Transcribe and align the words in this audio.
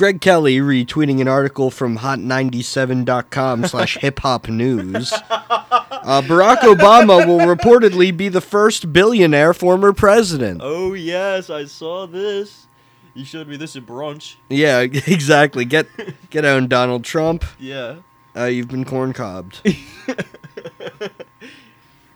Greg 0.00 0.22
Kelly 0.22 0.60
retweeting 0.60 1.20
an 1.20 1.28
article 1.28 1.70
from 1.70 1.98
hot97.com 1.98 3.66
slash 3.66 3.98
hip 3.98 4.20
hop 4.20 4.48
news. 4.48 5.12
Uh, 5.12 6.22
Barack 6.22 6.60
Obama 6.60 7.26
will 7.26 7.40
reportedly 7.40 8.16
be 8.16 8.30
the 8.30 8.40
first 8.40 8.94
billionaire 8.94 9.52
former 9.52 9.92
president. 9.92 10.62
Oh 10.64 10.94
yes, 10.94 11.50
I 11.50 11.66
saw 11.66 12.06
this. 12.06 12.66
You 13.12 13.26
showed 13.26 13.46
me 13.46 13.58
this 13.58 13.76
at 13.76 13.84
brunch. 13.84 14.36
Yeah, 14.48 14.80
exactly. 14.90 15.66
Get 15.66 15.86
get 16.30 16.46
on 16.46 16.68
Donald 16.68 17.04
Trump. 17.04 17.44
Yeah. 17.58 17.96
Uh, 18.34 18.44
you've 18.44 18.68
been 18.68 18.86
corn 18.86 19.12
cobbed. 19.12 19.60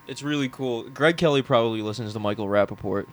It's 0.06 0.22
really 0.22 0.50
cool. 0.50 0.82
Greg 0.90 1.16
Kelly 1.16 1.40
probably 1.40 1.80
listens 1.80 2.12
to 2.12 2.18
Michael 2.18 2.46
Rappaport. 2.46 3.06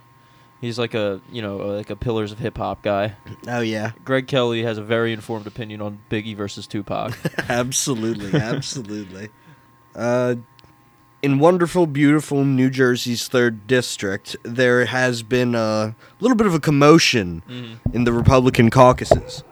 He's 0.62 0.78
like 0.78 0.94
a 0.94 1.20
you 1.30 1.42
know 1.42 1.56
like 1.56 1.90
a 1.90 1.96
pillars 1.96 2.30
of 2.32 2.38
hip 2.38 2.56
hop 2.56 2.82
guy. 2.82 3.16
Oh 3.48 3.60
yeah, 3.60 3.92
Greg 4.04 4.26
Kelly 4.28 4.62
has 4.62 4.78
a 4.78 4.82
very 4.82 5.12
informed 5.12 5.46
opinion 5.46 5.82
on 5.82 5.98
Biggie 6.08 6.36
versus 6.36 6.66
Tupac. 6.68 7.18
absolutely, 7.50 8.32
absolutely. 8.40 9.28
Uh, 9.94 10.36
in 11.20 11.38
wonderful, 11.40 11.86
beautiful 11.86 12.44
New 12.44 12.70
Jersey's 12.70 13.26
third 13.28 13.66
district, 13.66 14.36
there 14.44 14.86
has 14.86 15.22
been 15.24 15.54
a 15.56 15.94
little 16.20 16.36
bit 16.36 16.46
of 16.46 16.54
a 16.54 16.60
commotion 16.60 17.42
Mhm. 17.48 17.78
in 17.94 18.04
the 18.04 18.12
Republican 18.12 18.70
caucuses. 18.70 19.42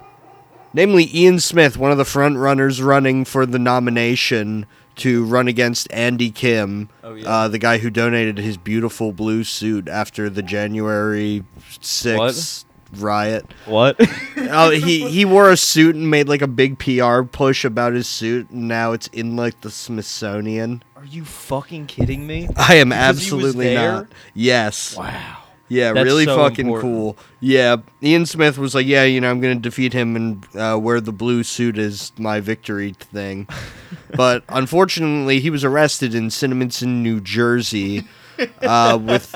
Namely, 0.72 1.10
Ian 1.12 1.40
Smith, 1.40 1.76
one 1.76 1.90
of 1.90 1.98
the 1.98 2.04
front 2.04 2.36
runners 2.36 2.80
running 2.80 3.24
for 3.24 3.44
the 3.46 3.58
nomination 3.58 4.64
to 5.00 5.24
run 5.24 5.48
against 5.48 5.90
Andy 5.92 6.30
Kim, 6.30 6.88
Oh, 7.04 7.14
yeah. 7.14 7.28
uh, 7.28 7.48
the 7.48 7.58
guy 7.58 7.78
who 7.78 7.90
donated 7.90 8.38
his 8.38 8.56
beautiful 8.56 9.12
blue 9.12 9.44
suit 9.44 9.88
after 9.88 10.30
the 10.30 10.42
January 10.42 11.44
6th 11.80 12.64
riot. 12.98 13.46
what? 13.66 13.96
oh, 14.36 14.70
he 14.70 15.08
he 15.08 15.24
wore 15.24 15.50
a 15.50 15.56
suit 15.56 15.94
and 15.94 16.10
made 16.10 16.28
like 16.28 16.42
a 16.42 16.48
big 16.48 16.78
PR 16.78 17.22
push 17.22 17.64
about 17.64 17.92
his 17.92 18.06
suit, 18.08 18.50
and 18.50 18.66
now 18.68 18.92
it's 18.92 19.06
in 19.08 19.36
like 19.36 19.60
the 19.60 19.70
Smithsonian. 19.70 20.82
Are 20.96 21.04
you 21.04 21.24
fucking 21.24 21.86
kidding 21.86 22.26
me? 22.26 22.48
I 22.56 22.74
am 22.76 22.88
Because 22.90 23.02
absolutely 23.08 23.74
not. 23.74 24.08
Yes. 24.34 24.96
Wow. 24.96 25.39
Yeah, 25.70 25.92
That's 25.92 26.04
really 26.04 26.24
so 26.24 26.36
fucking 26.36 26.66
important. 26.66 26.92
cool. 26.92 27.16
Yeah, 27.38 27.76
Ian 28.02 28.26
Smith 28.26 28.58
was 28.58 28.74
like, 28.74 28.86
"Yeah, 28.86 29.04
you 29.04 29.20
know, 29.20 29.30
I'm 29.30 29.40
gonna 29.40 29.54
defeat 29.54 29.92
him 29.92 30.16
and 30.16 30.44
uh, 30.56 30.76
wear 30.82 31.00
the 31.00 31.12
blue 31.12 31.44
suit 31.44 31.78
as 31.78 32.10
my 32.18 32.40
victory 32.40 32.92
thing," 32.98 33.46
but 34.16 34.42
unfortunately, 34.48 35.38
he 35.38 35.48
was 35.48 35.62
arrested 35.64 36.12
in 36.12 36.26
Cinnaminson, 36.28 37.02
New 37.02 37.20
Jersey, 37.20 38.08
uh, 38.62 38.98
with 39.00 39.32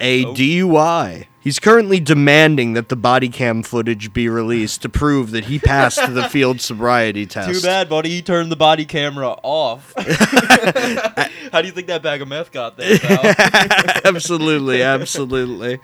a 0.00 0.24
Oh. 0.24 0.34
DUI. 0.34 1.26
He's 1.40 1.58
currently 1.58 1.98
demanding 1.98 2.74
that 2.74 2.88
the 2.90 2.96
body 2.96 3.28
cam 3.30 3.62
footage 3.62 4.12
be 4.12 4.28
released 4.28 4.82
to 4.82 4.88
prove 4.90 5.30
that 5.30 5.44
he 5.46 5.58
passed 5.58 6.12
the 6.12 6.28
field 6.28 6.60
sobriety 6.60 7.24
test. 7.24 7.48
Too 7.62 7.66
bad, 7.66 7.88
buddy. 7.88 8.10
He 8.10 8.20
turned 8.22 8.52
the 8.52 8.56
body 8.56 8.84
camera 8.84 9.34
off. 9.42 9.94
How 11.52 11.60
do 11.62 11.66
you 11.66 11.72
think 11.72 11.86
that 11.86 12.02
bag 12.02 12.20
of 12.20 12.28
meth 12.28 12.52
got 12.52 12.76
there, 12.76 12.98
pal? 12.98 13.20
absolutely, 14.04 14.82
absolutely. 14.82 15.78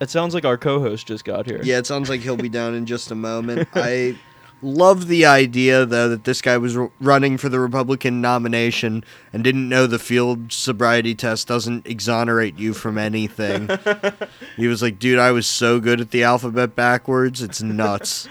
it 0.00 0.10
sounds 0.10 0.34
like 0.34 0.44
our 0.44 0.56
co-host 0.58 1.06
just 1.06 1.24
got 1.24 1.46
here. 1.46 1.60
Yeah, 1.62 1.78
it 1.78 1.86
sounds 1.86 2.08
like 2.08 2.20
he'll 2.22 2.36
be 2.36 2.48
down 2.48 2.74
in 2.74 2.84
just 2.86 3.10
a 3.12 3.14
moment. 3.14 3.68
I 3.74 4.16
love 4.62 5.06
the 5.08 5.24
idea, 5.26 5.86
though, 5.86 6.08
that 6.08 6.24
this 6.24 6.40
guy 6.42 6.56
was 6.58 6.76
r- 6.76 6.90
running 7.00 7.38
for 7.38 7.48
the 7.48 7.60
Republican 7.60 8.20
nomination 8.20 9.04
and 9.32 9.44
didn't 9.44 9.68
know 9.68 9.86
the 9.86 9.98
field 9.98 10.52
sobriety 10.52 11.14
test 11.14 11.48
doesn't 11.48 11.86
exonerate 11.86 12.58
you 12.58 12.74
from 12.74 12.98
anything. 12.98 13.68
he 14.56 14.66
was 14.66 14.82
like, 14.82 14.98
dude, 14.98 15.18
I 15.18 15.30
was 15.30 15.46
so 15.46 15.80
good 15.80 16.00
at 16.00 16.10
the 16.10 16.22
alphabet 16.24 16.74
backwards. 16.74 17.42
It's 17.42 17.62
nuts. 17.62 18.28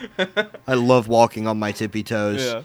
I 0.68 0.74
love 0.74 1.08
walking 1.08 1.48
on 1.48 1.60
my 1.60 1.72
tippy 1.72 2.04
toes. 2.04 2.44
Yeah. 2.44 2.62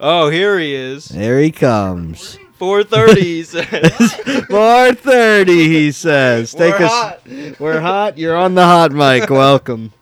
Oh, 0.00 0.30
here 0.30 0.58
he 0.58 0.74
is. 0.74 1.06
There 1.06 1.40
he 1.40 1.50
comes. 1.50 2.38
4:30. 2.60 3.16
He 3.18 3.42
says. 3.44 4.14
430, 4.46 5.52
he 5.68 5.92
says. 5.92 6.52
Take 6.52 6.78
We're 6.78 6.86
us. 6.86 6.92
hot. 6.92 7.20
We're 7.58 7.80
hot. 7.80 8.18
You're 8.18 8.36
on 8.36 8.54
the 8.54 8.64
hot 8.64 8.92
mic. 8.92 9.30
Welcome. 9.30 9.92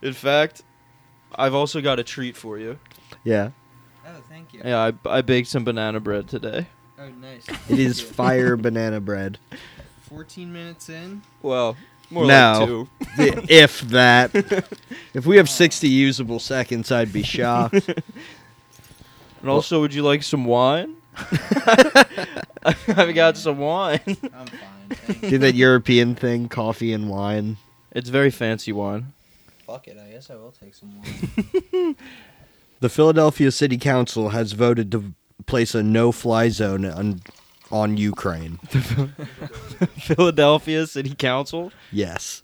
In 0.00 0.12
fact, 0.12 0.62
I've 1.36 1.54
also 1.54 1.80
got 1.80 1.98
a 1.98 2.04
treat 2.04 2.36
for 2.36 2.58
you. 2.58 2.78
Yeah. 3.24 3.50
Oh, 4.06 4.10
thank 4.28 4.52
you. 4.52 4.60
Yeah, 4.64 4.92
I, 5.04 5.08
I 5.18 5.22
baked 5.22 5.48
some 5.48 5.64
banana 5.64 6.00
bread 6.00 6.28
today. 6.28 6.66
Oh, 6.98 7.08
nice. 7.20 7.46
It 7.68 7.78
is 7.78 8.00
fire 8.00 8.56
banana 8.56 9.00
bread. 9.00 9.38
14 10.08 10.52
minutes 10.52 10.88
in. 10.88 11.22
Well, 11.40 11.76
more 12.10 12.26
No. 12.26 12.88
like 13.16 13.36
two. 13.38 13.42
if 13.48 13.80
that. 13.82 14.30
If 15.14 15.26
we 15.26 15.36
have 15.36 15.48
60 15.50 15.88
usable 15.88 16.38
seconds, 16.38 16.90
I'd 16.90 17.12
be 17.12 17.22
shocked. 17.22 17.86
And 19.40 19.50
also, 19.50 19.80
would 19.80 19.92
you 19.92 20.02
like 20.02 20.22
some 20.22 20.44
wine? 20.46 20.96
I've 22.64 23.14
got 23.14 23.36
some 23.36 23.58
wine. 23.58 24.00
I'm 24.06 24.16
fine. 24.46 24.88
Thank 24.90 25.20
Do 25.28 25.38
that 25.38 25.54
European 25.54 26.14
thing, 26.14 26.48
coffee 26.48 26.92
and 26.92 27.10
wine. 27.10 27.56
It's 27.90 28.08
very 28.08 28.30
fancy 28.30 28.72
wine. 28.72 29.12
Fuck 29.72 29.88
it. 29.88 29.96
I 29.98 30.10
guess 30.10 30.28
I 30.28 30.34
will 30.34 30.52
take 30.52 30.74
some 30.74 30.92
wine. 30.98 31.96
The 32.80 32.88
Philadelphia 32.88 33.52
City 33.52 33.78
Council 33.78 34.30
has 34.30 34.52
voted 34.52 34.90
to 34.90 35.14
place 35.46 35.72
a 35.72 35.84
no-fly 35.84 36.48
zone 36.48 36.84
on, 36.84 37.20
on 37.70 37.96
Ukraine. 37.96 38.56
Philadelphia 40.00 40.88
City 40.88 41.14
Council. 41.14 41.70
Yes. 41.92 42.42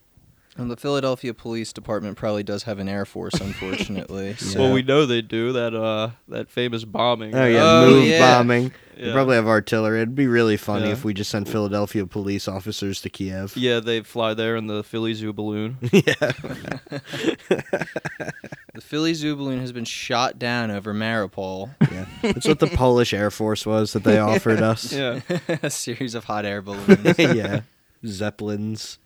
And 0.58 0.68
the 0.70 0.76
Philadelphia 0.76 1.32
Police 1.34 1.72
Department 1.72 2.16
probably 2.16 2.42
does 2.42 2.64
have 2.64 2.80
an 2.80 2.88
Air 2.88 3.04
Force, 3.06 3.34
unfortunately. 3.34 4.34
so- 4.38 4.58
Well, 4.60 4.72
we 4.72 4.82
know 4.82 5.06
they 5.06 5.22
do 5.22 5.52
that. 5.52 5.72
Uh, 5.74 6.10
that 6.26 6.50
famous 6.50 6.84
bombing. 6.84 7.34
Oh 7.34 7.46
yeah, 7.46 7.62
Oh, 7.62 7.90
move 7.90 8.04
yeah. 8.08 8.36
bombing. 8.38 8.72
They 8.96 9.12
probably 9.12 9.36
have 9.36 9.46
artillery. 9.46 9.98
It'd 10.00 10.16
be 10.16 10.26
really 10.26 10.56
funny 10.56 10.86
Yeah. 10.86 10.92
if 10.94 11.04
we 11.04 11.14
just 11.14 11.30
sent 11.30 11.48
Philadelphia 11.48 12.04
police 12.06 12.48
officers 12.48 13.00
to 13.02 13.08
Kiev. 13.08 13.56
Yeah, 13.56 13.78
they 13.78 14.00
fly 14.02 14.34
there 14.34 14.56
in 14.56 14.66
the 14.66 14.82
Philly 14.82 15.14
Zoo 15.14 15.32
balloon. 15.32 15.78
yeah. 15.92 16.14
the 17.48 18.80
Philly 18.80 19.14
Zoo 19.14 19.36
balloon 19.36 19.60
has 19.60 19.70
been 19.72 19.84
shot 19.84 20.38
down 20.38 20.70
over 20.72 20.92
Mariupol. 20.92 21.70
yeah. 21.92 22.06
That's 22.22 22.48
what 22.48 22.58
the 22.58 22.66
Polish 22.66 23.12
Air 23.14 23.30
Force 23.30 23.64
was 23.64 23.92
that 23.92 24.04
they 24.04 24.18
offered 24.18 24.60
us. 24.62 24.92
yeah. 24.92 25.20
a 25.62 25.70
series 25.70 26.14
of 26.16 26.24
hot 26.24 26.44
air 26.44 26.60
balloons 26.62 27.16
yeah. 27.18 27.60
Zeppelins. 28.04 28.98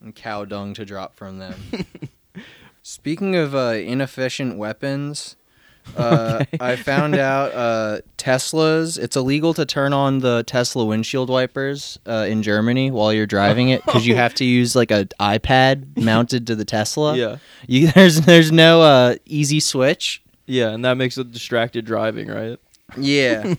And 0.00 0.14
cow 0.14 0.44
dung 0.44 0.74
to 0.74 0.84
drop 0.84 1.14
from 1.14 1.38
them. 1.38 1.54
Speaking 2.82 3.36
of 3.36 3.54
uh, 3.54 3.74
inefficient 3.74 4.56
weapons, 4.56 5.36
uh, 5.96 6.38
Okay. 6.42 6.58
I 6.60 6.76
found 6.76 7.16
out 7.16 7.52
uh, 7.54 8.00
Tesla's. 8.16 8.96
It's 8.98 9.16
illegal 9.16 9.54
to 9.54 9.64
turn 9.66 9.92
on 9.92 10.20
the 10.20 10.42
Tesla 10.46 10.84
windshield 10.84 11.28
wipers 11.30 11.98
uh, 12.06 12.26
in 12.28 12.42
Germany 12.42 12.90
while 12.90 13.12
you're 13.12 13.26
driving 13.26 13.70
it 13.70 13.84
because 13.84 14.06
you 14.06 14.14
have 14.14 14.34
to 14.34 14.44
use 14.58 14.74
like 14.76 14.90
an 14.90 15.08
iPad 15.20 15.96
mounted 15.98 16.46
to 16.48 16.54
the 16.54 16.64
Tesla. 16.64 17.16
Yeah. 17.16 17.36
You, 17.66 17.88
there's 17.92 18.20
there's 18.22 18.52
no 18.52 18.82
uh, 18.82 19.16
easy 19.26 19.60
switch. 19.60 20.22
Yeah, 20.46 20.70
and 20.70 20.84
that 20.84 20.96
makes 20.96 21.16
it 21.16 21.30
distracted 21.32 21.84
driving, 21.84 22.28
right? 22.28 22.58
Yeah. 22.96 23.54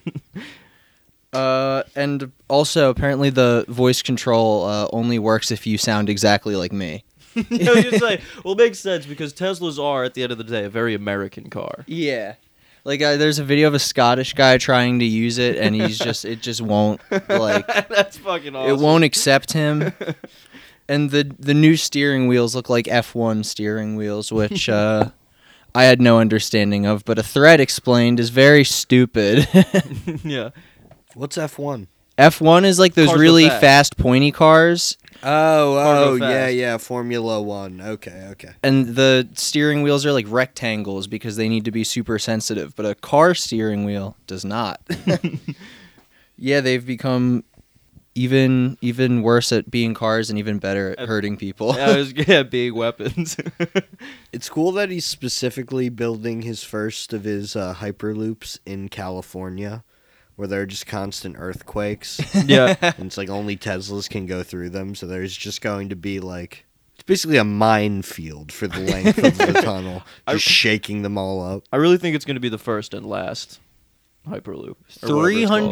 Uh, 1.33 1.83
and 1.95 2.31
also 2.47 2.89
apparently 2.89 3.29
the 3.29 3.65
voice 3.67 4.01
control 4.01 4.65
uh, 4.65 4.87
only 4.91 5.19
works 5.19 5.51
if 5.51 5.65
you 5.65 5.77
sound 5.77 6.09
exactly 6.09 6.55
like 6.55 6.71
me. 6.71 7.03
you 7.35 7.63
know, 7.63 7.73
you 7.73 7.97
say, 7.97 8.21
well, 8.43 8.53
it 8.53 8.57
makes 8.57 8.79
sense 8.79 9.05
because 9.05 9.33
Teslas 9.33 9.81
are, 9.81 10.03
at 10.03 10.13
the 10.13 10.23
end 10.23 10.31
of 10.33 10.37
the 10.37 10.43
day, 10.43 10.65
a 10.65 10.69
very 10.69 10.93
American 10.93 11.49
car. 11.49 11.85
Yeah. 11.87 12.35
Like 12.83 13.01
uh, 13.01 13.15
there's 13.17 13.39
a 13.39 13.43
video 13.43 13.67
of 13.67 13.73
a 13.73 13.79
Scottish 13.79 14.33
guy 14.33 14.57
trying 14.57 14.99
to 14.99 15.05
use 15.05 15.37
it 15.37 15.55
and 15.57 15.75
he's 15.75 15.97
just 16.07 16.25
it 16.25 16.41
just 16.41 16.61
won't 16.61 16.99
like 17.29 17.67
That's 17.89 18.17
fucking 18.17 18.55
awesome. 18.55 18.71
it 18.75 18.81
won't 18.81 19.03
accept 19.03 19.53
him. 19.53 19.93
And 20.89 21.09
the 21.11 21.33
the 21.39 21.53
new 21.53 21.77
steering 21.77 22.27
wheels 22.27 22.53
look 22.53 22.69
like 22.69 22.85
F1 22.85 23.45
steering 23.45 23.95
wheels 23.95 24.29
which 24.31 24.67
uh 24.67 25.11
I 25.73 25.85
had 25.85 26.01
no 26.01 26.19
understanding 26.19 26.85
of, 26.85 27.05
but 27.05 27.17
a 27.17 27.23
thread 27.23 27.61
explained 27.61 28.19
is 28.19 28.29
very 28.29 28.65
stupid. 28.65 29.47
yeah. 30.25 30.49
What's 31.15 31.37
F1? 31.37 31.87
F1 32.17 32.65
is 32.65 32.77
like 32.77 32.93
those 32.93 33.07
Cars 33.09 33.19
really 33.19 33.47
fast. 33.47 33.61
fast 33.61 33.97
pointy 33.97 34.31
cars 34.31 34.97
Oh, 35.23 35.77
oh, 35.77 36.15
yeah, 36.15 36.47
yeah, 36.47 36.77
Formula 36.77 37.39
One. 37.41 37.79
Okay, 37.79 38.27
okay. 38.31 38.53
and 38.63 38.95
the 38.95 39.29
steering 39.35 39.83
wheels 39.83 40.03
are 40.05 40.11
like 40.11 40.25
rectangles 40.27 41.05
because 41.07 41.35
they 41.35 41.47
need 41.47 41.65
to 41.65 41.71
be 41.71 41.83
super 41.83 42.17
sensitive, 42.17 42.75
but 42.75 42.85
a 42.87 42.95
car 42.95 43.35
steering 43.35 43.85
wheel 43.85 44.17
does 44.25 44.43
not. 44.43 44.81
yeah, 46.37 46.59
they've 46.59 46.85
become 46.85 47.43
even 48.15 48.77
even 48.81 49.21
worse 49.21 49.51
at 49.51 49.69
being 49.69 49.93
cars 49.93 50.29
and 50.31 50.39
even 50.39 50.57
better 50.57 50.91
at 50.91 50.99
At- 50.99 51.07
hurting 51.07 51.37
people. 51.37 51.75
Yeah, 51.75 51.91
it 51.91 51.97
was, 51.97 52.13
yeah, 52.27 52.43
big 52.43 52.73
weapons. 52.73 53.37
It's 54.33 54.49
cool 54.49 54.71
that 54.73 54.89
he's 54.89 55.05
specifically 55.05 55.89
building 55.89 56.41
his 56.41 56.63
first 56.63 57.11
of 57.13 57.25
his 57.25 57.55
uh, 57.55 57.75
hyperloops 57.75 58.59
in 58.65 58.87
California, 58.89 59.83
where 60.41 60.47
there 60.47 60.61
are 60.61 60.65
just 60.65 60.87
constant 60.87 61.35
earthquakes. 61.37 62.19
yeah. 62.47 62.75
and 62.81 63.05
it's 63.05 63.15
like 63.17 63.29
only 63.29 63.55
Teslas 63.55 64.09
can 64.09 64.25
go 64.25 64.41
through 64.41 64.71
them, 64.71 64.95
so 64.95 65.05
there's 65.05 65.37
just 65.37 65.61
going 65.61 65.89
to 65.89 65.95
be 65.95 66.19
like 66.19 66.65
It's 66.95 67.03
basically 67.03 67.37
a 67.37 67.43
minefield 67.43 68.51
for 68.51 68.67
the 68.67 68.79
length 68.79 69.19
of 69.19 69.37
the 69.37 69.53
tunnel, 69.63 70.01
I- 70.25 70.33
just 70.33 70.45
shaking 70.45 71.03
them 71.03 71.15
all 71.15 71.43
up. 71.45 71.63
I 71.71 71.75
really 71.75 71.97
think 71.99 72.15
it's 72.15 72.25
going 72.25 72.37
to 72.37 72.41
be 72.41 72.49
the 72.49 72.57
first 72.57 72.95
and 72.95 73.05
last 73.05 73.59
Hyperloop. 74.27 74.47
or 74.47 74.55
whatever 74.57 74.77
it's 74.87 74.97
called. 74.99 75.23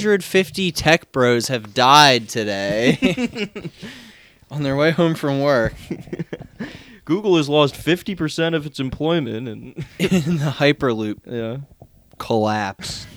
350 0.02 0.72
tech 0.72 1.12
bros 1.12 1.48
have 1.48 1.74
died 1.74 2.30
today 2.30 3.50
on 4.52 4.62
their 4.62 4.76
way 4.76 4.92
home 4.92 5.16
from 5.16 5.42
work 5.42 5.74
Google 7.06 7.38
has 7.38 7.50
lost 7.50 7.74
50% 7.74 8.54
of 8.56 8.68
its 8.68 8.80
employment 8.80 9.48
and 9.48 9.86
in 9.98 10.38
the 10.38 10.54
Hyperloop 10.58 11.22
yeah. 11.26 11.58
collapse. 12.20 13.08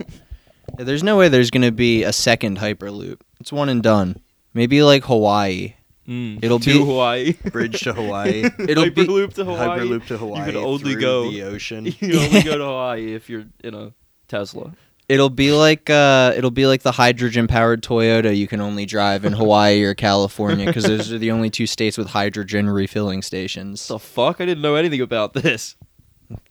Yeah, 0.79 0.85
there's 0.85 1.03
no 1.03 1.17
way 1.17 1.29
there's 1.29 1.51
going 1.51 1.63
to 1.63 1.73
be 1.73 2.03
a 2.03 2.13
second 2.13 2.59
Hyperloop. 2.59 3.21
It's 3.41 3.53
one 3.53 3.69
and 3.69 3.83
done. 3.83 4.21
Maybe 4.55 4.83
like 4.83 5.05
Hawaii. 5.05 5.75
Mm. 6.09 6.43
It'll 6.43 6.59
to 6.61 6.73
be- 6.73 6.79
Hawaii. 6.79 7.33
Bridge 7.53 7.81
to 7.83 7.93
Hawaii. 7.93 8.45
It'll 8.59 8.91
be 8.91 9.05
Hyperloop 9.05 9.35
to 9.35 9.45
Hawaii. 9.45 9.81
Hyperloop 9.81 10.07
to 10.07 10.19
Hawaii. 10.19 10.47
You 10.47 10.53
can 10.53 10.57
only 10.65 10.95
go 10.97 11.31
the 11.31 11.43
ocean. 11.43 11.85
You 11.87 11.93
can 11.95 12.17
only 12.17 12.43
go 12.43 12.59
to 12.59 12.65
Hawaii 12.65 13.15
if 13.15 13.31
you're 13.31 13.45
in 13.63 13.75
a 13.75 13.93
Tesla. 14.29 14.73
It'll 15.09 15.31
be 15.31 15.53
like 15.53 15.91
uh, 15.91 16.33
it'll 16.37 16.51
be 16.51 16.67
like 16.67 16.83
the 16.83 16.93
hydrogen 16.93 17.47
powered 17.47 17.83
Toyota 17.83 18.35
you 18.35 18.47
can 18.49 18.61
only 18.61 18.87
drive 18.87 19.25
in 19.25 19.33
Hawaii 19.35 19.83
or 19.83 19.95
California 19.95 20.65
because 20.65 20.85
those 20.85 21.13
are 21.13 21.19
the 21.19 21.31
only 21.33 21.51
two 21.51 21.67
states 21.67 21.99
with 21.99 22.09
hydrogen 22.09 22.71
refilling 22.71 23.21
stations. 23.21 23.87
The 23.89 23.99
fuck? 23.99 24.41
I 24.41 24.47
didn't 24.47 24.63
know 24.63 24.75
anything 24.77 25.03
about 25.03 25.35
this. 25.35 25.77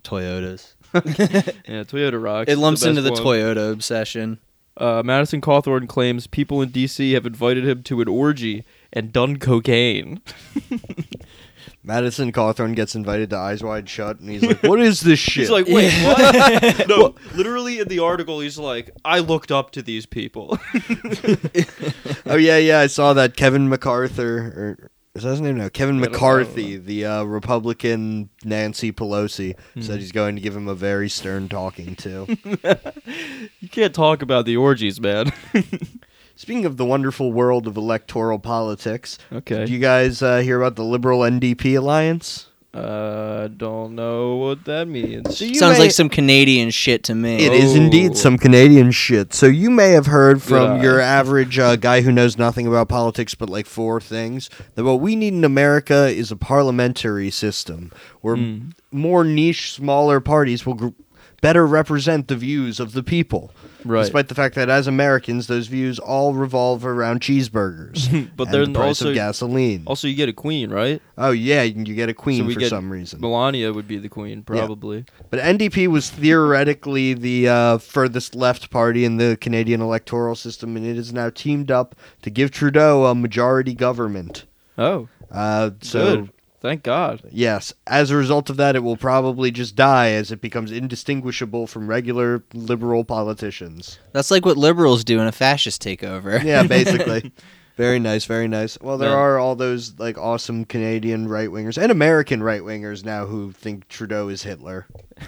Toyotas. 0.04 0.76
Yeah, 1.68 1.84
Toyota 1.84 2.22
rocks. 2.22 2.52
It 2.52 2.58
lumps 2.58 2.82
the 2.82 2.90
into 2.90 3.02
the 3.02 3.12
one. 3.12 3.22
Toyota 3.22 3.72
obsession. 3.72 4.40
Uh, 4.78 5.02
Madison 5.04 5.42
Cawthorn 5.42 5.88
claims 5.88 6.28
people 6.28 6.62
in 6.62 6.70
D.C. 6.70 7.12
have 7.14 7.26
invited 7.26 7.68
him 7.68 7.84
to 7.84 8.02
an 8.02 8.08
orgy 8.08 8.66
and 8.94 9.12
done 9.14 9.38
cocaine. 9.38 10.22
Madison 11.84 12.32
Cawthorn 12.32 12.76
gets 12.76 12.96
invited 12.96 13.32
to 13.32 13.38
Eyes 13.38 13.64
Wide 13.64 13.90
Shut, 13.90 14.20
and 14.20 14.30
he's 14.30 14.44
like, 14.44 14.62
"What 14.64 14.80
is 14.80 15.02
this 15.02 15.20
shit?" 15.20 15.42
He's 15.42 15.50
like, 15.50 15.68
wait, 15.68 15.92
what? 16.04 16.88
no, 16.88 17.16
literally 17.36 17.80
in 17.80 17.88
the 17.88 18.00
article, 18.00 18.40
he's 18.40 18.58
like, 18.58 18.92
I 19.04 19.20
looked 19.20 19.52
up 19.52 19.72
to 19.72 19.82
these 19.82 20.06
people. 20.06 20.58
"Oh 22.26 22.36
yeah, 22.36 22.58
yeah, 22.58 22.80
I 22.80 22.88
saw 22.88 23.14
that." 23.14 23.36
Kevin 23.36 23.68
MacArthur, 23.68 24.38
or 24.38 24.92
is 25.16 25.24
that 25.24 25.30
his 25.32 25.42
name? 25.42 25.58
now? 25.58 25.70
Kevin 25.70 25.98
I 25.98 26.00
don't 26.04 26.12
know. 26.12 26.18
McCarthy, 26.18 26.78
the 26.78 27.06
uh, 27.06 27.24
Republican 27.24 28.30
Nancy 28.46 28.92
Pelosi, 28.92 29.56
Hmm. 29.74 29.82
said 29.82 30.00
he's 30.00 30.12
going 30.12 30.36
to 30.36 30.42
give 30.42 30.56
him 30.56 30.68
a 30.68 30.76
very 30.76 31.10
stern 31.10 31.50
talking 31.50 31.96
to. 31.98 32.28
you 33.60 33.70
can't 33.70 33.94
talk 33.94 34.22
about 34.22 34.46
the 34.46 34.58
orgies, 34.58 35.02
man. 35.02 35.32
Speaking 36.36 36.66
of 36.66 36.78
the 36.78 36.86
wonderful 36.86 37.32
world 37.32 37.68
of 37.68 37.78
electoral 37.78 38.40
politics, 38.40 39.18
okay. 39.32 39.58
did 39.60 39.70
you 39.70 39.80
guys 39.80 40.22
uh, 40.24 40.40
hear 40.40 40.60
about 40.60 40.76
the 40.76 40.84
Liberal 40.84 41.20
NDP 41.20 41.78
alliance? 41.78 42.48
Uh, 42.74 43.48
don't 43.50 43.96
know 43.96 44.38
what 44.38 44.64
that 44.66 44.88
means. 44.88 45.38
So 45.38 45.46
Sounds 45.54 45.78
may- 45.78 45.86
like 45.86 45.92
some 45.92 46.08
Canadian 46.10 46.70
shit 46.70 47.04
to 47.06 47.16
me. 47.16 47.36
It 47.46 47.52
is 47.52 47.76
indeed 47.76 48.16
some 48.16 48.38
Canadian 48.38 48.92
shit. 48.92 49.34
So 49.34 49.46
you 49.48 49.70
may 49.70 49.92
have 49.92 50.06
heard 50.06 50.42
from 50.42 50.80
eye. 50.80 50.82
your 50.84 51.00
average 51.02 51.60
uh, 51.60 51.76
guy 51.76 52.02
who 52.02 52.12
knows 52.12 52.38
nothing 52.38 52.68
about 52.68 52.88
politics 52.88 53.36
but 53.36 53.50
like 53.50 53.66
four 53.66 54.00
things 54.00 54.50
that 54.76 54.84
what 54.86 55.02
we 55.02 55.16
need 55.18 55.34
in 55.34 55.44
America 55.44 56.08
is 56.08 56.32
a 56.32 56.38
parliamentary 56.38 57.30
system 57.30 57.92
where 58.22 58.38
Mm. 58.38 58.72
more 58.92 59.24
niche, 59.26 59.74
smaller 59.74 60.20
parties 60.22 60.66
will 60.66 60.76
gr- 60.76 60.88
better 61.42 61.66
represent 61.66 62.28
the 62.28 62.36
views 62.36 62.80
of 62.80 62.94
the 62.94 63.04
people. 63.04 63.52
Right. 63.84 64.02
Despite 64.04 64.28
the 64.28 64.36
fact 64.36 64.54
that 64.56 64.70
as 64.70 64.86
Americans, 64.86 65.48
those 65.48 65.66
views 65.66 65.98
all 65.98 66.36
revolve 66.36 66.86
around 66.86 67.22
cheeseburgers, 67.22 68.30
But 68.36 68.52
then 68.52 68.74
the 68.74 68.80
price 68.80 69.02
also- 69.02 69.10
of 69.10 69.16
gasoline. 69.16 69.84
Also, 69.88 70.08
you 70.08 70.16
get 70.16 70.30
a 70.30 70.34
queen, 70.34 70.70
right? 70.70 71.02
oh 71.18 71.32
yeah, 71.32 71.64
you 71.64 71.84
get 71.96 72.10
a 72.10 72.14
queen 72.14 72.42
So 72.42 72.46
we 72.48 72.54
for 72.54 72.60
get 72.60 72.70
some 72.70 72.92
reason. 72.92 73.20
Melania 73.22 73.74
would 73.74 73.88
be 73.88 73.98
the 73.98 74.10
queen, 74.10 74.44
probably. 74.44 75.06
But 75.32 75.40
NDP 75.40 75.88
was 75.88 76.12
theoretically 76.12 77.14
the 77.16 77.48
uh, 77.50 77.78
furthest 77.80 78.36
left 78.36 78.70
party 78.70 79.04
in 79.06 79.18
the 79.18 79.38
Canadian 79.42 79.82
electoral 79.82 80.36
system, 80.36 80.76
and 80.78 80.86
it 80.86 80.98
is 80.98 81.12
now 81.12 81.30
teamed 81.32 81.72
up 81.72 81.96
to 82.22 82.30
give 82.30 82.52
Trudeau 82.52 83.06
a 83.06 83.16
majority 83.16 83.74
government. 83.74 84.46
Oh, 84.78 85.08
Uh, 85.32 85.72
so, 85.82 86.16
good. 86.18 86.30
Thank 86.62 86.84
God. 86.84 87.24
yes, 87.32 87.74
as 87.88 88.12
a 88.12 88.16
result 88.16 88.50
of 88.52 88.58
that, 88.58 88.76
it 88.76 88.84
will 88.84 88.96
probably 88.98 89.50
just 89.52 89.76
die 89.76 90.12
as 90.12 90.32
it 90.32 90.42
becomes 90.42 90.72
indistinguishable 90.72 91.66
from 91.68 91.88
regular 91.88 92.44
liberal 92.54 93.04
politicians. 93.04 93.98
That's 94.14 94.30
like 94.32 94.46
what 94.46 94.58
liberals 94.58 95.04
do 95.04 95.20
in 95.20 95.26
a 95.28 95.32
fascist 95.32 95.82
takeover. 95.82 96.42
Yeah, 96.44 96.62
basically. 96.68 97.32
very 97.78 97.98
nice, 97.98 98.26
very 98.26 98.48
nice. 98.48 98.80
Well, 98.80 99.00
there 99.00 99.10
Yeah. 99.10 99.16
are 99.16 99.40
all 99.40 99.56
those 99.56 99.98
like 99.98 100.20
awesome 100.20 100.66
Canadian 100.66 101.28
right 101.28 101.50
wingers 101.50 101.82
and 101.82 101.92
American 101.92 102.44
right 102.44 102.62
wingers 102.62 103.04
now 103.04 103.26
who 103.26 103.52
think 103.52 103.88
Trudeau 103.88 104.28
is 104.28 104.44
Hitler. 104.44 104.86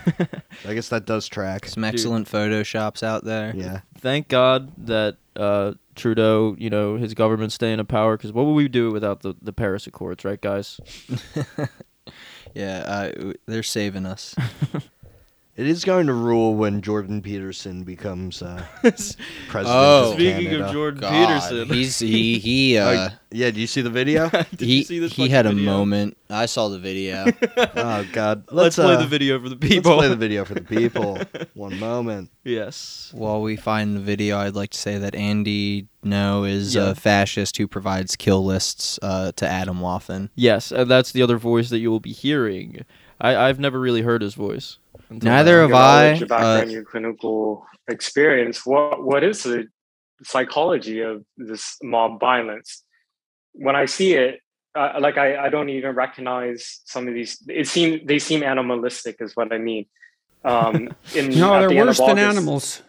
I 0.68 0.74
guess 0.76 0.90
that 0.90 1.06
does 1.06 1.28
track. 1.28 1.66
Some 1.66 1.84
excellent 1.84 2.30
photoshops 2.30 3.02
out 3.02 3.24
there. 3.24 3.54
Yeah. 3.56 3.82
Thank 3.98 4.28
God 4.28 4.72
that 4.86 5.18
uh, 5.36 5.74
Trudeau, 5.96 6.56
you 6.60 6.70
know, 6.70 6.98
his 6.98 7.14
government 7.14 7.52
staying 7.52 7.80
in 7.80 7.86
power. 7.86 8.18
Because 8.18 8.34
what 8.34 8.46
would 8.46 8.54
we 8.54 8.68
do 8.68 8.92
without 8.92 9.22
the, 9.22 9.36
the 9.42 9.54
Paris 9.54 9.88
Accords, 9.88 10.26
right, 10.26 10.42
guys? 10.42 10.80
Yeah, 12.54 13.12
uh, 13.18 13.34
they're 13.48 13.64
saving 13.64 14.06
us. 14.06 14.36
It 15.56 15.68
is 15.68 15.86
going 15.86 16.08
to 16.08 16.14
rule 16.14 16.56
when 16.56 16.82
Jordan 16.82 17.22
Peterson 17.22 17.84
becomes 17.84 18.42
uh, 18.42 18.66
president. 18.82 19.20
Oh. 19.68 20.10
of 20.10 20.14
Speaking 20.16 20.46
Canada. 20.46 20.66
of 20.66 20.72
Jordan 20.74 21.02
God, 21.02 21.12
Peterson, 21.28 21.68
he's 21.76 22.00
he 22.00 22.40
he 22.40 22.80
Oh, 22.80 22.88
uh, 22.88 23.10
yeah, 23.32 23.52
do 23.52 23.62
you 23.62 23.68
see 23.68 23.82
the 23.82 23.92
video? 23.92 24.30
Did 24.30 24.62
he 24.62 24.78
you 24.80 24.84
see 24.84 24.98
this 24.98 25.14
he 25.14 25.24
fucking 25.24 25.32
had 25.32 25.46
a 25.46 25.54
moment. 25.54 26.18
I 26.28 26.48
saw 26.48 26.70
the 26.70 26.80
video. 26.80 27.26
oh 27.76 28.04
God, 28.14 28.46
Let's, 28.52 28.78
play 28.78 28.96
uh, 28.96 29.02
the 29.02 29.06
video 29.06 29.40
for 29.40 29.48
the 29.50 29.56
Let's 29.56 29.68
people. 29.68 29.96
play 29.96 30.08
the 30.08 30.16
video 30.16 30.44
for 30.44 30.56
the 30.56 30.62
people. 30.62 31.20
One 31.54 31.80
moment. 31.80 32.32
yes. 32.44 33.12
While 33.14 33.44
we 33.44 33.56
find 33.56 33.96
the 33.96 34.00
video, 34.02 34.40
I'd 34.40 34.56
like 34.56 34.72
to 34.72 34.80
say 34.80 34.98
that 34.98 35.14
Andy 35.14 35.88
Ngo 36.04 36.50
is 36.50 36.74
Yeah. 36.74 36.90
a 36.90 36.96
fascist 36.96 37.58
who 37.58 37.68
provides 37.68 38.16
kill 38.16 38.44
lists 38.44 38.98
uh, 39.04 39.34
to 39.34 39.46
Atomwaffen. 39.46 40.30
Yes, 40.34 40.72
and 40.72 40.90
that's 40.90 41.12
the 41.12 41.22
other 41.22 41.38
voice 41.38 41.70
that 41.70 41.78
you 41.78 41.92
will 41.92 42.00
be 42.00 42.12
hearing. 42.12 42.84
I, 43.22 43.36
I've 43.36 43.60
never 43.60 43.80
really 43.80 44.02
heard 44.02 44.24
his 44.24 44.34
voice. 44.34 44.80
Until 45.14 45.30
Neither 45.32 45.62
have 45.62 45.70
your 45.70 45.78
I. 45.78 46.04
knowledge, 46.04 46.20
your 46.20 46.28
background, 46.28 46.70
Uh, 46.70 46.74
your 46.74 46.84
clinical 46.84 47.66
experience. 47.88 48.66
What 48.66 49.04
what 49.04 49.24
is 49.24 49.44
the 49.44 49.68
psychology 50.24 51.02
of 51.02 51.24
this 51.38 51.78
mob 51.82 52.20
violence? 52.20 52.84
When 53.54 53.76
I 53.76 53.86
see 53.86 54.14
it, 54.14 54.40
uh, 54.76 54.98
like 55.00 55.18
I, 55.18 55.46
I 55.46 55.50
don't 55.50 55.70
even 55.70 55.96
recognize 55.96 56.82
some 56.86 57.08
of 57.08 57.14
these. 57.14 57.42
It 57.48 57.68
seem 57.68 58.06
they 58.06 58.20
seem 58.20 58.44
animalistic, 58.44 59.18
is 59.20 59.36
what 59.36 59.54
I 59.54 59.58
mean. 59.58 59.86
Um, 60.44 60.76
in, 61.16 61.30
No, 61.30 61.60
they're 61.60 61.70
the 61.70 61.76
worse 61.76 62.00
of 62.00 62.08
than 62.08 62.20
animals. 62.20 62.82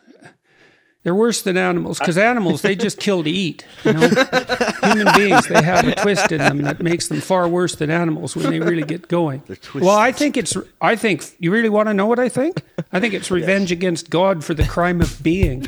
They're 1.04 1.14
worse 1.14 1.42
than 1.42 1.58
animals 1.58 1.98
because 1.98 2.16
animals 2.16 2.62
they 2.62 2.74
just 2.74 2.98
kill 2.98 3.22
to 3.22 3.30
eat. 3.30 3.64
You 3.84 3.92
know? 3.92 4.08
Human 4.82 5.14
beings 5.14 5.46
they 5.48 5.62
have 5.62 5.86
a 5.86 5.94
twist 5.94 6.32
in 6.32 6.38
them 6.38 6.62
that 6.62 6.82
makes 6.82 7.08
them 7.08 7.20
far 7.20 7.46
worse 7.46 7.74
than 7.74 7.90
animals 7.90 8.34
when 8.34 8.50
they 8.50 8.58
really 8.58 8.84
get 8.84 9.06
going. 9.06 9.42
Well, 9.74 9.90
I 9.90 10.12
think 10.12 10.38
it's. 10.38 10.56
I 10.80 10.96
think 10.96 11.36
you 11.38 11.50
really 11.50 11.68
want 11.68 11.88
to 11.88 11.94
know 11.94 12.06
what 12.06 12.18
I 12.18 12.30
think. 12.30 12.62
I 12.90 13.00
think 13.00 13.12
it's 13.12 13.30
revenge 13.40 13.70
against 13.70 14.08
God 14.08 14.42
for 14.42 14.54
the 14.54 14.64
crime 14.64 15.02
of 15.02 15.22
being. 15.22 15.66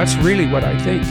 That's 0.07 0.25
really 0.25 0.47
what 0.47 0.63
I 0.63 0.79
think. 0.85 1.03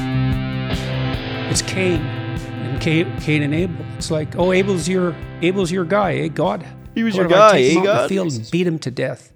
It's 1.52 1.62
Cain 1.62 2.00
and 2.00 2.82
Cain, 2.82 3.20
Cain 3.20 3.44
and 3.44 3.54
Abel. 3.54 3.86
It's 3.98 4.10
like, 4.10 4.38
oh, 4.38 4.54
Abel's 4.54 4.88
your 4.88 5.14
Abel's 5.42 5.70
your 5.70 5.84
guy, 5.84 6.14
eh, 6.14 6.28
God? 6.30 6.66
He 6.94 7.04
was 7.04 7.18
What 7.18 7.30
your 7.30 7.38
I 7.38 7.52
guy, 7.52 7.52
take 7.58 7.66
eh, 7.66 7.78
in 7.78 7.84
the 7.84 7.86
God? 7.88 8.08
field 8.10 8.32
and 8.32 8.50
beat 8.52 8.66
him 8.66 8.80
to 8.80 8.92
death. 8.92 9.34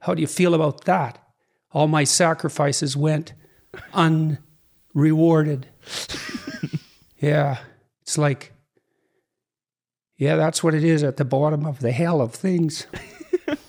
How 0.00 0.12
do 0.12 0.20
you 0.20 0.26
feel 0.26 0.52
about 0.52 0.84
that? 0.84 1.26
All 1.72 1.88
my 1.88 2.04
sacrifices 2.04 2.98
went 2.98 3.32
unrewarded. 3.94 5.68
yeah, 7.18 7.60
it's 8.02 8.18
like, 8.18 8.52
yeah, 10.18 10.36
that's 10.36 10.62
what 10.62 10.74
it 10.74 10.84
is 10.84 11.02
at 11.02 11.16
the 11.16 11.24
bottom 11.24 11.64
of 11.64 11.80
the 11.80 11.92
hell 11.92 12.20
of 12.20 12.34
things. 12.34 12.86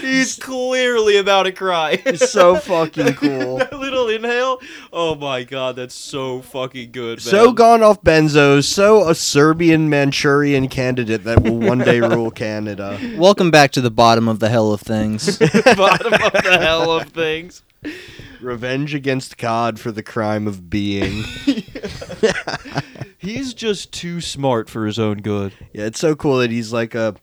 He's 0.00 0.36
clearly 0.36 1.16
about 1.16 1.44
to 1.44 1.52
cry. 1.52 1.96
so 2.16 2.56
fucking 2.56 3.14
cool. 3.14 3.58
that 3.58 3.72
little 3.72 4.08
inhale. 4.08 4.60
Oh 4.92 5.14
my 5.14 5.44
god, 5.44 5.76
that's 5.76 5.94
so 5.94 6.42
fucking 6.42 6.92
good. 6.92 7.18
Man. 7.18 7.20
So 7.20 7.52
gone 7.52 7.82
off 7.82 8.02
benzos, 8.02 8.64
so 8.64 9.08
a 9.08 9.14
Serbian 9.14 9.88
Manchurian 9.88 10.68
candidate 10.68 11.24
that 11.24 11.42
will 11.42 11.58
one 11.58 11.78
day 11.78 12.00
rule 12.00 12.30
Canada. 12.40 12.98
Welcome 13.16 13.50
back 13.50 13.70
to 13.72 13.80
the 13.80 13.90
bottom 13.90 14.28
of 14.28 14.40
the 14.40 14.48
hell 14.48 14.72
of 14.72 14.80
things. 14.80 15.38
bottom 15.38 16.12
of 16.14 16.32
the 16.32 16.58
hell 16.60 16.90
of 16.92 17.08
things. 17.08 17.62
Revenge 18.40 18.94
against 18.94 19.36
God 19.36 19.78
for 19.78 19.92
the 19.92 20.02
crime 20.02 20.46
of 20.46 20.70
being. 20.70 21.24
He's 23.18 23.52
just 23.54 23.92
too 23.92 24.20
smart 24.20 24.70
for 24.70 24.86
his 24.86 24.98
own 24.98 25.18
good. 25.18 25.52
Yeah, 25.72 25.84
it's 25.84 26.00
so 26.00 26.16
cool 26.16 26.38
that 26.38 26.50
he's 26.50 26.72
like 26.72 26.94
a 26.94 27.16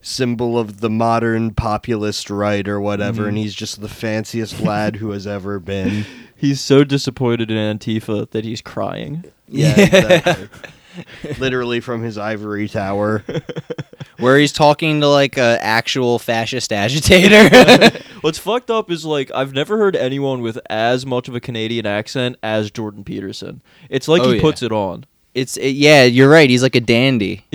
symbol 0.00 0.58
of 0.58 0.80
the 0.80 0.90
modern 0.90 1.52
populist 1.52 2.30
right 2.30 2.66
or 2.66 2.80
whatever, 2.80 3.26
and 3.26 3.36
mm-hmm. 3.36 3.42
he's 3.44 3.54
just 3.54 3.80
the 3.80 3.88
fanciest 3.88 4.60
lad 4.60 4.96
who 4.96 5.10
has 5.10 5.26
ever 5.26 5.58
been. 5.58 6.04
He's 6.36 6.60
so 6.60 6.82
disappointed 6.82 7.52
in 7.52 7.56
Antifa 7.56 8.28
that 8.30 8.44
he's 8.44 8.60
crying. 8.60 9.22
Yeah, 9.46 9.80
exactly. 9.80 10.48
Literally 11.38 11.80
from 11.80 12.02
his 12.02 12.18
ivory 12.18 12.68
tower. 12.68 13.24
Where 14.18 14.38
he's 14.38 14.52
talking 14.52 15.00
to 15.00 15.08
like 15.08 15.36
a 15.36 15.58
actual 15.62 16.18
fascist 16.18 16.72
agitator. 16.72 17.98
What's 18.20 18.38
fucked 18.38 18.70
up 18.70 18.90
is 18.90 19.04
like 19.04 19.30
I've 19.34 19.52
never 19.52 19.78
heard 19.78 19.96
anyone 19.96 20.40
with 20.42 20.58
as 20.70 21.04
much 21.06 21.28
of 21.28 21.34
a 21.34 21.40
Canadian 21.40 21.86
accent 21.86 22.36
as 22.42 22.70
Jordan 22.70 23.04
Peterson. 23.04 23.62
It's 23.90 24.06
like 24.08 24.22
Oh, 24.22 24.30
he 24.30 24.36
yeah. 24.36 24.40
puts 24.42 24.62
it 24.62 24.72
on. 24.72 25.04
It's 25.34 25.56
it, 25.56 25.70
yeah, 25.70 26.04
you're 26.04 26.28
right. 26.28 26.48
He's 26.50 26.62
like 26.62 26.74
a 26.74 26.80
dandy. 26.80 27.44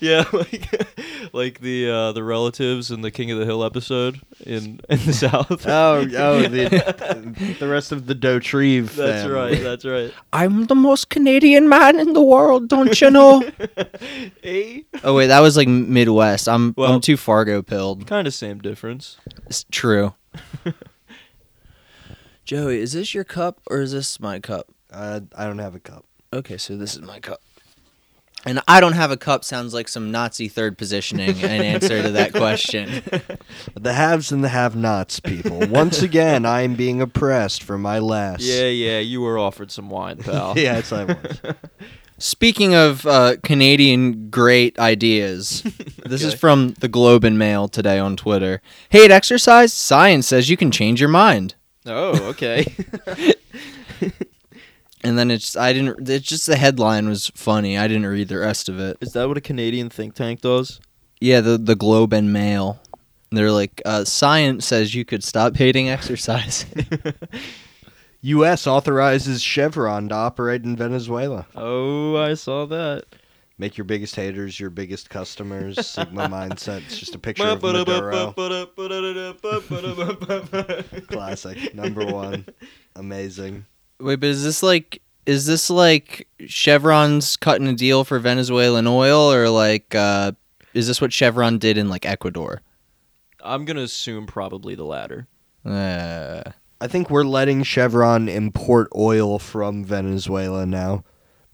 yeah, 0.00 0.24
like 0.32 1.32
like 1.32 1.60
the 1.60 1.90
uh, 1.90 2.12
the 2.12 2.22
relatives 2.24 2.90
in 2.90 3.02
the 3.02 3.10
King 3.10 3.30
of 3.30 3.38
the 3.38 3.44
Hill 3.44 3.62
episode 3.64 4.20
in 4.46 4.80
in 4.88 4.98
the 5.04 5.12
South. 5.12 5.66
Oh, 5.66 6.06
oh, 6.16 6.42
the, 6.42 7.56
the 7.60 7.68
rest 7.68 7.92
of 7.92 8.06
the 8.06 8.14
Dotrieve 8.14 8.94
that's 8.94 9.22
family. 9.22 9.34
right. 9.34 9.62
That's 9.62 9.84
right. 9.84 10.12
I'm 10.32 10.66
the 10.66 10.74
most 10.74 11.10
Canadian 11.10 11.68
man 11.68 11.98
in 12.00 12.14
the 12.14 12.22
world, 12.22 12.68
don't 12.68 12.98
you 13.00 13.10
know? 13.10 13.42
Eh? 14.42 14.80
oh 15.04 15.14
wait, 15.14 15.26
that 15.28 15.40
was 15.40 15.56
like 15.56 15.68
Midwest. 15.68 16.48
I'm 16.48 16.74
Well- 16.76 16.94
I'm 16.94 17.00
too 17.00 17.16
Fargo 17.16 17.62
pilled. 17.62 18.06
Kind 18.06 18.26
of 18.26 18.34
same 18.34 18.58
difference. 18.60 19.18
It's 19.46 19.64
true. 19.70 20.14
Joey, 22.44 22.78
is 22.80 22.92
this 22.94 23.14
your 23.14 23.24
cup 23.24 23.60
or 23.68 23.80
is 23.80 23.92
this 23.92 24.18
my 24.18 24.40
cup? 24.40 24.66
Uh, 24.92 25.20
I 25.36 25.44
don't 25.46 25.58
have 25.58 25.74
a 25.74 25.80
cup. 25.80 26.04
Okay, 26.32 26.56
so 26.56 26.76
this 26.76 26.94
is 26.94 27.02
my 27.02 27.20
cup. 27.20 27.40
And 28.46 28.62
I 28.66 28.80
don't 28.80 28.94
have 28.94 29.10
a 29.10 29.18
cup 29.18 29.44
sounds 29.44 29.74
like 29.74 29.86
some 29.86 30.10
Nazi 30.10 30.48
third 30.48 30.78
positioning 30.78 31.36
in 31.40 31.44
answer 31.62 32.02
to 32.02 32.10
that 32.12 32.32
question. 32.32 33.02
The 33.78 33.92
haves 33.92 34.32
and 34.32 34.42
the 34.42 34.48
have-nots, 34.48 35.20
people. 35.20 35.60
Once 35.68 36.02
again, 36.02 36.44
I 36.44 36.62
am 36.62 36.74
being 36.74 37.00
oppressed 37.00 37.62
for 37.62 37.78
my 37.78 37.98
last. 37.98 38.42
Yeah, 38.42 38.64
yeah. 38.66 38.98
You 38.98 39.20
were 39.20 39.38
offered 39.38 39.70
some 39.70 39.88
wine, 39.90 40.16
pal. 40.22 40.58
yeah, 40.58 40.78
it's 40.78 40.92
I 40.92 41.04
was. 41.04 41.40
Speaking 42.18 42.74
of 42.74 43.06
uh, 43.06 43.36
Canadian 43.42 44.28
great 44.30 44.78
ideas, 44.78 45.62
this 46.04 46.22
is 46.22 46.34
from 46.34 46.74
the 46.80 46.88
Globe 46.88 47.24
and 47.24 47.38
Mail 47.38 47.68
today 47.68 47.98
on 47.98 48.16
Twitter. 48.16 48.60
Hate 48.90 49.10
exercise? 49.10 49.72
Science 49.72 50.26
says 50.26 50.50
you 50.50 50.56
can 50.56 50.70
change 50.70 51.00
your 51.00 51.08
mind. 51.10 51.54
Oh, 51.86 52.22
okay. 52.30 52.66
And 55.02 55.18
then 55.18 55.30
it's 55.30 55.56
I 55.56 55.72
didn't. 55.72 56.08
It's 56.08 56.26
just 56.26 56.46
the 56.46 56.56
headline 56.56 57.08
was 57.08 57.30
funny. 57.34 57.78
I 57.78 57.88
didn't 57.88 58.06
read 58.06 58.28
the 58.28 58.38
rest 58.38 58.68
of 58.68 58.78
it. 58.78 58.98
Is 59.00 59.12
that 59.14 59.28
what 59.28 59.36
a 59.36 59.40
Canadian 59.40 59.88
think 59.88 60.14
tank 60.14 60.40
does? 60.42 60.80
Yeah, 61.20 61.40
the 61.40 61.56
the 61.58 61.76
Globe 61.76 62.12
and 62.12 62.32
Mail. 62.32 62.80
They're 63.32 63.52
like, 63.52 63.80
uh, 63.84 64.04
science 64.04 64.66
says 64.66 64.94
you 64.94 65.04
could 65.04 65.22
stop 65.22 65.56
hating 65.56 65.88
exercise. 65.88 66.66
U.S. 68.22 68.66
authorizes 68.66 69.40
Chevron 69.40 70.08
to 70.08 70.14
operate 70.14 70.64
in 70.64 70.76
Venezuela. 70.76 71.46
Oh, 71.54 72.16
I 72.16 72.34
saw 72.34 72.66
that. 72.66 73.04
Make 73.56 73.76
your 73.78 73.84
biggest 73.84 74.16
haters 74.16 74.58
your 74.58 74.70
biggest 74.70 75.10
customers. 75.10 75.86
Sigma 75.86 76.28
mindset. 76.28 76.78
It's 76.86 76.98
just 76.98 77.14
a 77.14 77.18
picture 77.18 77.44
of 77.46 77.62
Maduro. 77.62 78.32
Classic. 81.08 81.74
Number 81.74 82.06
one. 82.06 82.46
Amazing. 82.96 83.66
Wait, 84.00 84.16
but 84.16 84.28
is 84.28 84.42
this 84.42 84.62
like 84.62 85.02
is 85.26 85.46
this 85.46 85.70
like 85.70 86.26
Chevron's 86.46 87.36
cutting 87.36 87.68
a 87.68 87.74
deal 87.74 88.04
for 88.04 88.18
Venezuelan 88.18 88.86
oil, 88.86 89.32
or 89.32 89.48
like 89.48 89.94
uh, 89.94 90.32
is 90.74 90.86
this 90.86 91.00
what 91.00 91.12
Chevron 91.12 91.58
did 91.58 91.76
in 91.78 91.88
like 91.88 92.06
Ecuador? 92.06 92.62
I'm 93.42 93.64
gonna 93.64 93.82
assume 93.82 94.26
probably 94.26 94.74
the 94.74 94.84
latter. 94.84 95.26
Uh, 95.64 96.42
I 96.80 96.86
think 96.86 97.10
we're 97.10 97.24
letting 97.24 97.62
Chevron 97.62 98.28
import 98.28 98.88
oil 98.96 99.38
from 99.38 99.84
Venezuela 99.84 100.64
now. 100.66 101.04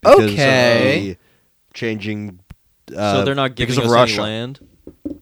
Because 0.01 0.21
Okay. 0.33 1.11
Of 1.11 1.17
changing. 1.75 2.41
Uh, 2.97 3.15
so 3.19 3.25
they're 3.25 3.35
not 3.35 3.57
giving 3.57 3.79
us 3.81 3.91
Russia. 3.91 4.21
any 4.21 4.23
land, 4.23 4.61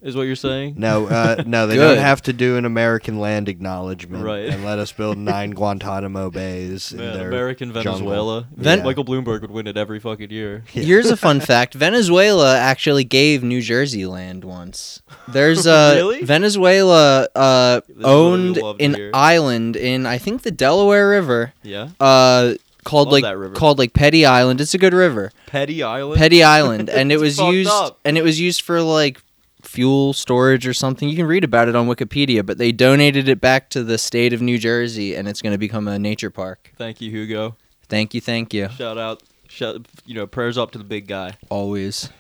is 0.03 0.15
what 0.17 0.23
you're 0.23 0.37
saying? 0.37 0.75
No, 0.77 1.07
uh, 1.07 1.43
no, 1.47 1.67
they 1.69 1.75
Good. 1.77 1.95
don't 1.97 2.03
have 2.05 2.23
to 2.23 2.33
do 2.33 2.57
an 2.57 2.65
American 2.65 3.19
land 3.19 3.49
acknowledgement 3.49 4.25
Right. 4.25 4.49
and 4.49 4.65
let 4.65 4.79
us 4.79 4.93
build 4.93 5.19
nine 5.33 5.51
Guantanamo 5.53 6.31
bays. 6.31 6.93
in 6.93 6.99
Man, 6.99 7.15
their 7.15 7.29
American 7.29 7.73
jungle. 7.73 7.93
Venezuela. 7.95 8.47
Ven- 8.57 8.83
Michael 8.83 9.05
Bloomberg 9.05 9.41
would 9.43 9.51
win 9.51 9.67
it 9.67 9.77
every 9.77 10.01
fucking 10.01 10.31
year. 10.31 10.65
Here's 10.73 11.11
a 11.11 11.17
fun 11.17 11.41
fact: 11.41 11.75
Venezuela 11.75 12.59
actually 12.59 13.05
gave 13.05 13.43
New 13.43 13.61
Jersey 13.63 14.07
land 14.07 14.45
once. 14.45 15.03
There's 15.29 15.67
a 15.67 15.95
Really? 15.97 16.23
Venezuela 16.23 17.29
uh, 17.35 17.81
is 17.89 17.95
what 17.97 17.99
we 17.99 18.05
owned 18.05 18.57
love 18.57 18.79
to 18.79 18.85
an 18.85 18.95
hear. 18.95 19.11
island 19.15 19.77
in 19.77 20.07
I 20.07 20.19
think 20.19 20.43
the 20.43 20.51
Delaware 20.51 21.09
River. 21.09 21.53
Yeah. 21.63 21.89
Uh, 22.01 22.55
called 22.85 23.09
Love 23.09 23.13
like 23.13 23.23
that 23.25 23.39
river. 23.39 23.55
called 23.55 23.79
like 23.79 23.95
Petty 23.95 24.27
Island. 24.27 24.61
It's 24.61 24.75
a 24.75 24.79
good 24.79 24.93
river. 24.93 25.33
Petty 25.47 25.83
Island. 25.83 26.19
Petty 26.19 26.43
Island, 26.43 26.91
and 26.91 27.11
it 27.11 27.15
It's 27.15 27.23
was 27.23 27.37
fucked 27.39 27.55
used 27.55 27.71
up. 27.71 27.99
and 28.05 28.19
it 28.19 28.23
was 28.23 28.39
used 28.39 28.61
for 28.61 28.83
like 28.83 29.23
fuel 29.65 30.13
storage 30.13 30.67
or 30.67 30.75
something. 30.75 31.09
You 31.09 31.17
can 31.17 31.27
read 31.27 31.45
about 31.45 31.69
it 31.69 31.77
on 31.77 31.87
Wikipedia, 31.87 32.45
but 32.45 32.59
they 32.59 32.73
donated 32.73 33.29
it 33.29 33.41
back 33.41 33.71
to 33.71 33.83
the 33.83 33.99
state 33.99 34.33
of 34.33 34.41
New 34.41 34.59
Jersey, 34.59 35.15
and 35.15 35.29
it's 35.29 35.43
going 35.43 35.53
to 35.53 35.59
become 35.59 35.89
a 35.89 35.99
nature 35.99 36.31
park. 36.31 36.73
Thank 36.77 37.01
you, 37.01 37.11
Hugo. 37.11 37.57
Thank 37.89 38.15
you, 38.15 38.21
thank 38.21 38.55
you. 38.55 38.69
Shout 38.71 38.99
out. 38.99 39.23
Shout, 39.49 39.87
you 40.05 40.15
know, 40.15 40.27
prayers 40.27 40.59
up 40.59 40.71
to 40.73 40.79
the 40.79 40.85
big 40.85 41.07
guy. 41.07 41.37
Always. 41.49 42.11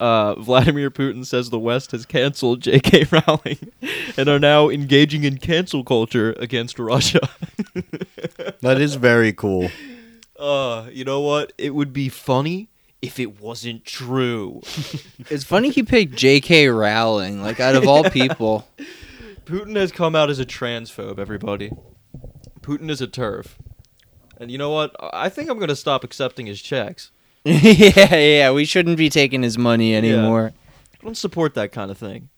Uh, 0.00 0.34
Vladimir 0.34 0.90
Putin 0.90 1.24
says 1.24 1.50
the 1.50 1.58
West 1.58 1.92
has 1.92 2.04
canceled 2.04 2.60
J.K. 2.60 3.06
Rowling 3.26 3.72
and 4.16 4.28
are 4.28 4.40
now 4.40 4.68
engaging 4.68 5.22
in 5.22 5.38
cancel 5.38 5.84
culture 5.84 6.34
against 6.38 6.80
Russia. 6.80 7.20
That 8.60 8.80
is 8.80 8.96
very 8.96 9.32
cool. 9.32 9.70
uh, 10.38 10.88
you 10.92 11.04
know 11.04 11.20
what? 11.20 11.52
It 11.56 11.74
would 11.74 11.92
be 11.92 12.08
funny 12.08 12.68
if 13.04 13.20
it 13.20 13.40
wasn't 13.40 13.84
true. 13.84 14.62
It's 15.30 15.44
funny 15.44 15.70
he 15.70 15.82
picked 15.82 16.16
J.K. 16.16 16.68
Rowling, 16.68 17.40
like 17.40 17.58
out 17.58 17.76
of 17.76 17.88
all 17.88 18.04
people. 18.10 18.68
Putin 19.46 19.74
has 19.76 19.90
come 19.90 20.14
out 20.14 20.28
as 20.28 20.38
a 20.38 20.44
transphobe, 20.44 21.18
everybody. 21.18 21.70
Putin 22.60 22.90
is 22.90 23.00
a 23.00 23.06
turf. 23.06 23.58
And 24.38 24.50
you 24.50 24.58
know 24.58 24.70
what? 24.70 24.94
I 25.00 25.30
think 25.30 25.48
I'm 25.48 25.56
going 25.56 25.68
to 25.68 25.76
stop 25.76 26.04
accepting 26.04 26.44
his 26.44 26.60
checks. 26.60 27.10
yeah, 27.44 28.14
yeah, 28.14 28.50
we 28.50 28.66
shouldn't 28.66 28.98
be 28.98 29.08
taking 29.08 29.42
his 29.42 29.56
money 29.56 29.94
anymore. 29.94 30.52
I 30.92 31.04
don't 31.04 31.16
support 31.16 31.54
that 31.54 31.72
kind 31.72 31.90
of 31.90 31.96
thing. 31.96 32.28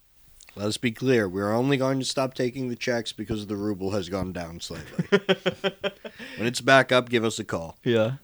Let 0.54 0.66
us 0.68 0.76
be 0.76 0.92
clear. 0.92 1.28
We're 1.28 1.52
only 1.52 1.76
going 1.76 1.99
to 1.99 2.04
stop 2.04 2.35
taking 2.35 2.68
the 2.68 2.76
checks 2.76 3.12
because 3.12 3.46
the 3.46 3.56
ruble 3.56 3.90
has 3.90 4.08
gone 4.08 4.32
down 4.32 4.61
slightly. 4.61 5.06
when 6.37 6.46
it's 6.46 6.61
back 6.61 6.92
up, 6.92 7.08
give 7.08 7.25
us 7.25 7.38
a 7.40 7.44
call. 7.44 7.78
Yeah. 7.85 8.14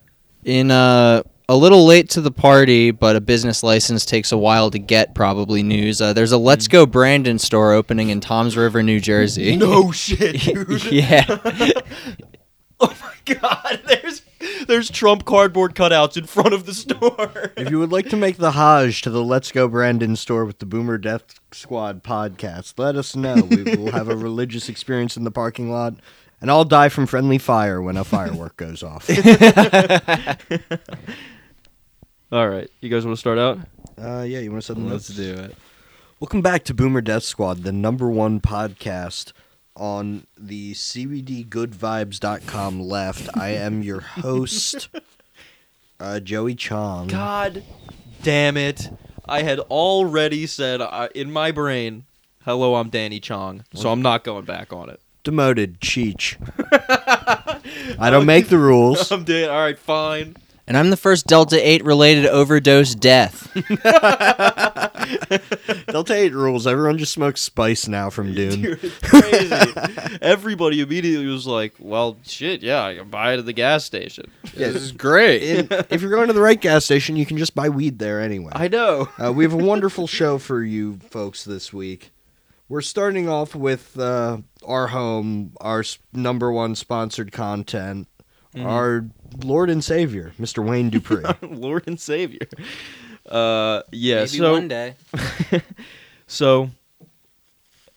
In 0.44 0.70
uh, 0.70 1.22
a 1.48 1.56
little 1.56 1.84
late 1.84 2.08
to 2.10 2.20
the 2.20 2.30
party, 2.30 2.90
but 2.90 3.16
a 3.16 3.20
business 3.20 3.62
license 3.62 4.04
takes 4.04 4.32
a 4.32 4.38
while 4.38 4.70
to 4.70 4.78
get. 4.78 5.14
Probably 5.14 5.62
news. 5.62 6.00
Uh, 6.00 6.12
there's 6.12 6.32
a 6.32 6.38
Let's 6.38 6.68
Go 6.68 6.86
Brandon 6.86 7.38
store 7.38 7.72
opening 7.72 8.08
in 8.08 8.20
Tom's 8.20 8.56
River, 8.56 8.82
New 8.82 9.00
Jersey. 9.00 9.56
No 9.56 9.92
shit, 9.92 10.40
dude. 10.40 10.84
yeah. 10.92 11.26
Oh 12.84 12.96
my 13.00 13.36
god, 13.36 13.80
there's 13.86 14.22
there's 14.66 14.90
Trump 14.90 15.24
cardboard 15.24 15.76
cutouts 15.76 16.16
in 16.16 16.26
front 16.26 16.52
of 16.52 16.66
the 16.66 16.74
store. 16.74 17.52
If 17.56 17.70
you 17.70 17.78
would 17.78 17.92
like 17.92 18.08
to 18.08 18.16
make 18.16 18.38
the 18.38 18.50
Hajj 18.50 19.02
to 19.02 19.10
the 19.10 19.22
Let's 19.22 19.52
Go 19.52 19.68
Brandon 19.68 20.16
store 20.16 20.44
with 20.44 20.58
the 20.58 20.66
Boomer 20.66 20.98
Death 20.98 21.38
Squad 21.52 22.02
podcast, 22.02 22.74
let 22.78 22.96
us 22.96 23.14
know. 23.14 23.36
We 23.36 23.62
will 23.76 23.92
have 23.92 24.08
a 24.08 24.16
religious 24.16 24.68
experience 24.68 25.16
in 25.16 25.22
the 25.22 25.30
parking 25.30 25.70
lot, 25.70 25.94
and 26.42 26.50
I'll 26.50 26.64
die 26.64 26.90
from 26.90 27.06
friendly 27.06 27.38
fire 27.38 27.80
when 27.80 27.96
a 27.96 28.02
firework 28.04 28.56
goes 28.56 28.82
off. 28.82 29.08
All 32.32 32.48
right, 32.48 32.68
you 32.80 32.88
guys 32.90 33.06
want 33.06 33.16
to 33.16 33.20
start 33.20 33.38
out? 33.38 33.58
Uh, 33.96 34.22
yeah, 34.22 34.40
you 34.40 34.50
want 34.50 34.60
to 34.62 34.66
set 34.66 34.74
the 34.76 34.82
Let's 34.82 35.08
notes? 35.08 35.18
do 35.18 35.34
it. 35.34 35.56
Welcome 36.18 36.42
back 36.42 36.64
to 36.64 36.74
Boomer 36.74 37.00
Death 37.00 37.22
Squad, 37.22 37.62
the 37.62 37.70
number 37.70 38.10
one 38.10 38.40
podcast 38.40 39.32
on 39.76 40.26
the 40.36 40.72
CBDGoodVibes.com 40.72 42.80
left. 42.80 43.28
I 43.36 43.50
am 43.50 43.82
your 43.82 44.00
host, 44.00 44.88
uh, 46.00 46.18
Joey 46.20 46.56
Chong. 46.56 47.06
God 47.06 47.62
damn 48.22 48.56
it. 48.56 48.90
I 49.26 49.42
had 49.42 49.60
already 49.60 50.48
said 50.48 50.80
uh, 50.80 51.08
in 51.14 51.30
my 51.32 51.52
brain, 51.52 52.02
"Hello, 52.44 52.74
I'm 52.74 52.88
Danny 52.88 53.20
Chong," 53.20 53.64
so 53.74 53.92
I'm 53.92 54.02
not 54.02 54.24
going 54.24 54.44
back 54.44 54.72
on 54.72 54.90
it. 54.90 54.98
Demoted, 55.24 55.80
Cheech. 55.80 56.36
I 57.98 58.10
don't 58.10 58.26
make 58.26 58.48
the 58.48 58.58
rules. 58.58 59.10
I'm 59.12 59.24
dead. 59.24 59.48
All 59.50 59.60
right, 59.60 59.78
fine. 59.78 60.36
And 60.66 60.76
I'm 60.76 60.90
the 60.90 60.96
first 60.96 61.26
Delta 61.26 61.56
8 61.68 61.84
related 61.84 62.26
overdose 62.26 62.94
death. 62.94 63.52
Delta 65.86 66.14
8 66.14 66.32
rules. 66.32 66.66
Everyone 66.66 66.98
just 66.98 67.12
smokes 67.12 67.42
spice 67.42 67.86
now 67.88 68.10
from 68.10 68.34
Dune. 68.34 68.62
Dude, 68.62 68.78
it's 68.82 68.98
crazy. 69.02 70.18
Everybody 70.22 70.80
immediately 70.80 71.26
was 71.26 71.46
like, 71.46 71.74
"Well, 71.78 72.16
shit, 72.24 72.62
yeah, 72.62 72.84
I 72.84 72.96
can 72.96 73.08
buy 73.10 73.34
it 73.34 73.38
at 73.40 73.46
the 73.46 73.52
gas 73.52 73.84
station." 73.84 74.30
this 74.54 74.76
is 74.76 74.92
great. 74.92 75.42
In- 75.42 75.68
if 75.90 76.00
you're 76.00 76.10
going 76.10 76.28
to 76.28 76.32
the 76.32 76.40
right 76.40 76.60
gas 76.60 76.84
station, 76.84 77.16
you 77.16 77.26
can 77.26 77.38
just 77.38 77.54
buy 77.54 77.68
weed 77.68 77.98
there 77.98 78.20
anyway. 78.20 78.52
I 78.54 78.68
know. 78.68 79.08
Uh, 79.22 79.32
we 79.32 79.44
have 79.44 79.52
a 79.52 79.56
wonderful 79.58 80.06
show 80.06 80.38
for 80.38 80.62
you 80.62 80.98
folks 81.10 81.44
this 81.44 81.72
week. 81.72 82.12
We're 82.68 82.80
starting 82.80 83.28
off 83.28 83.54
with 83.54 83.98
uh, 83.98 84.38
our 84.64 84.88
home, 84.88 85.52
our 85.60 85.84
number 86.12 86.50
one 86.50 86.74
sponsored 86.74 87.32
content, 87.32 88.08
our 88.58 89.06
Lord 89.42 89.68
and 89.70 89.82
Savior, 89.84 90.32
Mr. 90.40 90.66
Wayne 90.66 90.90
Dupree. 90.90 91.24
Lord 91.42 91.84
and 91.86 92.00
Savior. 92.00 92.46
Uh, 93.28 93.82
yeah. 93.92 94.16
Maybe 94.16 94.26
so 94.28 94.52
one 94.52 94.68
day. 94.68 94.94
So, 96.32 96.70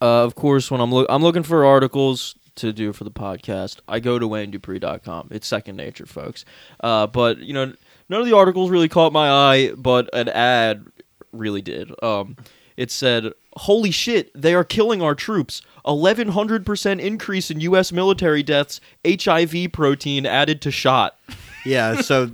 uh, 0.01 0.23
of 0.25 0.35
course, 0.35 0.69
when 0.69 0.81
I'm 0.81 0.91
look, 0.93 1.07
I'm 1.09 1.21
looking 1.23 1.43
for 1.43 1.63
articles 1.63 2.35
to 2.55 2.73
do 2.73 2.91
for 2.91 3.05
the 3.05 3.11
podcast, 3.11 3.79
I 3.87 4.01
go 4.01 4.19
to 4.19 4.27
WayneDupree.com. 4.27 5.29
It's 5.31 5.47
second 5.47 5.77
nature, 5.77 6.05
folks. 6.05 6.43
Uh, 6.81 7.07
but 7.07 7.37
you 7.37 7.53
know, 7.53 7.73
none 8.09 8.19
of 8.19 8.27
the 8.27 8.35
articles 8.35 8.69
really 8.69 8.89
caught 8.89 9.13
my 9.13 9.29
eye, 9.29 9.71
but 9.77 10.09
an 10.13 10.27
ad 10.27 10.85
really 11.31 11.61
did. 11.61 11.91
Um, 12.03 12.35
it 12.77 12.91
said, 12.91 13.33
"Holy 13.57 13.91
shit, 13.91 14.31
they 14.33 14.53
are 14.53 14.63
killing 14.63 15.01
our 15.01 15.15
troops! 15.15 15.61
1100 15.83 16.65
percent 16.65 17.01
increase 17.01 17.51
in 17.51 17.59
U.S. 17.61 17.91
military 17.91 18.43
deaths. 18.43 18.81
HIV 19.07 19.71
protein 19.71 20.25
added 20.25 20.61
to 20.61 20.71
shot." 20.71 21.17
yeah, 21.65 22.01
so 22.01 22.31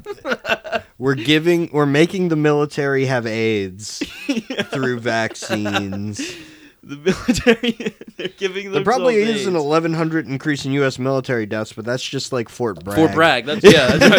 we're 0.97 1.15
giving, 1.15 1.69
we're 1.71 1.85
making 1.85 2.29
the 2.29 2.35
military 2.35 3.05
have 3.05 3.25
AIDS 3.25 3.99
through 4.65 4.99
vaccines. 4.99 6.35
The 6.83 6.97
military, 6.97 7.95
they're 8.17 8.27
giving 8.29 8.71
There 8.71 8.83
probably 8.83 9.17
is 9.17 9.45
an 9.45 9.53
1,100 9.53 10.27
increase 10.27 10.65
in 10.65 10.71
U.S. 10.73 10.97
military 10.97 11.45
deaths, 11.45 11.73
but 11.73 11.85
that's 11.85 12.03
just 12.03 12.33
like 12.33 12.49
Fort 12.49 12.83
Bragg. 12.83 12.97
Fort 12.97 13.13
Bragg. 13.13 13.45
That's 13.45 13.63
yeah. 13.63 13.97
That's 13.97 14.11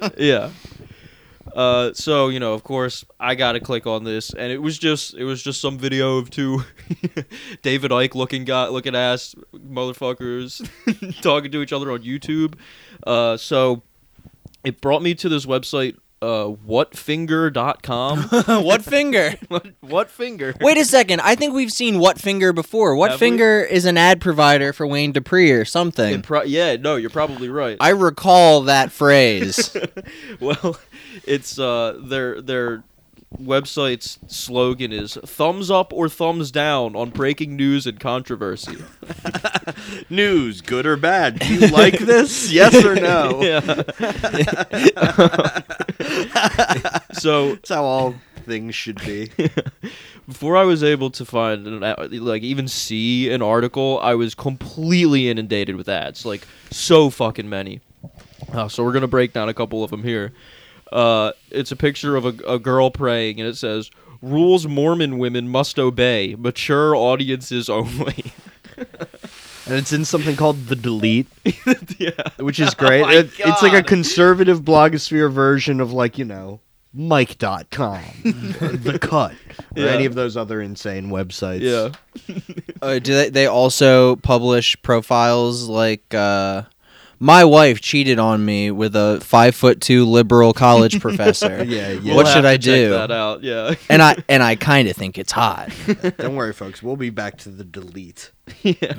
right. 0.00 0.12
yeah. 0.18 0.50
Uh, 1.58 1.92
so 1.92 2.28
you 2.28 2.38
know, 2.38 2.54
of 2.54 2.62
course, 2.62 3.04
I 3.18 3.34
gotta 3.34 3.58
click 3.58 3.84
on 3.84 4.04
this, 4.04 4.32
and 4.32 4.52
it 4.52 4.62
was 4.62 4.78
just 4.78 5.14
it 5.14 5.24
was 5.24 5.42
just 5.42 5.60
some 5.60 5.76
video 5.76 6.18
of 6.18 6.30
two 6.30 6.62
David 7.62 7.90
Icke 7.90 8.14
looking 8.14 8.44
guy 8.44 8.68
looking 8.68 8.94
ass 8.94 9.34
motherfuckers 9.52 10.64
talking 11.20 11.50
to 11.50 11.60
each 11.60 11.72
other 11.72 11.90
on 11.90 12.04
YouTube. 12.04 12.54
Uh, 13.04 13.36
so 13.36 13.82
it 14.62 14.80
brought 14.80 15.02
me 15.02 15.16
to 15.16 15.28
this 15.28 15.46
website, 15.46 15.96
uh, 16.20 16.46
whatfinger.com. 16.66 18.18
what 18.64 18.82
finger? 18.82 19.34
what, 19.48 19.66
what 19.80 20.10
finger? 20.10 20.54
Wait 20.60 20.76
a 20.76 20.84
second. 20.84 21.20
I 21.20 21.34
think 21.34 21.54
we've 21.54 21.72
seen 21.72 21.98
What 21.98 22.18
Finger 22.18 22.52
before. 22.52 22.96
What 22.96 23.12
Have 23.12 23.20
we? 23.20 23.26
Finger 23.26 23.60
is 23.62 23.84
an 23.84 23.96
ad 23.96 24.20
provider 24.20 24.72
for 24.72 24.86
Wayne 24.86 25.12
Dupree 25.12 25.50
or 25.52 25.64
something. 25.64 26.22
Pro- 26.22 26.42
yeah, 26.42 26.76
no, 26.76 26.96
you're 26.96 27.10
probably 27.10 27.48
right. 27.48 27.76
I 27.80 27.90
recall 27.90 28.62
that 28.62 28.90
phrase. 28.98 29.76
well, 30.40 30.78
it's 31.24 31.58
uh 31.58 31.98
their 32.02 32.40
their 32.42 32.82
website's 33.36 34.18
slogan 34.26 34.92
is 34.92 35.18
thumbs 35.24 35.70
up 35.70 35.92
or 35.92 36.08
thumbs 36.08 36.50
down 36.50 36.96
on 36.96 37.10
breaking 37.10 37.56
news 37.56 37.86
and 37.86 38.00
controversy. 38.00 38.76
News, 40.10 40.60
good 40.60 40.86
or 40.86 40.96
bad? 40.96 41.38
Do 41.38 41.54
you 41.54 41.68
like 41.68 41.98
this? 41.98 42.50
yes 42.50 42.84
or 42.84 42.94
no? 42.94 43.40
yeah. 43.48 43.60
so 47.12 47.54
That's 47.54 47.68
how 47.68 47.84
all 47.84 48.14
things 48.44 48.74
should 48.74 49.00
be. 49.04 49.30
before 50.26 50.56
I 50.56 50.64
was 50.64 50.82
able 50.82 51.10
to 51.10 51.24
find 51.24 51.66
an, 51.66 51.80
like 52.24 52.42
even 52.42 52.66
see 52.66 53.30
an 53.30 53.42
article, 53.42 54.00
I 54.02 54.14
was 54.14 54.34
completely 54.34 55.28
inundated 55.28 55.76
with 55.76 55.88
ads, 55.88 56.24
like 56.24 56.46
so 56.70 57.10
fucking 57.10 57.48
many. 57.48 57.80
Uh, 58.52 58.68
so 58.68 58.82
we're 58.82 58.92
gonna 58.92 59.06
break 59.06 59.34
down 59.34 59.48
a 59.48 59.54
couple 59.54 59.84
of 59.84 59.90
them 59.90 60.02
here. 60.02 60.32
Uh, 60.92 61.32
it's 61.50 61.70
a 61.72 61.76
picture 61.76 62.16
of 62.16 62.24
a, 62.24 62.34
a 62.46 62.58
girl 62.58 62.90
praying, 62.90 63.40
and 63.40 63.48
it 63.48 63.56
says, 63.56 63.90
"Rules 64.22 64.66
Mormon 64.66 65.18
women 65.18 65.48
must 65.48 65.78
obey. 65.78 66.34
Mature 66.38 66.94
audiences 66.96 67.68
only." 67.68 68.24
And 69.66 69.76
it's 69.76 69.92
in 69.92 70.04
something 70.06 70.34
called 70.34 70.66
the 70.68 70.76
Delete, 70.76 71.26
yeah. 71.98 72.10
which 72.38 72.58
is 72.58 72.72
great. 72.74 73.02
my 73.06 73.12
It- 73.16 73.30
it's 73.38 73.62
like 73.62 73.74
a 73.74 73.82
conservative 73.82 74.62
blogosphere 74.62 75.30
version 75.30 75.80
of 75.80 75.92
like, 75.92 76.16
you 76.16 76.24
know, 76.24 76.60
Mic.com, 76.94 78.00
or 78.62 78.68
The 78.76 78.98
Cut, 78.98 79.32
or 79.76 79.82
Yeah. 79.82 79.88
any 79.90 80.06
of 80.06 80.14
those 80.14 80.38
other 80.38 80.62
insane 80.62 81.10
websites. 81.10 81.60
Yeah. 81.60 82.34
uh, 82.80 82.98
do 82.98 83.12
they, 83.14 83.28
they 83.28 83.46
also 83.46 84.16
publish 84.16 84.80
profiles 84.80 85.68
like 85.68 86.14
uh, 86.14 86.62
my 87.20 87.44
wife 87.44 87.80
cheated 87.80 88.18
on 88.18 88.44
me 88.44 88.70
with 88.70 88.94
a 88.96 89.20
five 89.22 89.54
foot 89.54 89.80
two 89.80 90.04
liberal 90.04 90.52
college 90.52 91.00
professor? 91.02 91.64
Yeah, 91.64 91.90
yeah. 91.90 92.00
We'll 92.14 92.16
What 92.16 92.28
should 92.28 92.44
I 92.44 92.56
do? 92.56 92.90
That 92.90 93.10
out. 93.10 93.42
Yeah. 93.42 93.74
And 93.88 94.02
I 94.02 94.16
and 94.28 94.42
I 94.42 94.56
kind 94.70 94.88
of 94.88 94.96
think 94.96 95.18
it's 95.18 95.32
hot. 95.32 95.70
Don't 96.18 96.36
worry, 96.36 96.52
folks. 96.52 96.82
We'll 96.82 96.96
be 96.96 97.10
back 97.10 97.38
to 97.38 97.48
the 97.48 97.64
Delete. 97.64 98.30
yeah. 98.62 98.94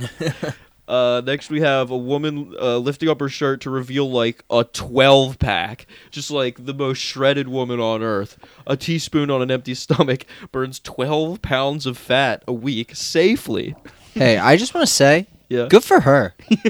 Uh, 0.88 1.21
next 1.23 1.51
we 1.51 1.62
have 1.62 1.91
a 1.91 1.97
woman 1.97 2.55
uh, 2.60 2.75
lifting 2.77 3.08
up 3.10 3.19
her 3.19 3.29
shirt 3.29 3.62
to 3.62 3.69
reveal 3.69 4.10
like 4.10 4.43
a 4.49 4.63
12 4.63 5.38
pack, 5.38 5.86
just 6.10 6.32
like 6.32 6.65
the 6.65 6.73
most 6.73 6.97
shredded 6.97 7.47
woman 7.47 7.79
on 7.79 8.01
earth. 8.01 8.39
A 8.65 8.75
teaspoon 8.75 9.29
on 9.29 9.43
an 9.43 9.51
empty 9.51 9.75
stomach 9.75 10.25
burns 10.51 10.79
12 10.79 11.43
pounds 11.43 11.86
of 11.86 11.95
fat 11.95 12.43
a 12.47 12.53
week 12.53 12.95
safely. 12.95 13.75
hey, 14.15 14.39
I 14.39 14.58
just 14.58 14.73
want 14.73 14.88
to 14.88 14.91
say, 14.91 15.27
Yeah, 15.49 15.67
good 15.67 15.83
for 15.83 15.99
her. 16.01 16.35
yeah. 16.49 16.63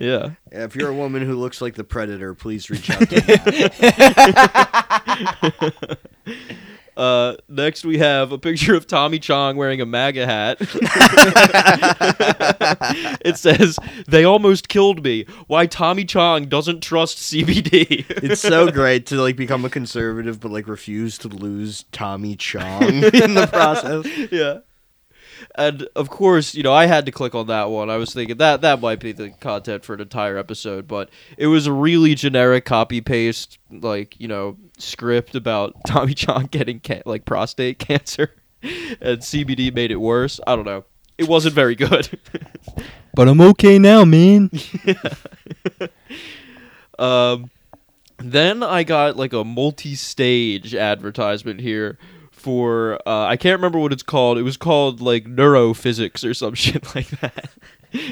Yeah, 0.00 0.34
if 0.52 0.76
you're 0.76 0.90
a 0.90 0.94
woman 0.94 1.22
who 1.22 1.34
looks 1.36 1.60
like 1.60 1.74
the 1.74 1.84
Predator, 1.84 2.34
please 2.34 2.68
reach 2.70 2.90
out 2.90 3.08
to 3.08 3.16
me. 6.26 6.36
Uh, 6.96 7.36
next 7.46 7.84
we 7.84 7.98
have 7.98 8.32
a 8.32 8.38
picture 8.38 8.74
of 8.74 8.86
Tommy 8.86 9.18
Chong 9.18 9.58
wearing 9.58 9.82
a 9.82 9.86
MAGA 9.86 10.24
hat. 10.24 10.56
it 13.20 13.36
says, 13.36 13.78
"They 14.08 14.24
almost 14.24 14.68
killed 14.68 15.04
me. 15.04 15.26
Why 15.46 15.66
Tommy 15.66 16.06
Chong 16.06 16.46
doesn't 16.46 16.82
trust 16.82 17.18
CBD." 17.18 18.06
It's 18.24 18.40
so 18.40 18.70
great 18.70 19.04
to 19.06 19.16
like 19.16 19.36
become 19.36 19.66
a 19.66 19.70
conservative, 19.70 20.40
but 20.40 20.50
like 20.50 20.66
refuse 20.66 21.18
to 21.18 21.28
lose 21.28 21.84
Tommy 21.92 22.34
Chong 22.34 22.82
in 22.82 23.34
the 23.34 23.46
process. 23.52 24.06
yeah. 24.32 24.60
And 25.54 25.88
of 25.96 26.10
course, 26.10 26.54
you 26.54 26.62
know, 26.62 26.72
I 26.72 26.86
had 26.86 27.06
to 27.06 27.12
click 27.12 27.34
on 27.34 27.46
that 27.48 27.70
one. 27.70 27.90
I 27.90 27.96
was 27.96 28.12
thinking 28.12 28.36
that 28.38 28.60
that 28.60 28.80
might 28.80 29.00
be 29.00 29.12
the 29.12 29.30
content 29.30 29.84
for 29.84 29.94
an 29.94 30.00
entire 30.00 30.36
episode, 30.38 30.86
but 30.86 31.10
it 31.36 31.46
was 31.46 31.66
a 31.66 31.72
really 31.72 32.14
generic 32.14 32.64
copy 32.64 33.00
paste, 33.00 33.58
like 33.70 34.18
you 34.18 34.28
know, 34.28 34.56
script 34.78 35.34
about 35.34 35.74
Tommy 35.86 36.14
Chong 36.14 36.46
getting 36.46 36.80
ca- 36.80 37.02
like 37.06 37.24
prostate 37.24 37.78
cancer, 37.78 38.34
and 38.62 39.20
CBD 39.20 39.74
made 39.74 39.90
it 39.90 39.96
worse. 39.96 40.40
I 40.46 40.56
don't 40.56 40.66
know. 40.66 40.84
It 41.18 41.28
wasn't 41.28 41.54
very 41.54 41.74
good. 41.74 42.18
But 43.14 43.28
I'm 43.28 43.40
okay 43.40 43.78
now, 43.78 44.04
man. 44.04 44.50
Um, 46.98 47.50
then 48.18 48.62
I 48.62 48.82
got 48.82 49.16
like 49.16 49.32
a 49.32 49.44
multi-stage 49.44 50.74
advertisement 50.74 51.60
here 51.60 51.98
for 52.46 53.00
uh, 53.04 53.26
I 53.26 53.36
can't 53.36 53.58
remember 53.58 53.80
what 53.80 53.92
it's 53.92 54.04
called. 54.04 54.38
It 54.38 54.44
was 54.44 54.56
called 54.56 55.00
like 55.00 55.24
neurophysics 55.24 56.24
or 56.24 56.32
some 56.32 56.54
shit 56.64 56.94
like 56.94 57.08
that. 57.20 57.50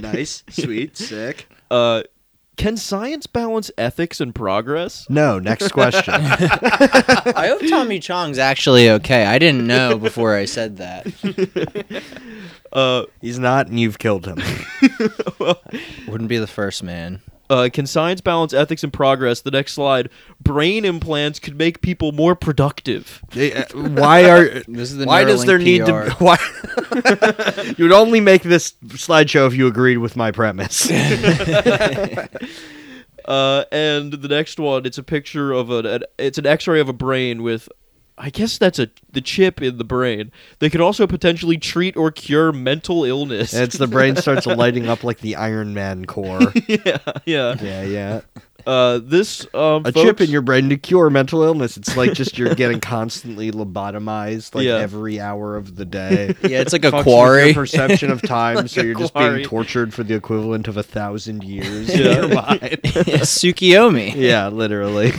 Nice, 0.00 0.42
sweet, 0.50 0.96
sick. 0.96 1.48
Uh, 1.70 2.02
can 2.56 2.76
science 2.76 3.28
balance 3.28 3.70
ethics 3.78 4.20
and 4.20 4.34
progress? 4.34 5.06
No, 5.08 5.38
next 5.38 5.70
question. 5.70 6.14
I 6.16 7.46
hope 7.56 7.68
Tommy 7.68 8.00
Chong's 8.00 8.38
actually 8.38 8.90
okay. 8.90 9.24
I 9.24 9.38
didn't 9.38 9.68
know 9.68 9.98
before 9.98 10.34
I 10.34 10.46
said 10.46 10.78
that. 10.78 12.02
Uh, 12.72 13.04
He's 13.20 13.38
not, 13.38 13.68
and 13.68 13.78
you've 13.78 14.00
killed 14.00 14.26
him. 14.26 14.40
well, 15.38 15.62
Wouldn't 16.08 16.28
be 16.28 16.38
the 16.38 16.48
first 16.48 16.82
man. 16.82 17.22
Uh, 17.50 17.68
can 17.72 17.86
science 17.86 18.20
balance 18.20 18.52
ethics 18.52 18.82
and 18.82 18.92
progress? 18.92 19.40
The 19.42 19.50
next 19.50 19.72
slide. 19.72 20.08
Brain 20.40 20.84
implants 20.84 21.38
could 21.38 21.56
make 21.56 21.80
people 21.82 22.12
more 22.12 22.34
productive. 22.34 23.22
They- 23.30 23.52
uh, 23.52 23.64
why 23.74 24.28
are? 24.30 24.44
This 24.68 24.90
is 24.92 24.96
the 24.96 25.06
Why 25.06 25.24
does 25.24 25.44
Neuralink 25.44 25.46
there 25.46 25.58
need 25.58 25.80
PR. 25.84 25.86
to? 25.86 26.10
Why? 26.18 27.74
you 27.78 27.84
would 27.84 27.92
only 27.92 28.20
make 28.20 28.42
this 28.42 28.72
slideshow 28.88 29.46
if 29.46 29.54
you 29.54 29.66
agreed 29.66 29.98
with 29.98 30.16
my 30.16 30.30
premise. 30.30 30.90
Uh, 33.24 33.64
and 33.72 34.12
the 34.12 34.28
next 34.28 34.60
one, 34.60 34.84
it's 34.84 34.98
a 34.98 35.02
picture 35.02 35.50
of 35.52 35.70
an, 35.70 35.86
an 35.86 36.02
it's 36.18 36.36
an 36.36 36.44
X-ray 36.44 36.78
of 36.78 36.90
a 36.90 36.92
brain 36.92 37.42
with, 37.42 37.70
I 38.16 38.30
guess 38.30 38.58
that's 38.58 38.78
a 38.78 38.90
the 39.10 39.20
chip 39.20 39.60
in 39.60 39.78
the 39.78 39.84
brain. 39.84 40.30
They 40.60 40.70
could 40.70 40.80
also 40.80 41.06
potentially 41.06 41.58
treat 41.58 41.96
or 41.96 42.10
cure 42.12 42.52
mental 42.52 43.04
illness. 43.04 43.52
And 43.52 43.64
it's 43.64 43.76
the 43.76 43.88
brain 43.88 44.16
starts 44.16 44.46
lighting 44.46 44.88
up 44.88 45.02
like 45.02 45.18
the 45.18 45.36
Iron 45.36 45.74
Man 45.74 46.04
core. 46.04 46.40
yeah, 46.68 46.98
yeah. 47.24 47.56
Yeah, 47.60 47.82
yeah. 47.82 48.20
Uh, 48.66 48.98
this 49.02 49.46
um, 49.54 49.84
A 49.84 49.92
chip 49.92 50.20
in 50.20 50.30
your 50.30 50.40
brain 50.42 50.68
to 50.70 50.76
cure 50.76 51.10
mental 51.10 51.42
illness. 51.42 51.76
It's 51.76 51.96
like 51.96 52.12
just 52.14 52.38
you're 52.38 52.54
getting 52.54 52.80
constantly 52.80 53.50
lobotomized 53.52 54.54
like 54.54 54.64
Yeah. 54.64 54.76
every 54.78 55.20
hour 55.20 55.56
of 55.56 55.76
the 55.76 55.84
day. 55.84 56.34
Yeah, 56.42 56.60
it's 56.60 56.72
like 56.72 56.84
a 56.84 56.90
Fucks 56.90 57.02
quarry. 57.02 57.44
Your 57.46 57.54
perception 57.54 58.10
of 58.10 58.22
time, 58.22 58.66
so 58.68 58.82
you're 58.82 58.94
just 58.94 59.12
quarry. 59.12 59.36
being 59.36 59.48
tortured 59.48 59.92
for 59.92 60.02
the 60.02 60.14
equivalent 60.14 60.68
of 60.68 60.76
a 60.76 60.82
thousand 60.82 61.44
years 61.44 61.88
Yeah. 61.88 61.96
in 62.24 62.28
your 62.30 62.34
mind. 62.34 62.60
Tsukiyomi. 62.82 64.14
Yeah, 64.16 64.48
literally. 64.48 65.12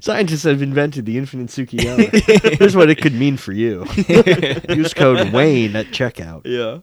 Scientists 0.00 0.44
have 0.44 0.62
invented 0.62 1.06
the 1.06 1.18
infinite 1.18 1.48
Tsukiyomi. 1.48 2.58
Here's 2.58 2.76
what 2.76 2.90
it 2.90 3.00
could 3.00 3.14
mean 3.14 3.36
for 3.36 3.52
you. 3.52 3.84
Use 4.68 4.94
code 4.94 5.32
Wayne 5.32 5.76
at 5.76 5.86
checkout. 5.86 6.42
Yeah. 6.44 6.78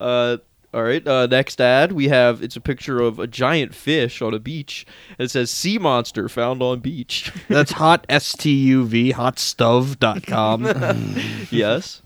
Uh, 0.00 0.38
all 0.74 0.82
right. 0.82 1.06
Uh, 1.06 1.26
next 1.26 1.60
ad, 1.60 1.92
we 1.92 2.08
have 2.08 2.42
it's 2.42 2.56
a 2.56 2.60
picture 2.60 3.00
of 3.00 3.20
a 3.20 3.28
giant 3.28 3.74
fish 3.76 4.20
on 4.20 4.34
a 4.34 4.40
beach. 4.40 4.84
And 5.18 5.26
it 5.26 5.30
says 5.30 5.50
"Sea 5.50 5.78
monster 5.78 6.28
found 6.28 6.62
on 6.62 6.80
beach." 6.80 7.32
That's 7.48 7.72
hot 7.72 8.04
S 8.08 8.32
T 8.32 8.50
U 8.50 8.84
V 8.84 9.12
hotstuv.com. 9.12 10.64
yes. 11.50 12.02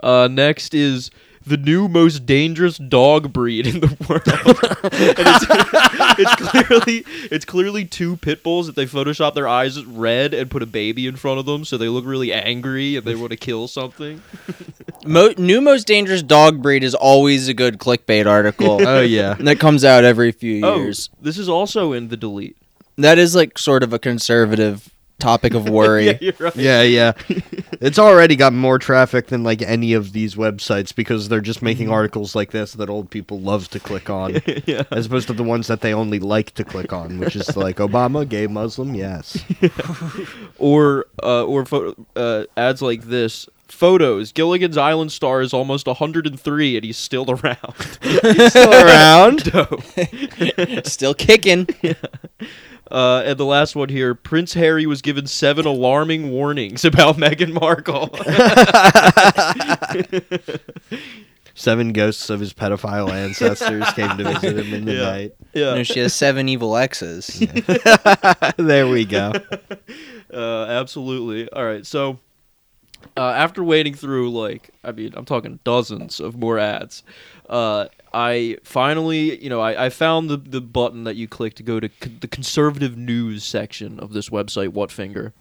Uh, 0.00 0.28
next 0.30 0.74
is 0.74 1.10
the 1.46 1.56
new 1.56 1.88
most 1.88 2.26
dangerous 2.26 2.76
dog 2.76 3.32
breed 3.32 3.66
in 3.66 3.80
the 3.80 3.86
world. 4.08 4.22
and 4.82 5.16
it's, 5.18 5.46
it's 6.18 6.50
clearly 6.50 7.04
it's 7.30 7.44
clearly 7.44 7.84
two 7.84 8.16
pit 8.16 8.42
bulls 8.42 8.66
that 8.66 8.74
they 8.74 8.84
Photoshop 8.86 9.34
their 9.34 9.46
eyes 9.46 9.82
red 9.84 10.34
and 10.34 10.50
put 10.50 10.62
a 10.62 10.66
baby 10.66 11.06
in 11.06 11.16
front 11.16 11.38
of 11.38 11.46
them, 11.46 11.64
so 11.64 11.76
they 11.78 11.88
look 11.88 12.04
really 12.04 12.32
angry 12.32 12.96
and 12.96 13.06
they 13.06 13.14
want 13.14 13.30
to 13.30 13.36
kill 13.36 13.68
something. 13.68 14.20
Mo- 15.06 15.34
new 15.38 15.60
most 15.60 15.86
dangerous 15.86 16.22
dog 16.22 16.60
breed 16.62 16.82
is 16.82 16.94
always 16.94 17.46
a 17.48 17.54
good 17.54 17.78
clickbait 17.78 18.26
article. 18.26 18.86
oh 18.86 19.00
yeah. 19.00 19.34
that 19.34 19.60
comes 19.60 19.84
out 19.84 20.04
every 20.04 20.32
few 20.32 20.52
years. 20.54 20.64
Oh, 20.64 20.76
years. 20.78 21.10
this 21.20 21.38
is 21.38 21.48
also 21.48 21.92
in 21.92 22.08
the 22.08 22.16
delete. 22.16 22.56
That 22.98 23.18
is 23.18 23.34
like 23.36 23.56
sort 23.58 23.82
of 23.82 23.92
a 23.92 23.98
conservative 23.98 24.90
topic 25.18 25.54
of 25.54 25.68
worry. 25.68 26.06
Yeah, 26.06 26.18
you're 26.20 26.34
right. 26.38 26.56
Yeah, 26.56 26.82
yeah. 26.82 27.12
It's 27.80 27.98
already 27.98 28.36
got 28.36 28.52
more 28.52 28.78
traffic 28.78 29.28
than 29.28 29.42
like 29.42 29.62
any 29.62 29.92
of 29.92 30.12
these 30.12 30.34
websites 30.34 30.94
because 30.94 31.28
they're 31.28 31.40
just 31.40 31.62
making 31.62 31.90
articles 31.90 32.34
like 32.34 32.50
this 32.50 32.72
that 32.74 32.88
old 32.88 33.10
people 33.10 33.40
love 33.40 33.68
to 33.70 33.80
click 33.80 34.08
on. 34.10 34.40
yeah. 34.66 34.84
As 34.90 35.06
opposed 35.06 35.26
to 35.28 35.32
the 35.32 35.42
ones 35.42 35.66
that 35.66 35.80
they 35.80 35.92
only 35.94 36.18
like 36.18 36.52
to 36.54 36.64
click 36.64 36.92
on, 36.92 37.18
which 37.18 37.36
is 37.36 37.56
like 37.56 37.76
Obama, 37.76 38.28
gay 38.28 38.46
Muslim, 38.46 38.94
yes. 38.94 39.42
or 40.58 41.06
uh, 41.22 41.44
or 41.44 41.64
pho- 41.64 42.06
uh, 42.14 42.44
ads 42.56 42.82
like 42.82 43.02
this. 43.02 43.48
Photos. 43.68 44.30
Gilligan's 44.30 44.76
Island 44.76 45.10
star 45.10 45.42
is 45.42 45.52
almost 45.52 45.88
103 45.88 46.76
and 46.76 46.84
he's 46.84 46.96
still 46.96 47.28
around. 47.28 47.74
Still 48.48 48.72
around. 48.72 49.52
Still 50.86 51.14
kicking. 51.14 51.66
Uh, 52.90 53.22
and 53.26 53.38
the 53.38 53.44
last 53.44 53.74
one 53.74 53.88
here 53.88 54.14
Prince 54.14 54.54
Harry 54.54 54.86
was 54.86 55.02
given 55.02 55.26
seven 55.26 55.66
alarming 55.66 56.30
warnings 56.30 56.84
about 56.84 57.16
Meghan 57.16 57.52
Markle. 57.52 58.10
Seven 61.58 61.94
ghosts 61.94 62.28
of 62.28 62.38
his 62.38 62.52
pedophile 62.52 63.10
ancestors 63.10 63.90
came 63.94 64.14
to 64.18 64.24
visit 64.24 64.58
him 64.58 64.74
in 64.74 64.84
the 64.84 64.92
Yeah. 64.92 65.00
night. 65.00 65.34
You 65.54 65.60
know, 65.62 65.74
yeah. 65.76 65.82
she 65.84 66.00
has 66.00 66.12
seven 66.14 66.50
evil 66.50 66.76
exes. 66.76 67.28
there 68.58 68.86
we 68.86 69.06
go. 69.06 69.32
Uh, 70.32 70.64
absolutely. 70.66 71.48
All 71.50 71.64
right. 71.64 71.86
So 71.86 72.18
uh, 73.16 73.30
after 73.30 73.64
wading 73.64 73.94
through, 73.94 74.32
like, 74.32 74.68
I 74.84 74.92
mean, 74.92 75.14
I'm 75.16 75.24
talking 75.24 75.58
dozens 75.64 76.20
of 76.20 76.36
more 76.36 76.58
ads, 76.58 77.02
uh, 77.48 77.86
I 78.16 78.56
finally, 78.64 79.40
you 79.44 79.50
know, 79.50 79.60
I, 79.60 79.86
I 79.86 79.90
found 79.90 80.30
the, 80.30 80.38
the 80.38 80.62
button 80.62 81.04
that 81.04 81.16
you 81.16 81.28
click 81.28 81.52
to 81.56 81.62
go 81.62 81.78
to 81.80 81.90
c- 82.02 82.16
the 82.18 82.26
conservative 82.26 82.96
news 82.96 83.44
section 83.44 84.00
of 84.00 84.14
this 84.14 84.30
website, 84.30 84.70
Whatfinger. 84.70 85.32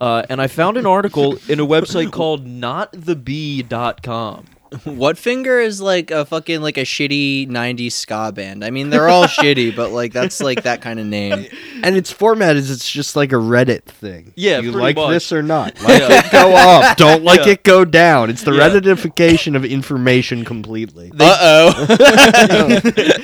Uh, 0.00 0.24
and 0.28 0.40
I 0.40 0.48
found 0.48 0.76
an 0.76 0.86
article 0.86 1.38
in 1.48 1.60
a 1.60 1.66
website 1.66 2.10
called 2.10 2.44
notthebee.com. 2.44 4.46
what 4.84 5.16
finger 5.18 5.60
is 5.60 5.80
like 5.80 6.10
a 6.10 6.24
fucking 6.24 6.60
like 6.60 6.76
a 6.78 6.82
shitty 6.82 7.48
90s 7.48 7.92
ska 7.92 8.32
band. 8.32 8.64
I 8.64 8.70
mean, 8.70 8.90
they're 8.90 9.08
all 9.08 9.24
shitty, 9.26 9.74
but 9.74 9.90
like 9.92 10.12
that's 10.12 10.40
like 10.40 10.62
that 10.64 10.82
kind 10.82 10.98
of 11.00 11.06
name. 11.06 11.46
And 11.82 11.96
its 11.96 12.10
format 12.10 12.56
is 12.56 12.70
it's 12.70 12.90
just 12.90 13.16
like 13.16 13.32
a 13.32 13.36
Reddit 13.36 13.84
thing. 13.84 14.32
Yeah, 14.36 14.56
you 14.60 14.72
pretty 14.72 14.78
like 14.82 14.96
much. 14.96 15.10
this 15.10 15.32
or 15.32 15.42
not? 15.42 15.78
Like 15.82 16.00
Yeah. 16.00 16.26
it 16.26 16.32
go 16.32 16.54
up. 16.56 16.96
Don't 16.96 17.22
like 17.24 17.46
Yeah. 17.46 17.52
it 17.52 17.62
go 17.62 17.84
down. 17.84 18.30
It's 18.30 18.42
the 18.42 18.52
Yeah. 18.52 18.68
Redditification 18.70 19.56
of 19.56 19.64
information 19.64 20.44
completely. 20.44 21.10
Uh-oh. 21.18 21.86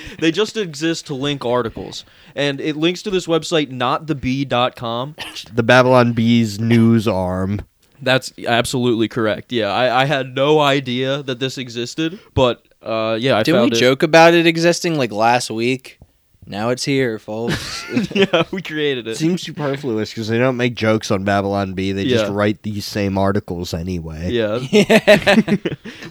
they 0.21 0.31
just 0.31 0.57
exist 0.57 1.07
to 1.07 1.15
link 1.15 1.45
articles. 1.45 2.05
And 2.35 2.61
it 2.61 2.77
links 2.77 3.03
to 3.03 3.11
this 3.11 3.27
website, 3.27 3.71
notthebee.com. 3.71 5.17
The 5.53 5.63
Babylon 5.63 6.13
Bees 6.15 6.59
news 6.59 7.07
arm. 7.07 7.61
That's 8.05 8.33
absolutely 8.47 9.09
correct. 9.09 9.53
Yeah, 9.53 9.69
I, 9.73 10.03
I 10.03 10.05
had 10.05 10.35
no 10.35 10.61
idea 10.61 11.23
that 11.23 11.39
this 11.41 11.59
existed, 11.59 12.19
but 12.35 12.67
uh, 12.83 13.17
yeah, 13.21 13.39
I 13.39 13.43
Didn't 13.43 13.63
we 13.63 13.77
it. 13.77 13.81
joke 13.81 14.03
about 14.03 14.35
it 14.35 14.47
existing 14.47 14.97
like 14.99 15.11
last 15.13 15.51
week? 15.51 15.99
Now 16.47 16.69
it's 16.69 16.85
here, 16.85 17.19
folks. 17.19 17.83
yeah, 18.15 18.43
we 18.51 18.61
created 18.61 19.09
It 19.09 19.13
it. 19.13 19.17
seems 19.17 19.41
superfluous 19.41 20.11
because 20.11 20.29
they 20.29 20.37
don't 20.37 20.59
make 20.59 20.75
jokes 20.75 21.11
on 21.11 21.25
Babylon 21.25 21.73
Bee. 21.73 21.93
They 21.93 22.05
just 22.05 22.31
write 22.31 22.63
these 22.63 22.85
same 22.85 23.17
articles 23.17 23.73
anyway. 23.73 24.31
Yeah. 24.31 24.59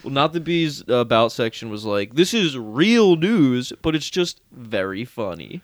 well, 0.02 0.12
not 0.12 0.32
the 0.32 0.40
bees 0.40 0.82
uh, 0.88 0.94
about 0.96 1.30
section 1.30 1.70
was 1.70 1.84
like, 1.84 2.14
this 2.14 2.34
is 2.34 2.58
real 2.58 3.14
news, 3.14 3.72
but 3.80 3.94
it's 3.94 4.10
just 4.10 4.40
very 4.50 5.04
funny. 5.04 5.60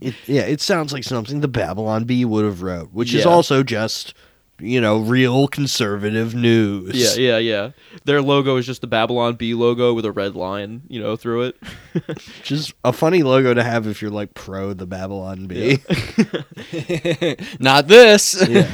It, 0.00 0.14
yeah, 0.26 0.42
it 0.42 0.60
sounds 0.60 0.92
like 0.92 1.02
something 1.02 1.40
the 1.40 1.48
Babylon 1.48 2.04
Bee 2.04 2.24
would 2.24 2.44
have 2.44 2.62
wrote, 2.62 2.92
which 2.92 3.12
is 3.12 3.26
also 3.26 3.64
just, 3.64 4.14
you 4.58 4.80
know, 4.80 4.98
real 4.98 5.48
conservative 5.48 6.34
news. 6.34 6.94
Yeah, 6.94 7.36
yeah, 7.36 7.38
yeah. 7.38 7.70
Their 8.04 8.22
logo 8.22 8.56
is 8.56 8.66
just 8.66 8.80
the 8.80 8.86
Babylon 8.86 9.34
Bee 9.34 9.54
logo 9.54 9.92
with 9.92 10.04
a 10.04 10.12
red 10.12 10.34
line, 10.34 10.82
you 10.88 11.00
know, 11.00 11.16
through 11.16 11.42
it. 11.42 11.56
just 12.42 12.74
a 12.84 12.92
funny 12.92 13.22
logo 13.22 13.54
to 13.54 13.62
have 13.62 13.86
if 13.86 14.00
you're 14.00 14.10
like 14.10 14.34
pro 14.34 14.72
the 14.72 14.86
Babylon 14.86 15.46
Bee. 15.46 15.78
Not 17.60 17.88
this. 17.88 18.46
Yeah. 18.48 18.72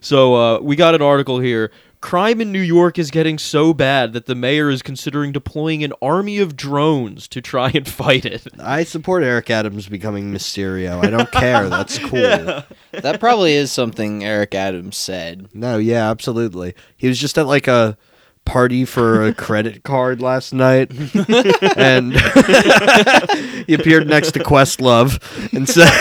So 0.00 0.34
uh, 0.34 0.60
we 0.60 0.76
got 0.76 0.94
an 0.94 1.02
article 1.02 1.40
here. 1.40 1.72
Crime 2.06 2.40
in 2.40 2.52
New 2.52 2.60
York 2.60 3.00
is 3.00 3.10
getting 3.10 3.36
so 3.36 3.74
bad 3.74 4.12
that 4.12 4.26
the 4.26 4.36
mayor 4.36 4.70
is 4.70 4.80
considering 4.80 5.32
deploying 5.32 5.82
an 5.82 5.92
army 6.00 6.38
of 6.38 6.54
drones 6.54 7.26
to 7.26 7.40
try 7.40 7.68
and 7.74 7.88
fight 7.88 8.24
it. 8.24 8.46
I 8.60 8.84
support 8.84 9.24
Eric 9.24 9.50
Adams 9.50 9.88
becoming 9.88 10.32
Mysterio. 10.32 11.04
I 11.04 11.10
don't 11.10 11.32
care. 11.32 11.68
That's 11.68 11.98
cool. 11.98 12.62
That 12.92 13.16
probably 13.18 13.54
is 13.54 13.72
something 13.72 14.22
Eric 14.22 14.54
Adams 14.54 14.96
said. 14.96 15.48
No, 15.52 15.78
yeah, 15.78 16.08
absolutely. 16.08 16.76
He 16.96 17.08
was 17.08 17.18
just 17.18 17.38
at 17.38 17.48
like 17.48 17.66
a 17.66 17.98
party 18.46 18.86
for 18.86 19.22
a 19.26 19.34
credit 19.46 19.82
card 19.82 20.22
last 20.22 20.54
night, 20.54 20.90
and 21.76 22.14
he 23.66 23.74
appeared 23.74 24.08
next 24.08 24.32
to 24.32 24.38
Questlove 24.38 25.20
and 25.52 25.68
said, 25.68 25.92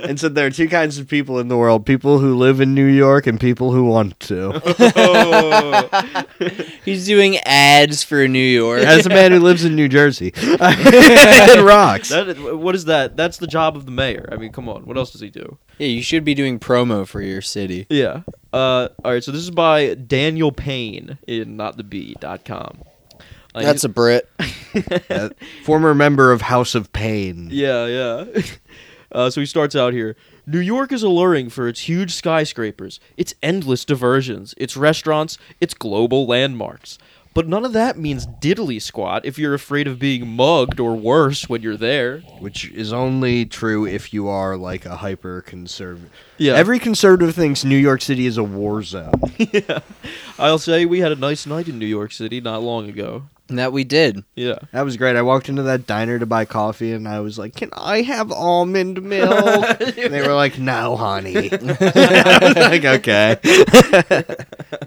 and 0.08 0.18
said 0.18 0.34
there 0.34 0.46
are 0.46 0.50
two 0.50 0.68
kinds 0.68 0.98
of 0.98 1.06
people 1.08 1.38
in 1.38 1.48
the 1.48 1.56
world: 1.58 1.84
people 1.84 2.18
who 2.20 2.34
live 2.36 2.60
in 2.62 2.74
New 2.74 2.86
York 2.86 3.26
and 3.26 3.38
people 3.38 3.72
who 3.72 3.84
want 3.84 4.18
to. 4.20 4.62
Oh. 4.96 6.24
He's 6.84 7.04
doing 7.06 7.36
ads 7.38 8.02
for 8.02 8.26
New 8.26 8.38
York. 8.38 8.80
As 8.82 9.04
a 9.04 9.10
man 9.10 9.32
who 9.32 9.40
lives 9.40 9.64
in 9.64 9.74
New 9.76 9.88
Jersey, 9.88 10.32
it 10.34 11.64
rocks. 11.64 12.08
That 12.08 12.28
is- 12.28 12.38
what 12.38 12.74
is 12.74 12.86
that? 12.86 13.16
That's 13.16 13.38
the 13.38 13.46
job 13.46 13.76
of 13.76 13.84
the 13.84 13.90
mayor. 13.90 14.28
I 14.32 14.36
mean, 14.36 14.52
come 14.52 14.68
on. 14.68 14.86
What 14.86 14.96
else 14.96 15.10
does 15.12 15.20
he 15.20 15.28
do? 15.30 15.58
Yeah, 15.78 15.88
you 15.88 16.02
should 16.02 16.24
be 16.24 16.34
doing 16.34 16.60
promo 16.60 17.06
for 17.06 17.20
your 17.20 17.42
city. 17.42 17.86
Yeah. 17.90 18.22
Uh, 18.54 18.88
all 19.04 19.12
right. 19.12 19.24
So 19.24 19.32
this 19.32 19.42
is 19.42 19.50
by 19.50 19.94
Daniel 19.94 20.52
Payne 20.52 21.18
in 21.26 21.56
notthebee.com. 21.56 22.82
Uh, 23.54 23.62
That's 23.62 23.84
a 23.84 23.88
Brit. 23.88 24.30
Uh, 25.08 25.28
former 25.62 25.94
member 25.94 26.32
of 26.32 26.42
House 26.42 26.74
of 26.74 26.92
Pain. 26.92 27.48
Yeah, 27.52 27.86
yeah. 27.86 28.42
Uh, 29.12 29.30
so 29.30 29.40
he 29.40 29.46
starts 29.46 29.76
out 29.76 29.92
here. 29.92 30.16
New 30.44 30.58
York 30.58 30.90
is 30.90 31.04
alluring 31.04 31.48
for 31.48 31.68
its 31.68 31.88
huge 31.88 32.12
skyscrapers, 32.12 32.98
its 33.16 33.32
endless 33.44 33.84
diversions, 33.84 34.54
its 34.56 34.76
restaurants, 34.76 35.38
its 35.60 35.72
global 35.72 36.26
landmarks. 36.26 36.98
But 37.34 37.48
none 37.48 37.64
of 37.64 37.72
that 37.72 37.98
means 37.98 38.28
diddly 38.28 38.80
squat 38.80 39.26
if 39.26 39.38
you're 39.38 39.54
afraid 39.54 39.88
of 39.88 39.98
being 39.98 40.28
mugged 40.28 40.78
or 40.78 40.94
worse 40.94 41.48
when 41.48 41.62
you're 41.62 41.76
there. 41.76 42.20
which 42.38 42.70
is 42.70 42.92
only 42.92 43.44
true 43.44 43.84
if 43.84 44.14
you 44.14 44.28
are 44.28 44.56
like 44.56 44.86
a 44.86 44.96
hyper 44.96 45.40
conservative. 45.40 46.10
Yeah. 46.38 46.54
Every 46.54 46.78
conservative 46.78 47.34
thinks 47.34 47.64
New 47.64 47.76
York 47.76 48.02
City 48.02 48.26
is 48.26 48.36
a 48.36 48.44
war 48.44 48.82
zone. 48.84 49.12
yeah. 49.38 49.80
I'll 50.38 50.58
say 50.58 50.86
we 50.86 51.00
had 51.00 51.10
a 51.10 51.16
nice 51.16 51.44
night 51.44 51.68
in 51.68 51.78
New 51.78 51.86
York 51.86 52.12
City 52.12 52.40
not 52.40 52.62
long 52.62 52.88
ago. 52.88 53.24
That 53.48 53.74
we 53.74 53.84
did. 53.84 54.24
Yeah. 54.36 54.58
That 54.72 54.86
was 54.86 54.96
great. 54.96 55.16
I 55.16 55.22
walked 55.22 55.50
into 55.50 55.64
that 55.64 55.86
diner 55.86 56.18
to 56.18 56.24
buy 56.24 56.46
coffee 56.46 56.92
and 56.92 57.06
I 57.06 57.20
was 57.20 57.38
like, 57.38 57.54
Can 57.54 57.68
I 57.74 58.00
have 58.00 58.32
almond 58.32 59.02
milk? 59.02 59.80
and 59.80 60.14
they 60.14 60.26
were 60.26 60.32
like, 60.34 60.58
No, 60.58 60.96
honey. 60.96 61.50
I 61.52 62.38
was 62.40 62.56
like, 62.82 62.84
Okay. 62.86 63.36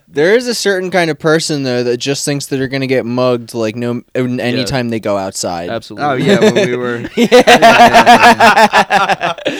There 0.08 0.36
is 0.36 0.48
a 0.48 0.56
certain 0.56 0.90
kind 0.90 1.12
of 1.12 1.20
person 1.20 1.62
though 1.62 1.84
that 1.84 1.98
just 1.98 2.26
thinks 2.26 2.48
that 2.48 2.58
they're 2.58 2.68
gonna 2.68 2.88
get 2.88 3.06
mugged 3.06 3.54
like 3.54 3.76
no 3.76 4.02
anytime 4.16 4.90
they 4.90 5.00
go 5.00 5.18
outside. 5.18 5.70
Absolutely. 5.70 6.08
Oh, 6.08 6.14
yeah, 6.16 6.40
when 6.40 6.56
we 6.70 6.76
were. 6.76 7.08
It's, 7.16 7.34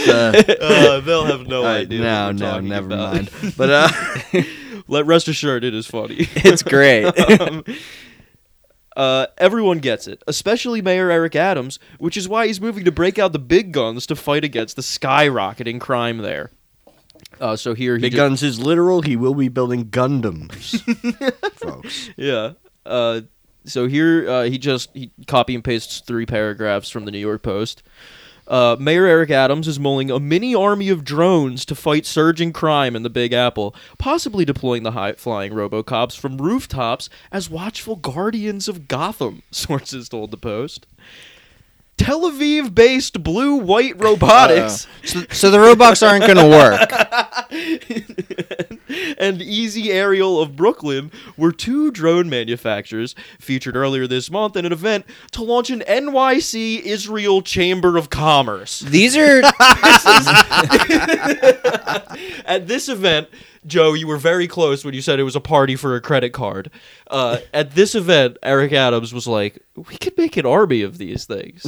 uh, 0.08 0.44
uh, 0.60 1.00
they'll 1.02 1.26
have 1.26 1.48
no 1.48 1.66
uh, 1.66 1.74
idea. 1.74 2.02
no, 2.02 2.28
what 2.28 2.36
we're 2.42 2.42
no, 2.42 2.60
never 2.62 2.88
about. 2.88 3.14
mind. 3.14 3.30
But, 3.56 3.70
uh, 3.70 3.90
Let 4.88 5.06
rest 5.06 5.28
assured, 5.28 5.64
it 5.64 5.74
is 5.74 5.86
funny. 5.86 6.28
It's 6.36 6.64
great. 6.64 7.06
Um, 7.42 7.64
uh, 8.98 9.28
everyone 9.38 9.78
gets 9.78 10.08
it, 10.08 10.24
especially 10.28 10.82
Mayor 10.82 11.12
Eric 11.12 11.36
Adams, 11.36 11.78
which 12.00 12.18
is 12.18 12.28
why 12.28 12.48
he's 12.48 12.60
moving 12.60 12.84
to 12.84 12.92
break 12.92 13.20
out 13.20 13.32
the 13.32 13.40
big 13.40 13.72
guns 13.72 14.08
to 14.08 14.16
fight 14.16 14.44
against 14.44 14.76
the 14.76 14.82
skyrocketing 14.82 15.80
crime 15.80 16.18
there. 16.18 16.52
Uh, 17.40 17.56
so 17.56 17.76
here 17.76 17.96
he 17.96 18.02
Big 18.02 18.12
ju- 18.14 18.18
Guns 18.18 18.42
is 18.42 18.60
literal. 18.60 19.04
He 19.04 19.16
will 19.16 19.36
be 19.36 19.50
building 19.50 19.86
Gundams, 19.86 20.82
folks. 21.56 22.10
Yeah. 22.18 22.54
Uh, 22.86 23.22
so 23.66 23.88
here 23.88 24.28
uh, 24.30 24.44
he 24.44 24.58
just 24.58 24.90
he 24.94 25.12
copy 25.28 25.54
and 25.54 25.64
pastes 25.64 26.00
three 26.00 26.26
paragraphs 26.26 26.90
from 26.90 27.06
the 27.06 27.12
New 27.12 27.20
York 27.20 27.44
Post. 27.44 27.84
Uh, 28.48 28.78
Mayor 28.80 29.06
Eric 29.06 29.30
Adams 29.30 29.68
is 29.68 29.80
mulling 29.80 30.10
a 30.10 30.20
mini 30.20 30.56
army 30.56 30.88
of 30.90 31.04
drones 31.04 31.66
to 31.66 31.76
fight 31.76 32.06
surging 32.06 32.54
crime 32.54 32.96
in 32.96 33.04
the 33.04 33.10
Big 33.10 33.34
Apple, 33.34 33.76
possibly 33.98 34.46
deploying 34.46 34.84
the 34.84 34.92
high 34.92 35.14
flying 35.14 35.52
Robocops 35.52 36.18
from 36.18 36.38
rooftops 36.38 37.10
as 37.32 37.50
watchful 37.50 37.98
guardians 37.98 38.68
of 38.68 38.88
Gotham, 38.88 39.44
sources 39.52 40.08
told 40.10 40.32
the 40.32 40.38
Post. 40.38 40.88
Tel 41.98 42.22
Aviv 42.32 42.74
based 42.74 43.24
blue 43.24 43.56
white 43.56 44.02
robotics 44.02 44.86
uh, 45.04 45.08
so, 45.08 45.24
so 45.32 45.52
the 45.52 45.60
robots 45.60 46.04
aren't 46.04 46.26
gonna 46.28 46.48
work. 46.48 46.92
and 49.18 49.42
Easy 49.42 49.92
Aerial 49.92 50.40
of 50.40 50.56
Brooklyn 50.56 51.12
were 51.36 51.52
two 51.52 51.92
drone 51.92 52.30
manufacturers 52.30 53.16
featured 53.40 53.76
earlier 53.76 54.08
this 54.08 54.30
month 54.30 54.56
in 54.56 54.66
an 54.66 54.72
event 54.72 55.06
to 55.32 55.44
launch 55.44 55.70
an 55.70 55.82
NYC 55.82 56.82
Israel 56.82 57.42
Chamber 57.42 57.98
of 57.98 58.10
Commerce. 58.10 58.80
These 58.80 59.18
are 59.18 59.42
At 62.46 62.68
this 62.68 62.90
event, 62.90 63.30
Joe, 63.68 63.94
you 63.94 64.08
were 64.08 64.18
very 64.18 64.48
close 64.48 64.84
when 64.84 64.94
you 64.94 65.02
said 65.02 65.20
it 65.20 65.24
was 65.24 65.36
a 65.36 65.42
party 65.42 65.76
for 65.76 65.96
a 65.96 66.02
credit 66.02 66.32
card. 66.32 66.72
Uh, 67.12 67.40
at 67.54 67.72
this 67.72 67.94
event, 67.94 68.38
Eric 68.42 68.74
Adams 68.74 69.14
was 69.14 69.28
like, 69.28 69.62
"We 69.76 69.98
could 69.98 70.18
make 70.18 70.38
an 70.38 70.46
army 70.46 70.82
of 70.82 70.98
these 70.98 71.26
things." 71.26 71.64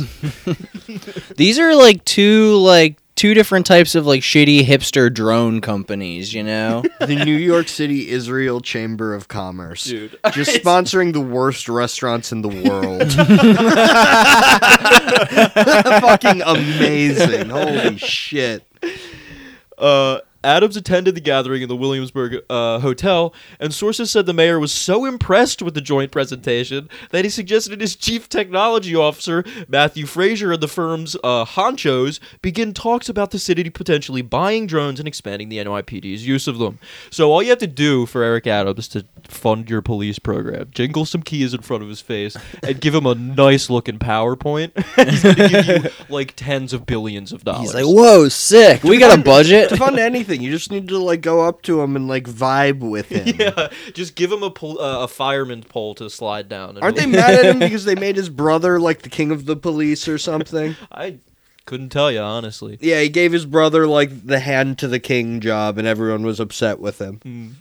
these 1.36 1.60
are 1.60 1.76
like 1.76 2.04
two 2.06 2.56
like 2.58 2.98
two 3.20 3.34
different 3.34 3.66
types 3.66 3.96
of 3.96 4.08
like 4.08 4.22
shitty 4.22 4.64
hipster 4.64 5.14
drone 5.14 5.60
companies, 5.60 6.34
you 6.34 6.42
know? 6.42 6.84
The 7.06 7.26
New 7.26 7.36
York 7.36 7.68
City 7.68 8.10
Israel 8.10 8.62
Chamber 8.62 9.14
of 9.14 9.28
Commerce. 9.28 9.84
Dude. 9.84 10.18
Just 10.32 10.52
sponsoring 10.52 11.12
the 11.12 11.20
worst 11.20 11.68
restaurants 11.68 12.32
in 12.32 12.42
the 12.42 12.48
world. 12.48 13.12
Fucking 16.02 16.42
amazing. 16.44 17.50
Holy 17.50 17.98
shit. 17.98 18.64
Uh, 19.78 20.20
Adams 20.44 20.78
attended 20.78 21.16
the 21.16 21.22
gathering 21.22 21.62
in 21.62 21.70
the 21.70 21.76
Williamsburg 21.76 22.44
uh, 22.50 22.80
hotel, 22.80 23.34
and 23.60 23.74
sources 23.74 24.12
said 24.12 24.26
the 24.26 24.34
mayor 24.34 24.60
was 24.60 24.72
so 24.72 25.06
impressed 25.06 25.62
with 25.62 25.74
the 25.74 25.82
joint 25.82 26.12
presentation 26.12 26.90
that 27.12 27.26
he 27.26 27.30
suggested 27.30 27.82
his 27.82 27.96
chief 27.96 28.30
technology 28.30 28.96
officer, 28.96 29.44
Matthew 29.68 30.06
Fraser, 30.06 30.54
and 30.54 30.62
the 30.62 30.68
firm's 30.68 31.16
uh, 31.24 31.46
honchos 31.46 32.20
begin 32.42 32.74
talks 32.74 33.10
about 33.10 33.32
the 33.32 33.40
city 33.40 33.70
potentially 33.70 34.22
buying 34.22 34.68
drones 34.68 35.00
and 35.00 35.08
expanding 35.08 35.50
the 35.50 35.58
NYPD's 35.58 36.26
use 36.26 36.48
of 36.48 36.60
them. 36.60 36.80
So 37.10 37.32
all 37.32 37.44
you 37.44 37.50
have 37.50 37.60
to 37.60 37.68
do 37.68 38.06
for 38.06 38.24
Eric 38.24 38.48
Adams 38.48 38.88
to 38.90 39.06
fund 39.28 39.70
your 39.70 39.82
police 39.82 40.20
program, 40.20 40.70
jingle 40.72 41.06
some 41.06 41.24
keys 41.24 41.54
in 41.54 41.62
front 41.62 41.84
of 41.84 41.90
his 41.90 42.02
face, 42.02 42.38
and 42.64 42.80
give 42.80 42.96
him 42.96 43.06
a 43.06 43.16
nice 43.16 43.70
looking 43.70 44.00
PowerPoint. 44.00 44.72
He's 45.10 45.24
going 45.24 45.36
to 45.36 45.50
give 45.50 45.68
you 45.68 45.90
like 46.10 46.34
tens 46.36 46.74
of 46.74 46.86
billions 46.86 47.32
of 47.32 47.44
dollars. 47.44 47.74
He's 47.74 47.74
like, 47.74 47.86
"Whoa, 47.86 48.30
sick! 48.30 48.84
We 48.84 48.98
got 48.98 49.18
a 49.18 49.22
budget." 49.22 49.70
To 49.70 49.78
fund 49.78 50.00
anything, 50.00 50.29
you 50.38 50.52
just 50.52 50.72
need 50.72 50.88
to 50.90 50.98
like 50.98 51.22
go 51.22 51.42
up 51.42 51.62
to 51.64 51.82
him 51.82 51.96
and 51.96 52.08
like 52.08 52.26
vibe 52.26 52.80
with 52.80 53.10
him. 53.10 53.36
Yeah, 53.40 53.70
just 53.94 54.16
give 54.16 54.32
him 54.32 54.44
a 54.44 54.50
pol- 54.52 54.80
uh, 54.82 55.04
a 55.04 55.08
fireman's 55.08 55.66
pole 55.66 55.96
to 55.96 56.10
slide 56.10 56.50
down. 56.50 56.72
and 56.72 56.80
Aren't 56.84 56.98
they 56.98 57.06
mad 57.06 57.34
at 57.34 57.46
him 57.46 57.60
because 57.60 57.86
they 57.86 57.96
made 57.96 58.16
his 58.16 58.30
brother 58.30 58.80
like 58.80 59.02
the 59.04 59.10
king 59.10 59.32
of 59.32 59.46
the 59.46 59.56
police 59.56 60.08
or 60.08 60.18
something? 60.18 60.76
I 60.92 61.18
couldn't 61.66 61.90
tell 61.90 62.12
you 62.12 62.20
honestly. 62.20 62.78
Yeah, 62.82 63.02
he 63.02 63.10
gave 63.10 63.32
his 63.32 63.46
brother 63.46 63.88
like 63.88 64.26
the 64.26 64.40
hand 64.40 64.78
to 64.80 64.88
the 64.88 65.00
king 65.00 65.40
job, 65.40 65.78
and 65.78 65.88
everyone 65.88 66.24
was 66.26 66.40
upset 66.40 66.80
with 66.80 67.00
him. 67.00 67.56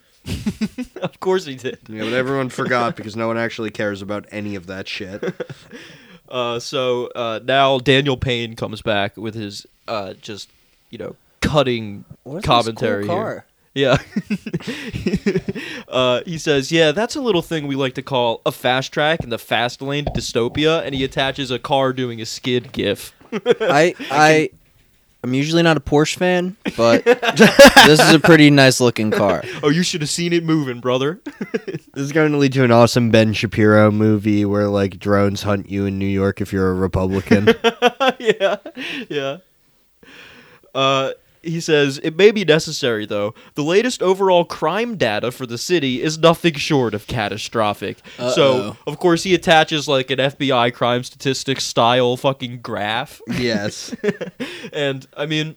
of 1.02 1.20
course 1.20 1.44
he 1.46 1.54
did. 1.54 1.78
Yeah, 1.88 2.04
but 2.04 2.12
everyone 2.12 2.48
forgot 2.50 2.96
because 2.96 3.16
no 3.16 3.28
one 3.28 3.38
actually 3.38 3.70
cares 3.70 4.02
about 4.02 4.26
any 4.30 4.54
of 4.56 4.66
that 4.66 4.88
shit. 4.88 5.22
Uh, 6.28 6.58
so 6.60 7.06
uh, 7.14 7.40
now 7.44 7.78
Daniel 7.78 8.16
Payne 8.18 8.54
comes 8.54 8.82
back 8.82 9.16
with 9.16 9.34
his 9.34 9.66
uh, 9.86 10.12
just 10.20 10.50
you 10.90 10.98
know 10.98 11.16
cutting 11.40 12.04
commentary 12.42 13.06
here. 13.06 13.44
Yeah. 13.74 13.98
uh, 15.88 16.22
he 16.26 16.36
says, 16.38 16.72
Yeah, 16.72 16.92
that's 16.92 17.14
a 17.14 17.20
little 17.20 17.42
thing 17.42 17.66
we 17.66 17.76
like 17.76 17.94
to 17.94 18.02
call 18.02 18.40
a 18.44 18.52
fast 18.52 18.92
track 18.92 19.22
in 19.22 19.30
the 19.30 19.38
fast 19.38 19.80
lane 19.80 20.04
to 20.06 20.10
dystopia, 20.10 20.82
and 20.84 20.94
he 20.94 21.04
attaches 21.04 21.50
a 21.50 21.58
car 21.58 21.92
doing 21.92 22.20
a 22.20 22.26
skid 22.26 22.72
gif. 22.72 23.14
I 23.32 23.94
I 24.10 24.50
I'm 25.22 25.34
usually 25.34 25.62
not 25.62 25.76
a 25.76 25.80
Porsche 25.80 26.16
fan, 26.16 26.56
but 26.76 27.04
this 27.86 28.00
is 28.00 28.14
a 28.14 28.18
pretty 28.18 28.50
nice 28.50 28.80
looking 28.80 29.10
car. 29.10 29.42
Oh, 29.62 29.68
you 29.68 29.82
should 29.82 30.00
have 30.00 30.10
seen 30.10 30.32
it 30.32 30.44
moving, 30.44 30.80
brother. 30.80 31.20
This 31.52 31.82
is 31.94 32.12
going 32.12 32.32
to 32.32 32.38
lead 32.38 32.52
to 32.54 32.64
an 32.64 32.70
awesome 32.72 33.10
Ben 33.10 33.32
Shapiro 33.32 33.90
movie 33.90 34.44
where 34.44 34.68
like 34.68 34.98
drones 34.98 35.42
hunt 35.42 35.68
you 35.68 35.86
in 35.86 35.98
New 35.98 36.06
York 36.06 36.40
if 36.40 36.52
you're 36.52 36.70
a 36.70 36.74
Republican. 36.74 37.48
yeah, 38.18 38.56
yeah. 39.08 39.36
Uh, 40.74 41.12
he 41.42 41.60
says 41.60 41.98
it 42.02 42.16
may 42.16 42.30
be 42.30 42.44
necessary 42.44 43.06
though. 43.06 43.34
The 43.54 43.62
latest 43.62 44.02
overall 44.02 44.44
crime 44.44 44.96
data 44.96 45.30
for 45.30 45.46
the 45.46 45.58
city 45.58 46.02
is 46.02 46.18
nothing 46.18 46.54
short 46.54 46.94
of 46.94 47.06
catastrophic. 47.06 47.98
So, 48.16 48.52
Uh-oh. 48.52 48.76
of 48.86 48.98
course, 48.98 49.22
he 49.22 49.34
attaches 49.34 49.88
like 49.88 50.10
an 50.10 50.18
FBI 50.18 50.72
crime 50.74 51.02
statistics 51.04 51.64
style 51.64 52.16
fucking 52.16 52.60
graph. 52.60 53.20
yes. 53.38 53.94
and 54.72 55.06
I 55.16 55.26
mean, 55.26 55.56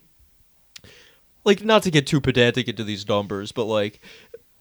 like, 1.44 1.64
not 1.64 1.84
to 1.84 1.92
get 1.92 2.06
too 2.08 2.22
pedantic 2.22 2.68
into 2.68 2.84
these 2.84 3.08
numbers, 3.08 3.52
but 3.52 3.66
like, 3.66 4.00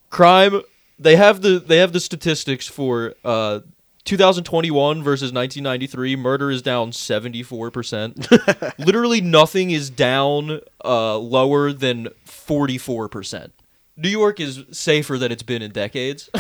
crime. 0.08 0.62
They 0.98 1.16
have 1.16 1.40
the 1.40 1.58
they 1.58 1.78
have 1.78 1.92
the 1.94 2.00
statistics 2.00 2.66
for 2.68 3.14
uh 3.24 3.60
2021 4.04 5.02
versus 5.02 5.32
1993 5.32 6.16
murder 6.16 6.50
is 6.50 6.62
down 6.62 6.90
74% 6.90 8.72
literally 8.78 9.20
nothing 9.20 9.70
is 9.70 9.90
down 9.90 10.60
uh, 10.84 11.18
lower 11.18 11.72
than 11.72 12.08
44% 12.26 13.50
new 13.96 14.08
york 14.08 14.40
is 14.40 14.64
safer 14.70 15.18
than 15.18 15.30
it's 15.30 15.42
been 15.42 15.60
in 15.60 15.70
decades 15.70 16.30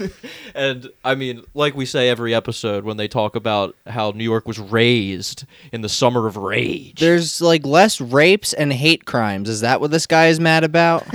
and 0.54 0.88
i 1.04 1.16
mean 1.16 1.42
like 1.54 1.74
we 1.74 1.84
say 1.84 2.08
every 2.08 2.32
episode 2.32 2.84
when 2.84 2.96
they 2.96 3.08
talk 3.08 3.34
about 3.34 3.74
how 3.88 4.12
new 4.12 4.22
york 4.22 4.46
was 4.46 4.60
raised 4.60 5.44
in 5.72 5.80
the 5.80 5.88
summer 5.88 6.28
of 6.28 6.36
rage 6.36 7.00
There's 7.00 7.40
like 7.40 7.66
less 7.66 8.00
rapes 8.00 8.52
and 8.52 8.72
hate 8.72 9.04
crimes. 9.04 9.48
Is 9.48 9.62
that 9.62 9.80
what 9.80 9.90
this 9.90 10.06
guy 10.06 10.28
is 10.28 10.38
mad 10.38 10.62
about? 10.62 11.04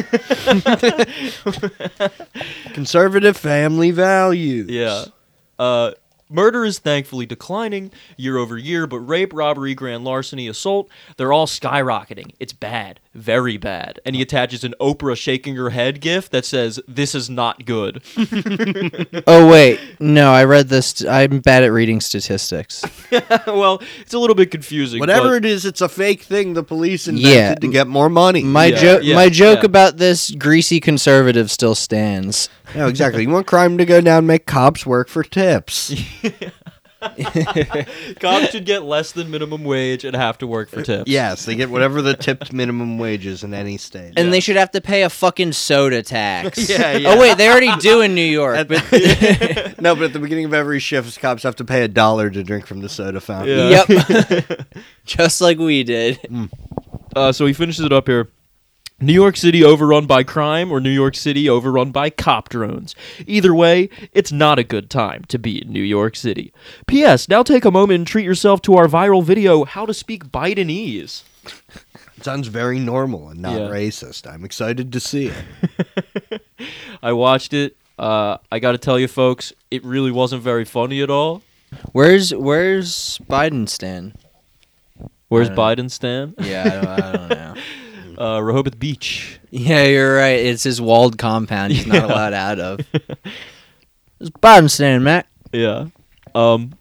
Conservative 2.74 3.38
family 3.38 3.92
values. 3.92 4.70
Yeah. 4.70 5.06
Uh, 5.60 5.92
murder 6.30 6.66
is 6.66 6.80
thankfully 6.80 7.26
declining 7.26 7.92
year 8.18 8.38
over 8.38 8.58
year, 8.58 8.88
but 8.88 9.00
rape, 9.00 9.34
robbery, 9.34 9.76
grand 9.76 10.04
larceny, 10.04 10.48
assault, 10.48 10.90
they're 11.18 11.34
all 11.34 11.48
skyrocketing. 11.48 12.34
It's 12.40 12.54
bad. 12.54 13.00
Very 13.16 13.58
bad. 13.58 14.00
And 14.06 14.16
he 14.16 14.24
attaches 14.24 14.64
an 14.64 14.74
Oprah 14.82 15.16
shaking 15.16 15.56
her 15.56 15.70
head 15.70 16.02
gif 16.02 16.32
that 16.32 16.46
says, 16.46 16.80
This 16.88 17.14
is 17.14 17.30
not 17.30 17.64
good. 17.64 18.02
oh 19.28 19.48
wait, 19.48 19.80
no, 20.00 20.32
I 20.32 20.46
read 20.46 20.70
this. 20.70 21.06
I'm 21.06 21.40
bad 21.40 21.64
at 21.64 21.68
reading 21.72 22.02
statistics. 22.02 22.84
well, 23.48 23.84
it's 24.02 24.16
a 24.16 24.20
little 24.20 24.36
bit 24.36 24.50
confusing. 24.50 25.00
Whatever 25.00 25.30
but- 25.30 25.36
it 25.36 25.46
is, 25.46 25.64
it's 25.64 25.82
a 25.82 25.90
fake 25.90 26.24
thing 26.24 26.54
the 26.54 26.64
police 26.64 27.08
invented 27.08 27.32
Yeah. 27.32 27.54
to 27.56 27.68
get 27.68 27.86
more 27.88 28.10
money. 28.10 28.42
My 28.44 28.66
Yeah, 28.66 28.78
joke, 28.82 29.04
yeah, 29.04 29.16
my 29.16 29.30
joke 29.30 29.60
yeah. 29.60 29.66
about 29.68 29.98
this 29.98 30.32
greasy 30.32 30.80
conservative 30.80 31.52
still 31.52 31.76
stands. 31.76 32.50
no, 32.76 32.88
exactly. 32.88 33.22
You 33.22 33.30
want 33.30 33.46
crime 33.46 33.78
to 33.78 33.86
go 33.86 34.02
down, 34.02 34.26
make 34.26 34.48
cops 34.48 34.88
work 34.88 35.08
for 35.08 35.24
tips. 35.24 35.94
Cops 38.20 38.50
should 38.52 38.66
get 38.66 38.84
less 38.84 39.12
than 39.12 39.30
minimum 39.32 39.64
wage 39.64 40.04
and 40.06 40.16
have 40.16 40.38
to 40.40 40.48
work 40.48 40.70
for 40.70 40.82
tips. 40.82 41.10
Yes, 41.10 41.46
they 41.46 41.56
get 41.56 41.70
whatever 41.70 42.02
the 42.02 42.16
tipped 42.16 42.54
minimum 42.54 42.98
wage 42.98 43.26
is 43.26 43.44
in 43.44 43.54
any 43.54 43.78
state. 43.78 44.14
And 44.18 44.32
they 44.34 44.40
should 44.40 44.56
have 44.56 44.72
to 44.72 44.82
pay 44.82 45.04
a 45.04 45.10
fucking 45.10 45.54
soda 45.54 46.02
tax. 46.04 46.70
Yeah, 46.74 46.98
yeah. 46.98 47.10
Oh 47.14 47.20
wait, 47.20 47.38
they 47.38 47.48
already 47.50 47.76
do 47.80 48.02
in 48.02 48.16
New 48.16 48.22
York. 48.26 48.58
At- 48.58 48.68
but 48.68 48.82
no, 49.82 49.94
but 49.96 50.06
at 50.06 50.14
the 50.14 50.20
beginning 50.20 50.46
of 50.46 50.54
every 50.54 50.80
shift, 50.80 51.20
cops 51.20 51.44
have 51.44 51.56
to 51.58 51.66
pay 51.66 51.84
a 51.84 51.88
dollar 51.88 52.30
to 52.30 52.44
drink 52.44 52.66
from 52.66 52.82
the 52.82 52.90
soda 52.90 53.20
fountain. 53.20 53.70
Yeah. 53.70 53.86
yep, 53.88 54.68
just 55.06 55.42
like 55.42 55.58
we 55.60 55.84
did. 55.84 56.20
Uh, 57.16 57.32
so 57.32 57.46
he 57.46 57.54
finishes 57.54 57.86
it 57.86 57.94
up 57.94 58.08
here. 58.08 58.30
New 59.06 59.14
York 59.14 59.36
City 59.38 59.64
overrun 59.64 60.06
by 60.06 60.24
crime 60.24 60.72
or 60.72 60.80
New 60.80 60.90
York 60.90 61.16
City 61.16 61.50
overrun 61.50 61.92
by 61.92 62.10
cop 62.10 62.50
drones. 62.50 62.96
Either 63.28 63.54
way, 63.54 63.90
it's 64.14 64.32
not 64.32 64.58
a 64.60 64.64
good 64.64 64.90
time 64.90 65.24
to 65.28 65.38
be 65.38 65.62
in 65.62 65.72
New 65.72 65.82
York 65.84 66.16
City. 66.16 66.54
P.S. 66.88 67.28
Now 67.28 67.44
take 67.44 67.66
a 67.66 67.72
moment 67.72 67.98
and 68.00 68.08
treat 68.08 68.26
yourself 68.26 68.62
to 68.64 68.76
our 68.76 68.88
viral 68.88 69.24
video, 69.24 69.66
How 69.66 69.86
to 69.86 69.94
Speak 69.94 70.26
Bidenese. 70.26 71.24
It 72.18 72.24
sounds 72.24 72.48
very 72.48 72.80
normal 72.80 73.28
and 73.30 73.42
not 73.42 73.54
Yeah. 73.60 73.68
racist. 73.70 74.26
I'm 74.32 74.46
excited 74.46 74.94
to 74.94 75.00
see 75.00 75.32
it. 76.32 76.42
I 77.04 77.12
watched 77.14 77.54
it. 77.54 77.76
Uh, 78.00 78.38
I 78.52 78.60
got 78.60 78.72
to 78.72 78.78
tell 78.78 78.98
you, 78.98 79.08
folks, 79.08 79.52
it 79.70 79.84
really 79.84 80.12
wasn't 80.12 80.42
very 80.42 80.66
funny 80.66 81.02
at 81.02 81.10
all. 81.10 81.42
Where's 81.92 82.34
Where's 82.34 83.20
Biden 83.30 83.68
stand? 83.68 84.14
Where's 85.28 85.50
I. 85.50 85.56
Biden 85.56 85.90
stand? 85.92 86.36
Yeah, 86.40 86.64
I 86.64 86.70
don't, 86.70 86.88
I 86.88 87.12
don't 87.12 87.30
know. 87.56 87.62
Uh, 88.20 88.40
Rehoboth 88.42 88.80
Beach. 88.80 89.40
Yeah, 89.56 89.84
you're 89.84 90.16
right. 90.16 90.40
It's 90.40 90.64
his 90.64 90.82
walled 90.82 91.20
compound. 91.20 91.74
He's 91.74 91.86
not 91.86 91.96
Yeah. 91.98 92.06
allowed 92.08 92.34
out 92.34 92.60
of. 92.60 92.80
It's 94.20 94.30
Biden 94.32 94.68
stand, 94.70 95.04
Matt. 95.04 95.28
Yeah. 95.52 95.88
Um 96.34 96.74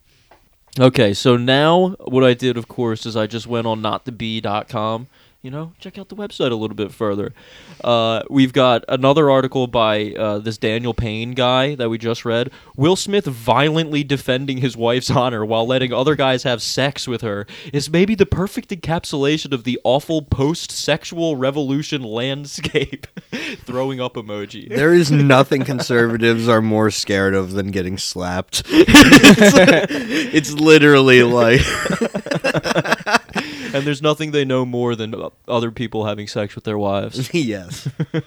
Okay, 0.80 1.12
so 1.12 1.36
now 1.36 1.90
what 2.00 2.24
I 2.24 2.32
did 2.32 2.56
of 2.56 2.68
course 2.68 3.04
is 3.04 3.14
I 3.16 3.26
just 3.26 3.46
went 3.46 3.66
on 3.66 3.82
notthebee.com, 3.82 5.06
you 5.42 5.50
know, 5.50 5.72
check 5.80 5.98
out 5.98 6.08
the 6.08 6.14
website 6.14 6.52
a 6.52 6.54
little 6.54 6.76
bit 6.76 6.92
further. 6.92 7.34
Uh, 7.82 8.22
we've 8.30 8.52
got 8.52 8.84
another 8.88 9.28
article 9.28 9.66
by 9.66 10.12
uh, 10.12 10.38
this 10.38 10.56
Daniel 10.56 10.94
Payne 10.94 11.32
guy 11.32 11.74
that 11.74 11.90
we 11.90 11.98
just 11.98 12.24
read. 12.24 12.52
Will 12.76 12.94
Smith 12.94 13.26
violently 13.26 14.04
defending 14.04 14.58
his 14.58 14.76
wife's 14.76 15.10
honor 15.22 15.44
while 15.44 15.66
letting 15.66 15.92
other 15.92 16.14
guys 16.14 16.44
have 16.44 16.62
sex 16.62 17.08
with 17.08 17.22
her 17.22 17.44
is 17.72 17.90
maybe 17.90 18.14
the 18.14 18.24
perfect 18.24 18.70
encapsulation 18.70 19.52
of 19.52 19.64
the 19.64 19.80
awful 19.82 20.22
post-sexual 20.22 21.34
revolution 21.34 22.04
landscape. 22.04 23.08
Throwing 23.64 24.00
up 24.00 24.14
emoji. 24.14 24.68
There 24.82 24.94
is 24.94 25.10
nothing 25.12 25.64
conservatives 25.64 26.48
are 26.48 26.62
more 26.62 26.90
scared 26.90 27.34
of 27.34 27.52
than 27.52 27.70
getting 27.70 27.98
slapped. 27.98 28.62
it's, 28.66 30.50
it's 30.50 30.52
literally 30.52 31.22
like 31.22 31.60
and 33.74 33.86
there's 33.86 34.02
nothing 34.02 34.30
they 34.30 34.44
know 34.44 34.64
more 34.64 34.94
than 34.94 35.14
other 35.48 35.70
people 35.70 36.04
having 36.06 36.26
sex 36.26 36.54
with 36.54 36.64
their 36.64 36.78
wives. 36.78 37.32
yes. 37.34 37.88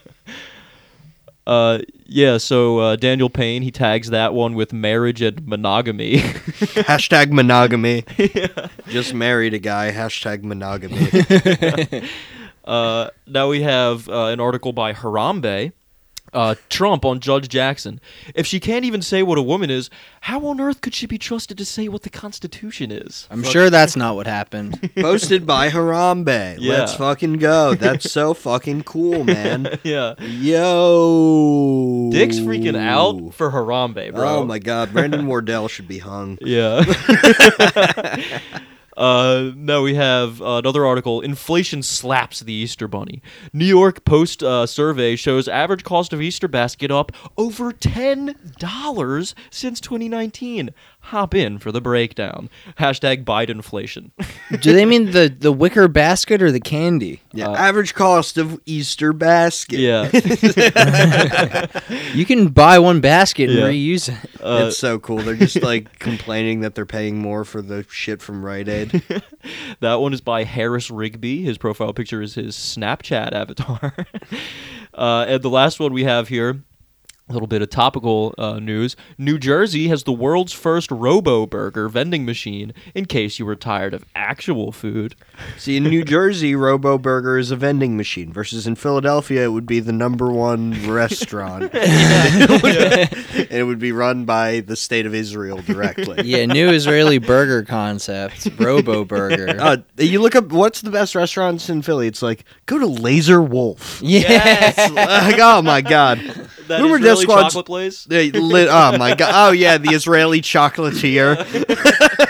Uh, 1.48 1.78
yeah. 2.08 2.38
So 2.40 2.80
uh, 2.80 2.96
Daniel 2.96 3.30
Payne 3.30 3.62
he 3.62 3.70
tags 3.70 4.10
that 4.10 4.34
one 4.34 4.56
with 4.56 4.74
marriage 4.74 5.22
and 5.22 5.46
monogamy. 5.46 6.18
Hashtag 6.18 7.30
monogamy. 7.30 8.04
Just 8.88 9.14
married 9.14 9.54
a 9.54 9.60
guy. 9.60 9.92
Hashtag 9.92 10.42
monogamy. 10.42 12.10
uh, 12.66 13.12
now 13.28 13.48
we 13.48 13.62
have 13.62 14.10
uh, 14.10 14.26
an 14.26 14.40
article 14.40 14.74
by 14.74 14.94
Harambe. 14.94 15.72
Uh, 16.36 16.56
Trump 16.70 17.06
on 17.06 17.22
Judge 17.22 17.48
Jackson. 17.48 18.02
If 18.36 18.46
she 18.46 18.60
can't 18.60 18.84
even 18.84 19.02
say 19.02 19.24
what 19.24 19.38
a 19.38 19.42
woman 19.42 19.70
is, 19.70 19.90
how 20.22 20.46
on 20.48 20.60
earth 20.60 20.82
could 20.82 20.94
she 20.94 21.08
be 21.08 21.18
trusted 21.18 21.58
to 21.58 21.64
say 21.66 21.88
what 21.88 22.02
the 22.04 22.10
Constitution 22.10 22.92
is? 22.92 23.26
I'm 23.32 23.42
sure 23.42 23.70
that's 23.70 23.96
not 23.96 24.16
what 24.16 24.28
happened. 24.28 24.92
Posted 24.98 25.46
by 25.46 25.70
Harambe. 25.70 26.58
Yeah. 26.60 26.74
Let's 26.74 26.94
fucking 26.96 27.38
go. 27.38 27.74
That's 27.74 28.12
so 28.12 28.34
fucking 28.46 28.84
cool, 28.84 29.24
man. 29.24 29.80
yeah. 29.84 30.16
Yo. 30.20 32.10
Dick's 32.12 32.38
freaking 32.38 32.78
out 32.78 33.34
for 33.34 33.52
Harambe, 33.52 34.14
bro. 34.14 34.40
Oh 34.40 34.46
my 34.46 34.60
god, 34.60 34.92
Brandon 34.92 35.26
Wardell 35.28 35.70
should 35.70 35.88
be 35.88 36.00
hung. 36.00 36.38
Yeah. 36.42 36.84
Uh, 38.98 39.52
no, 39.56 39.82
we 39.82 39.96
have 39.96 40.42
uh, 40.42 40.56
another 40.58 40.86
article. 40.86 41.22
Inflation 41.22 41.84
slaps 41.84 42.40
the 42.40 42.54
Easter 42.54 42.88
Bunny. 42.88 43.22
New 43.54 43.66
York 43.66 44.06
Post 44.06 44.44
uh, 44.44 44.66
survey 44.66 45.16
shows 45.16 45.48
average 45.48 45.84
cost 45.84 46.14
of 46.14 46.22
Easter 46.22 46.48
basket 46.48 46.92
up 46.92 47.12
over 47.38 47.72
ten 47.72 48.36
dollars 48.58 49.36
since 49.50 49.80
2019. 49.82 50.72
Hop 51.10 51.36
in 51.36 51.60
for 51.60 51.72
the 51.72 51.82
breakdown. 51.82 52.50
Hashtag 52.80 53.26
Bidenflation. 53.26 54.10
Do 54.62 54.74
they 54.74 54.86
mean 54.86 55.12
the 55.12 55.30
the 55.30 55.52
wicker 55.52 55.88
basket 55.88 56.42
or 56.42 56.52
the 56.52 56.60
candy? 56.60 57.22
Yeah, 57.32 57.50
Uh, 57.50 57.56
average 57.56 57.94
cost 57.94 58.40
of 58.40 58.60
Easter 58.66 59.14
basket. 59.14 59.80
yeah. 59.80 60.10
You 62.14 62.26
can 62.26 62.48
buy 62.50 62.80
one 62.80 63.02
basket 63.02 63.50
and 63.50 63.60
Yeah. 63.60 63.66
reuse 63.68 64.10
it. 64.10 64.42
Uh, 64.42 64.66
it's 64.68 64.78
so 64.78 65.00
cool. 65.00 65.18
They're 65.18 65.36
just 65.36 65.62
like 65.62 66.00
complaining 66.00 66.62
that 66.62 66.76
they're 66.76 66.86
paying 66.86 67.18
more 67.20 67.44
for 67.46 67.62
the 67.62 67.86
shit 67.90 68.22
from 68.22 68.44
Rite 68.44 68.70
Aid. 68.70 69.02
That 69.82 69.96
one 69.96 70.14
is 70.14 70.22
by 70.22 70.44
Harris 70.44 70.90
Rigby. 70.90 71.44
His 71.44 71.58
profile 71.58 71.94
picture 71.94 72.22
is 72.22 72.36
his 72.36 72.56
Snapchat 72.56 73.34
avatar. 73.34 73.94
uh, 74.94 75.26
and 75.28 75.42
the 75.42 75.50
last 75.50 75.80
one 75.80 75.94
we 75.94 76.04
have 76.06 76.30
here, 76.30 76.62
a 77.28 77.34
little 77.34 77.48
bit 77.48 77.64
of 77.64 77.70
topical 77.72 78.36
uh, 78.38 78.60
news. 78.60 78.96
New 79.18 79.40
Jersey 79.40 79.88
has 79.88 80.04
the 80.04 80.14
world's 80.14 80.54
first 80.54 80.92
Robo 80.92 81.48
Burger 81.48 81.90
vending 81.90 82.24
machine. 82.24 82.72
In 82.94 83.06
case 83.06 83.40
you 83.40 83.48
were 83.48 83.56
tired 83.56 83.96
of 83.96 84.06
actual 84.16 84.72
food. 84.72 85.16
See, 85.58 85.78
in 85.78 85.86
New 85.86 86.04
Jersey, 86.04 86.56
Robo 86.56 87.00
Burger 87.00 87.40
is 87.40 87.50
a 87.50 87.56
vending 87.56 87.98
machine, 87.98 88.32
versus 88.32 88.68
in 88.68 88.76
Philadelphia, 88.76 89.46
it 89.46 89.48
would 89.48 89.66
be 89.66 89.80
the 89.80 89.92
number 89.92 90.32
one 90.32 90.88
restaurant. 90.88 91.64
and 91.74 93.52
it 93.52 93.66
would 93.66 93.80
be 93.80 93.92
run 93.92 94.26
by 94.26 94.60
the 94.60 94.76
state 94.76 95.08
of 95.08 95.16
Israel 95.16 95.62
directly. 95.64 96.24
Yeah, 96.26 96.46
new 96.46 96.70
Israeli 96.70 97.18
burger 97.18 97.64
concept, 97.64 98.48
Robo 98.60 99.04
Burger. 99.04 99.56
Uh, 99.60 99.78
you 99.98 100.22
look 100.22 100.36
up 100.36 100.52
what's 100.52 100.82
the 100.82 100.92
best 100.92 101.16
restaurants 101.16 101.70
in 101.70 101.82
Philly. 101.82 102.08
It's 102.08 102.22
like 102.22 102.46
go 102.68 102.78
to 102.78 102.86
Laser 102.86 103.42
Wolf. 103.42 104.00
yeah. 104.04 104.74
like, 104.78 105.40
oh 105.40 105.62
my 105.64 105.82
god, 105.82 106.20
That 106.68 106.82
Remember 106.82 106.98
Israeli 106.98 107.15
Death 107.16 107.24
Squad's- 107.24 107.44
chocolate 107.54 107.66
place. 107.66 108.04
They 108.06 108.32
lit, 108.32 108.68
oh 108.70 108.98
my 108.98 109.16
god, 109.16 109.32
oh 109.34 109.52
yeah, 109.52 109.78
the 109.78 109.90
Israeli 109.92 110.42
chocolatier. 110.42 111.36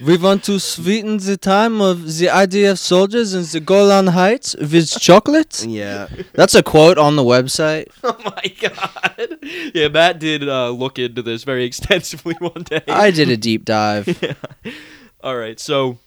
We 0.00 0.16
want 0.18 0.44
to 0.44 0.60
sweeten 0.60 1.16
the 1.18 1.36
time 1.36 1.80
of 1.80 2.04
the 2.18 2.26
IDF 2.26 2.78
soldiers 2.78 3.34
in 3.34 3.42
the 3.42 3.60
Golan 3.60 4.08
Heights 4.08 4.54
with 4.54 4.88
chocolate. 5.00 5.64
Yeah, 5.66 6.08
That's 6.34 6.54
a 6.54 6.62
quote 6.62 6.96
on 6.98 7.16
the 7.16 7.22
website. 7.24 7.86
Oh 8.04 8.16
my 8.24 8.54
god! 8.60 9.38
Yeah, 9.74 9.88
Matt 9.88 10.20
did 10.20 10.48
uh, 10.48 10.70
look 10.70 10.98
into 10.98 11.22
this 11.22 11.42
very 11.44 11.64
extensively 11.70 12.34
one 12.38 12.62
day. 12.64 12.82
I 12.88 13.10
did 13.10 13.28
a 13.30 13.36
deep 13.36 13.64
dive. 13.64 14.06
Yeah. 14.22 14.34
All 15.24 15.36
right, 15.36 15.58
so 15.58 15.98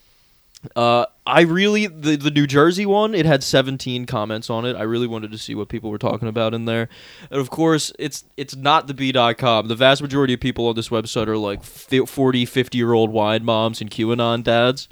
uh, 0.76 1.06
I 1.26 1.42
really 1.42 1.88
the 1.88 2.18
the 2.18 2.32
New 2.32 2.46
Jersey 2.46 2.86
one. 2.86 3.16
It 3.16 3.26
had 3.26 3.44
17 3.44 4.06
comments 4.06 4.50
on 4.50 4.66
it. 4.66 4.76
I 4.76 4.82
really 4.84 5.08
wanted 5.08 5.32
to 5.32 5.38
see 5.38 5.56
what 5.56 5.70
people 5.70 5.90
were 5.90 5.98
talking 5.98 6.28
about 6.28 6.54
in 6.54 6.66
there, 6.66 6.90
and 7.32 7.40
of 7.40 7.50
course, 7.50 7.94
it's 7.98 8.26
it's 8.36 8.56
notthebee.com. 8.56 9.68
The 9.70 9.76
vast 9.76 10.02
majority 10.02 10.34
of 10.34 10.40
people 10.42 10.68
on 10.68 10.76
this 10.76 10.90
website 10.90 11.28
are 11.28 11.38
like 11.38 11.64
fi- 11.64 12.06
40, 12.06 12.46
50 12.46 12.78
year 12.78 12.92
old 12.94 13.12
wine 13.12 13.46
moms 13.46 13.80
and 13.80 13.90
QAnon 13.90 14.44
dads. 14.44 14.90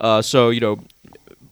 Uh, 0.00 0.20
so 0.20 0.50
you 0.50 0.60
know, 0.60 0.80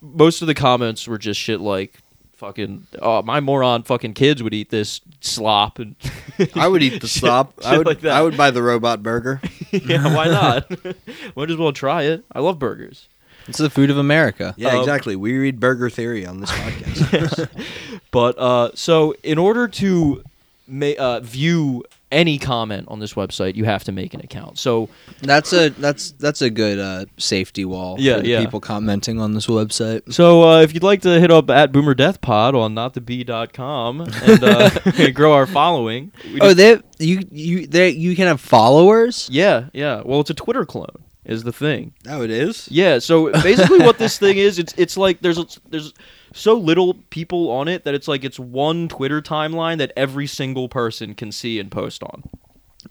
most 0.00 0.42
of 0.42 0.48
the 0.48 0.54
comments 0.54 1.06
were 1.06 1.18
just 1.18 1.38
shit 1.40 1.60
like. 1.60 1.98
Fucking, 2.34 2.88
oh, 3.00 3.22
my 3.22 3.38
moron 3.38 3.84
fucking 3.84 4.14
kids 4.14 4.42
would 4.42 4.52
eat 4.52 4.70
this 4.70 5.00
slop 5.20 5.78
and 5.78 5.94
I 6.56 6.66
would 6.66 6.82
eat 6.82 7.00
the 7.00 7.06
Shit- 7.06 7.20
slop. 7.20 7.54
I 7.64 7.78
would, 7.78 7.86
like 7.86 8.00
that. 8.00 8.16
I 8.16 8.20
would 8.20 8.36
buy 8.36 8.50
the 8.50 8.64
robot 8.64 9.00
burger. 9.00 9.40
yeah, 9.70 10.12
why 10.12 10.26
not? 10.26 10.68
Might 11.36 11.50
as 11.52 11.56
well 11.56 11.72
try 11.72 12.02
it. 12.02 12.24
I 12.32 12.40
love 12.40 12.58
burgers. 12.58 13.06
It's 13.48 13.58
the 13.58 13.70
food 13.70 13.90
of 13.90 13.98
America. 13.98 14.54
Yeah, 14.56 14.70
Um, 14.70 14.80
exactly. 14.80 15.16
We 15.16 15.36
read 15.36 15.58
burger 15.60 15.90
theory 15.90 16.24
on 16.26 16.40
this 16.40 16.50
podcast. 16.50 17.48
But 18.10 18.38
uh, 18.38 18.70
so 18.74 19.14
in 19.22 19.38
order 19.38 19.66
to 19.68 20.22
ma- 20.68 20.92
uh, 20.98 21.20
view 21.20 21.82
any 22.10 22.36
comment 22.38 22.86
on 22.88 22.98
this 23.00 23.14
website, 23.14 23.54
you 23.54 23.64
have 23.64 23.84
to 23.84 23.92
make 23.92 24.12
an 24.12 24.20
account. 24.20 24.58
So 24.58 24.90
That's 25.22 25.54
a 25.54 25.70
that's 25.70 26.10
that's 26.12 26.42
a 26.42 26.50
good 26.50 26.78
uh, 26.78 27.06
safety 27.16 27.64
wall 27.64 27.96
Yeah, 27.98 28.20
for 28.20 28.26
yeah. 28.26 28.40
people 28.40 28.60
commenting 28.60 29.18
on 29.18 29.32
this 29.32 29.46
website. 29.46 30.12
so 30.12 30.42
uh, 30.46 30.60
if 30.60 30.74
you'd 30.74 30.82
like 30.82 31.00
to 31.02 31.18
hit 31.18 31.30
up 31.30 31.48
at 31.48 31.72
Boomer 31.72 31.94
Death 31.94 32.20
Pod 32.20 32.54
on 32.54 32.74
notthebee.com 32.74 34.02
and 34.02 34.44
uh, 34.44 34.70
grow 35.14 35.32
our 35.32 35.46
following. 35.46 36.12
Oh, 36.42 36.52
just- 36.52 36.56
they 36.58 36.80
you 36.98 37.26
you 37.30 37.66
they 37.66 37.88
you 37.88 38.14
can 38.14 38.26
have 38.26 38.42
followers. 38.42 39.28
yeah, 39.32 39.70
yeah. 39.72 40.02
Well, 40.04 40.20
it's 40.20 40.28
a 40.30 40.34
Twitter 40.34 40.66
clone. 40.66 41.02
Is 41.24 41.44
the 41.44 41.52
thing. 41.52 41.94
oh, 42.08 42.22
it 42.22 42.30
is. 42.30 42.68
Yeah, 42.68 42.98
so 42.98 43.30
basically 43.42 43.78
what 43.78 43.98
this 43.98 44.18
thing 44.18 44.38
is, 44.38 44.58
it's 44.58 44.74
it's 44.76 44.96
like 44.96 45.20
there's 45.20 45.38
a, 45.38 45.46
there's 45.70 45.94
so 46.32 46.54
little 46.54 46.94
people 47.10 47.48
on 47.50 47.68
it 47.68 47.84
that 47.84 47.94
it's 47.94 48.08
like 48.08 48.24
it's 48.24 48.40
one 48.40 48.88
Twitter 48.88 49.22
timeline 49.22 49.78
that 49.78 49.92
every 49.96 50.26
single 50.26 50.68
person 50.68 51.14
can 51.14 51.30
see 51.30 51.60
and 51.60 51.70
post 51.70 52.02
on. 52.02 52.24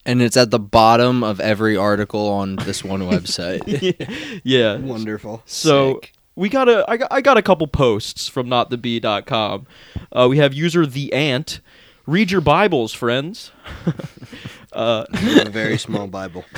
and 0.05 0.21
it's 0.21 0.37
at 0.37 0.49
the 0.49 0.59
bottom 0.59 1.23
of 1.25 1.41
every 1.41 1.75
article 1.75 2.29
on 2.29 2.55
this 2.55 2.85
one 2.85 3.01
website. 3.01 4.41
yeah. 4.45 4.77
Wonderful. 4.77 5.43
So 5.45 5.95
Sick. 5.95 6.13
we 6.35 6.47
got 6.47 6.69
a 6.69 6.85
I 6.89 6.95
got, 6.95 7.11
I 7.11 7.19
got 7.19 7.35
a 7.37 7.41
couple 7.41 7.67
posts 7.67 8.29
from 8.29 8.47
notthebee.com. 8.47 9.67
Uh, 10.13 10.27
we 10.29 10.37
have 10.37 10.53
user 10.53 10.85
the 10.85 11.11
ant. 11.11 11.59
Read 12.07 12.31
your 12.31 12.41
Bibles, 12.41 12.93
friends. 12.93 13.51
a 14.71 15.05
very 15.49 15.77
small 15.77 16.07
Bible. 16.07 16.45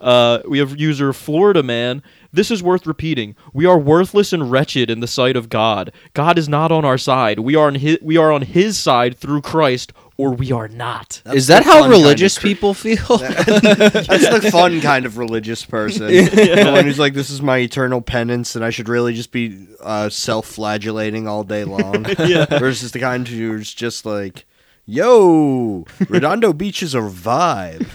Uh, 0.00 0.42
we 0.48 0.58
have 0.58 0.76
user 0.80 1.12
Florida 1.12 1.62
man. 1.62 2.02
This 2.32 2.50
is 2.50 2.60
worth 2.60 2.88
repeating. 2.88 3.36
We 3.52 3.66
are 3.66 3.78
worthless 3.78 4.32
and 4.32 4.50
wretched 4.50 4.90
in 4.90 4.98
the 4.98 5.06
sight 5.06 5.36
of 5.36 5.48
God. 5.48 5.92
God 6.12 6.38
is 6.38 6.48
not 6.48 6.72
on 6.72 6.84
our 6.84 6.98
side. 6.98 7.38
We 7.38 7.54
are 7.54 7.68
on 7.68 7.76
his, 7.76 7.98
we 8.02 8.16
are 8.16 8.32
on 8.32 8.42
His 8.42 8.76
side 8.76 9.16
through 9.16 9.42
Christ, 9.42 9.92
or 10.16 10.32
we 10.32 10.50
are 10.50 10.66
not. 10.66 11.22
Is 11.32 11.46
that 11.46 11.62
how 11.62 11.72
fun 11.72 11.82
kind 11.82 11.92
of 11.92 11.98
religious 12.00 12.36
cri- 12.36 12.50
people 12.50 12.74
feel? 12.74 12.96
That's 13.18 14.28
the 14.42 14.48
fun 14.50 14.80
kind 14.80 15.06
of 15.06 15.18
religious 15.18 15.64
person. 15.64 16.06
The 16.08 16.72
one 16.74 16.84
who's 16.84 16.98
like, 16.98 17.14
this 17.14 17.30
is 17.30 17.40
my 17.40 17.58
eternal 17.58 18.00
penance, 18.02 18.56
and 18.56 18.64
I 18.64 18.70
should 18.70 18.88
really 18.88 19.14
just 19.14 19.30
be 19.30 19.68
uh, 19.80 20.08
self 20.08 20.46
flagellating 20.46 21.28
all 21.28 21.44
day 21.44 21.62
long. 21.62 22.06
yeah. 22.18 22.46
Versus 22.58 22.90
the 22.90 22.98
kind 22.98 23.28
who's 23.28 23.72
just 23.72 24.04
like, 24.04 24.46
yo, 24.84 25.84
Redondo 26.08 26.52
Beach 26.52 26.82
is 26.82 26.94
a 26.94 27.00
vibe. 27.00 27.86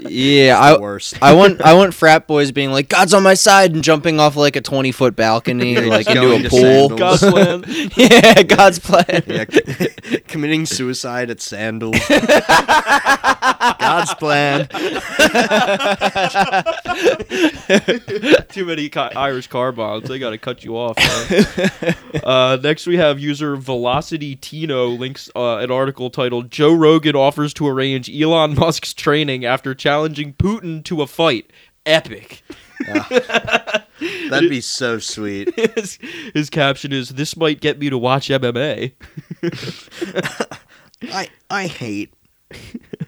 yeah, 0.08 0.58
I 0.58 0.78
worst. 0.78 1.18
I 1.22 1.34
want 1.34 1.60
I 1.62 1.74
want 1.74 1.94
frat 1.94 2.26
boys 2.26 2.50
being 2.50 2.70
like 2.72 2.88
God's 2.88 3.12
on 3.14 3.22
my 3.22 3.34
side 3.34 3.72
and 3.74 3.84
jumping 3.84 4.18
off 4.18 4.36
like 4.36 4.56
a 4.56 4.60
twenty 4.60 4.92
foot 4.92 5.14
balcony 5.16 5.76
like 5.80 6.08
into 6.08 6.46
a 6.46 6.48
pool. 6.48 6.96
God's 6.96 7.20
plan. 7.20 7.64
yeah, 7.96 8.42
God's 8.42 8.78
plan. 8.78 9.22
Yeah, 9.26 9.44
c- 9.50 10.20
committing 10.26 10.66
suicide 10.66 11.30
at 11.30 11.40
Sandals. 11.40 11.98
God's 13.78 14.14
plan. 14.14 14.68
Too 18.48 18.64
many 18.64 18.88
ca- 18.88 19.12
Irish 19.14 19.48
car 19.48 19.72
bombs. 19.72 20.08
They 20.08 20.18
got 20.18 20.30
to 20.30 20.38
cut 20.38 20.64
you 20.64 20.76
off. 20.76 20.96
uh, 22.24 22.56
next, 22.62 22.86
we 22.86 22.96
have 22.96 23.18
user 23.18 23.56
Velocity 23.56 24.36
Tino 24.36 24.88
links 24.88 25.30
uh, 25.36 25.56
an 25.58 25.70
article 25.70 25.97
titled 26.08 26.52
"Joe 26.52 26.72
Rogan 26.72 27.16
offers 27.16 27.52
to 27.54 27.66
arrange 27.66 28.08
Elon 28.08 28.54
Musk's 28.58 28.94
training 28.94 29.44
after 29.44 29.74
challenging 29.74 30.34
Putin 30.34 30.84
to 30.84 31.02
a 31.02 31.06
fight." 31.08 31.50
Epic. 31.84 32.42
That'd 34.30 34.48
be 34.50 34.60
so 34.60 34.98
sweet. 35.00 35.52
his, 35.76 35.98
his 36.32 36.48
caption 36.50 36.92
is, 36.92 37.08
"This 37.10 37.36
might 37.36 37.60
get 37.60 37.78
me 37.78 37.90
to 37.90 37.98
watch 37.98 38.28
MMA." 38.28 38.92
I 41.12 41.28
I 41.50 41.66
hate. 41.66 42.12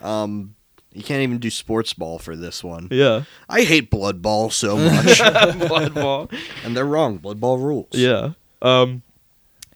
Um, 0.01 0.55
you 0.93 1.03
can't 1.03 1.22
even 1.22 1.38
do 1.38 1.51
sports 1.51 1.93
ball 1.95 2.18
for 2.18 2.34
this 2.36 2.64
one. 2.64 2.88
yeah. 2.91 3.22
I 3.49 3.62
hate 3.62 3.91
blood 3.91 4.22
ball 4.22 4.51
so 4.51 4.76
much, 4.76 5.18
Blood 5.18 5.95
ball. 5.95 6.30
and 6.64 6.76
they're 6.76 6.84
wrong. 6.84 7.18
Blood 7.18 7.41
ball 7.41 7.59
rules. 7.59 7.88
Yeah. 7.93 8.32
Um, 8.62 9.03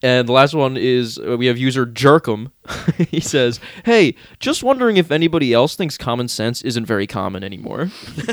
and 0.04 0.28
the 0.28 0.32
last 0.32 0.52
one 0.54 0.76
is 0.76 1.18
uh, 1.18 1.36
we 1.38 1.46
have 1.46 1.56
user 1.56 1.86
Jerkum. 1.86 2.50
he 3.08 3.20
says, 3.20 3.58
"Hey, 3.84 4.14
just 4.38 4.62
wondering 4.62 4.98
if 4.98 5.10
anybody 5.10 5.54
else 5.54 5.76
thinks 5.76 5.96
common 5.96 6.28
sense 6.28 6.60
isn't 6.62 6.84
very 6.84 7.06
common 7.06 7.42
anymore." 7.42 7.90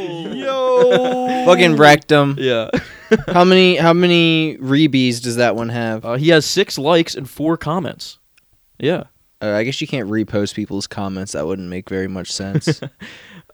Oh, 0.00 0.32
Yo. 0.32 1.44
fucking 1.44 1.76
wrecked 1.76 2.10
him. 2.10 2.36
Yeah. 2.38 2.70
How 3.28 3.44
many 3.44 3.76
how 3.76 3.92
many 3.92 4.56
rebees 4.58 5.20
does 5.20 5.36
that 5.36 5.56
one 5.56 5.68
have? 5.70 6.04
Uh, 6.04 6.14
he 6.14 6.28
has 6.28 6.46
six 6.46 6.78
likes 6.78 7.14
and 7.16 7.28
four 7.28 7.56
comments. 7.56 8.18
Yeah. 8.78 9.04
Uh, 9.42 9.50
I 9.50 9.64
guess 9.64 9.80
you 9.80 9.86
can't 9.86 10.08
repost 10.08 10.54
people's 10.54 10.86
comments. 10.86 11.32
That 11.32 11.46
wouldn't 11.46 11.68
make 11.68 11.88
very 11.88 12.08
much 12.08 12.32
sense. 12.32 12.80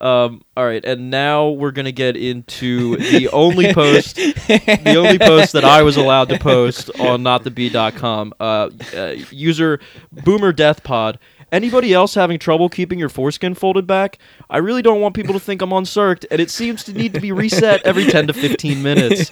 Um, 0.04 0.42
all 0.54 0.66
right, 0.66 0.84
and 0.84 1.10
now 1.10 1.48
we're 1.48 1.70
gonna 1.70 1.90
get 1.90 2.14
into 2.14 2.96
the 2.96 3.30
only 3.32 3.72
post, 3.72 4.16
the 4.16 4.96
only 4.98 5.18
post 5.18 5.54
that 5.54 5.64
I 5.64 5.82
was 5.82 5.96
allowed 5.96 6.28
to 6.28 6.38
post 6.38 6.90
on 7.00 7.22
notthebee.com. 7.22 8.34
Uh, 8.38 8.68
uh, 8.94 9.14
user 9.30 9.80
Boomer 10.12 10.52
Death 10.52 10.84
Pod. 10.84 11.18
Anybody 11.52 11.92
else 11.92 12.14
having 12.14 12.38
trouble 12.38 12.68
keeping 12.68 12.98
your 12.98 13.08
foreskin 13.08 13.54
folded 13.54 13.86
back? 13.86 14.18
I 14.50 14.58
really 14.58 14.82
don't 14.82 15.00
want 15.00 15.14
people 15.14 15.34
to 15.34 15.40
think 15.40 15.62
I'm 15.62 15.72
uncirced, 15.72 16.26
and 16.30 16.40
it 16.40 16.50
seems 16.50 16.84
to 16.84 16.92
need 16.92 17.14
to 17.14 17.20
be 17.20 17.32
reset 17.32 17.82
every 17.84 18.04
10 18.10 18.28
to 18.28 18.32
15 18.32 18.82
minutes. 18.82 19.30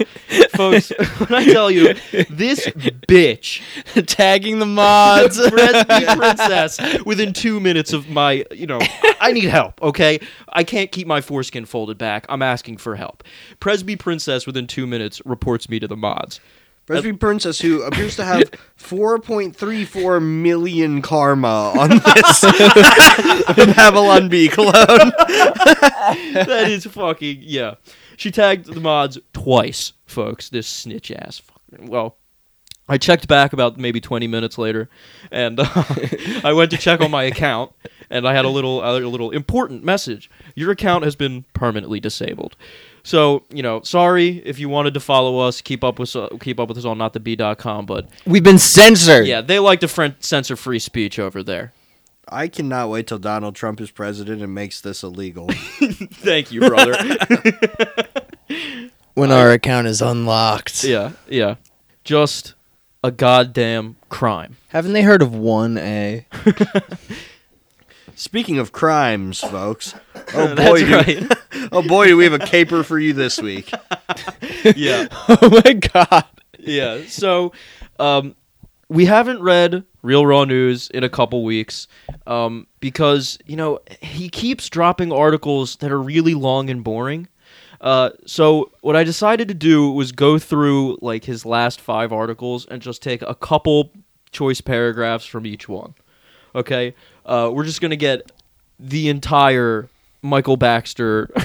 Folks, 0.54 0.90
when 1.18 1.34
I 1.34 1.44
tell 1.44 1.70
you, 1.70 1.94
this 2.30 2.66
bitch 2.66 3.62
Tagging 4.06 4.58
the 4.58 4.66
mods. 4.66 5.38
Presby 5.50 6.04
Princess 6.16 6.78
within 7.04 7.32
two 7.32 7.60
minutes 7.60 7.92
of 7.92 8.08
my, 8.08 8.44
you 8.50 8.66
know, 8.66 8.80
I 9.20 9.32
need 9.32 9.44
help, 9.44 9.80
okay? 9.82 10.20
I 10.48 10.64
can't 10.64 10.90
keep 10.92 11.06
my 11.06 11.20
foreskin 11.20 11.64
folded 11.64 11.98
back. 11.98 12.26
I'm 12.28 12.42
asking 12.42 12.78
for 12.78 12.96
help. 12.96 13.24
Presby 13.60 13.96
Princess 13.96 14.46
within 14.46 14.66
two 14.66 14.86
minutes 14.86 15.20
reports 15.24 15.68
me 15.68 15.78
to 15.80 15.88
the 15.88 15.96
mods. 15.96 16.40
Presby 16.92 17.12
Princess, 17.14 17.60
who 17.60 17.82
appears 17.82 18.16
to 18.16 18.24
have 18.24 18.42
4.34 18.78 20.22
million 20.22 21.02
karma 21.02 21.72
on 21.78 21.88
this 21.90 22.40
Babylon 23.76 24.28
Bee 24.28 24.48
cologne. 24.48 24.72
That 24.74 26.66
is 26.68 26.86
fucking, 26.86 27.38
yeah. 27.40 27.74
She 28.16 28.30
tagged 28.30 28.66
the 28.66 28.80
mods 28.80 29.18
twice, 29.32 29.92
folks, 30.06 30.48
this 30.48 30.66
snitch 30.66 31.10
ass. 31.10 31.38
fucking- 31.70 31.88
Well, 31.88 32.16
I 32.88 32.98
checked 32.98 33.26
back 33.28 33.52
about 33.52 33.78
maybe 33.78 34.00
20 34.00 34.26
minutes 34.26 34.58
later, 34.58 34.88
and 35.30 35.60
uh, 35.60 35.64
I 36.44 36.52
went 36.52 36.70
to 36.72 36.76
check 36.76 37.00
on 37.00 37.10
my 37.10 37.22
account, 37.24 37.72
and 38.10 38.26
I 38.28 38.34
had 38.34 38.44
a 38.44 38.48
little 38.48 38.82
a 38.84 38.98
little 38.98 39.30
important 39.30 39.82
message. 39.84 40.28
Your 40.54 40.70
account 40.72 41.04
has 41.04 41.16
been 41.16 41.44
permanently 41.54 42.00
disabled. 42.00 42.56
So 43.04 43.42
you 43.52 43.62
know, 43.62 43.82
sorry 43.82 44.42
if 44.44 44.58
you 44.58 44.68
wanted 44.68 44.94
to 44.94 45.00
follow 45.00 45.38
us, 45.38 45.60
keep 45.60 45.82
up 45.82 45.98
with 45.98 46.14
uh, 46.14 46.28
keep 46.40 46.60
up 46.60 46.68
with 46.68 46.78
us 46.78 46.84
on 46.84 46.98
notthebee.com, 46.98 47.86
but 47.86 48.08
We've 48.26 48.44
been 48.44 48.58
censored. 48.58 49.26
yeah, 49.26 49.40
they 49.40 49.58
like 49.58 49.80
to 49.80 49.88
fren- 49.88 50.16
censor 50.20 50.56
free 50.56 50.78
speech 50.78 51.18
over 51.18 51.42
there. 51.42 51.72
I 52.28 52.46
cannot 52.48 52.88
wait 52.88 53.08
till 53.08 53.18
Donald 53.18 53.56
Trump 53.56 53.80
is 53.80 53.90
president 53.90 54.40
and 54.42 54.54
makes 54.54 54.80
this 54.80 55.02
illegal. 55.02 55.48
Thank 55.52 56.52
you, 56.52 56.60
brother. 56.60 56.94
When 59.14 59.30
our 59.30 59.50
account 59.50 59.86
is 59.88 60.00
unlocked. 60.00 60.84
yeah, 60.84 61.12
yeah, 61.28 61.56
just 62.02 62.54
a 63.04 63.10
goddamn 63.10 63.96
crime. 64.08 64.56
Haven't 64.68 64.94
they 64.94 65.02
heard 65.02 65.20
of 65.20 65.34
one 65.34 65.76
A? 65.76 66.26
Speaking 68.14 68.58
of 68.58 68.72
crimes, 68.72 69.40
folks. 69.40 69.94
Oh 70.34 70.54
boy, 70.54 70.78
do, 70.78 70.96
right. 70.96 71.38
oh 71.72 71.82
boy, 71.82 72.06
do 72.06 72.16
we 72.16 72.24
have 72.24 72.32
a 72.32 72.38
caper 72.38 72.82
for 72.82 72.98
you 72.98 73.12
this 73.12 73.40
week. 73.40 73.70
yeah. 74.76 75.08
oh 75.28 75.60
my 75.64 75.72
god. 75.74 76.24
yeah. 76.58 77.02
So, 77.06 77.52
um, 77.98 78.34
we 78.88 79.04
haven't 79.04 79.42
read 79.42 79.84
Real 80.02 80.24
Raw 80.24 80.44
News 80.44 80.88
in 80.90 81.04
a 81.04 81.08
couple 81.08 81.44
weeks, 81.44 81.86
um, 82.26 82.66
because 82.80 83.38
you 83.46 83.56
know 83.56 83.80
he 84.00 84.28
keeps 84.28 84.68
dropping 84.68 85.12
articles 85.12 85.76
that 85.76 85.90
are 85.92 86.00
really 86.00 86.34
long 86.34 86.70
and 86.70 86.82
boring. 86.82 87.28
Uh, 87.80 88.10
so 88.26 88.70
what 88.80 88.94
I 88.96 89.04
decided 89.04 89.48
to 89.48 89.54
do 89.54 89.90
was 89.90 90.12
go 90.12 90.38
through 90.38 90.98
like 91.02 91.24
his 91.24 91.44
last 91.44 91.80
five 91.80 92.12
articles 92.12 92.64
and 92.66 92.80
just 92.80 93.02
take 93.02 93.22
a 93.22 93.34
couple 93.34 93.90
choice 94.30 94.60
paragraphs 94.60 95.26
from 95.26 95.46
each 95.46 95.68
one. 95.68 95.94
Okay, 96.54 96.94
uh, 97.26 97.50
we're 97.52 97.64
just 97.64 97.80
gonna 97.80 97.96
get 97.96 98.30
the 98.78 99.08
entire 99.08 99.88
Michael 100.22 100.56
Baxter 100.56 101.26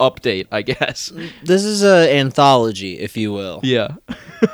update, 0.00 0.46
I 0.52 0.62
guess. 0.62 1.12
This 1.42 1.64
is 1.64 1.82
an 1.82 2.08
anthology, 2.08 2.98
if 2.98 3.16
you 3.16 3.32
will. 3.32 3.60
Yeah. 3.62 3.96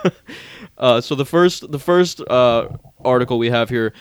uh, 0.78 1.00
so 1.00 1.14
the 1.14 1.26
first 1.26 1.70
the 1.70 1.78
first 1.78 2.20
uh, 2.22 2.68
article 3.04 3.38
we 3.38 3.50
have 3.50 3.68
here, 3.68 3.92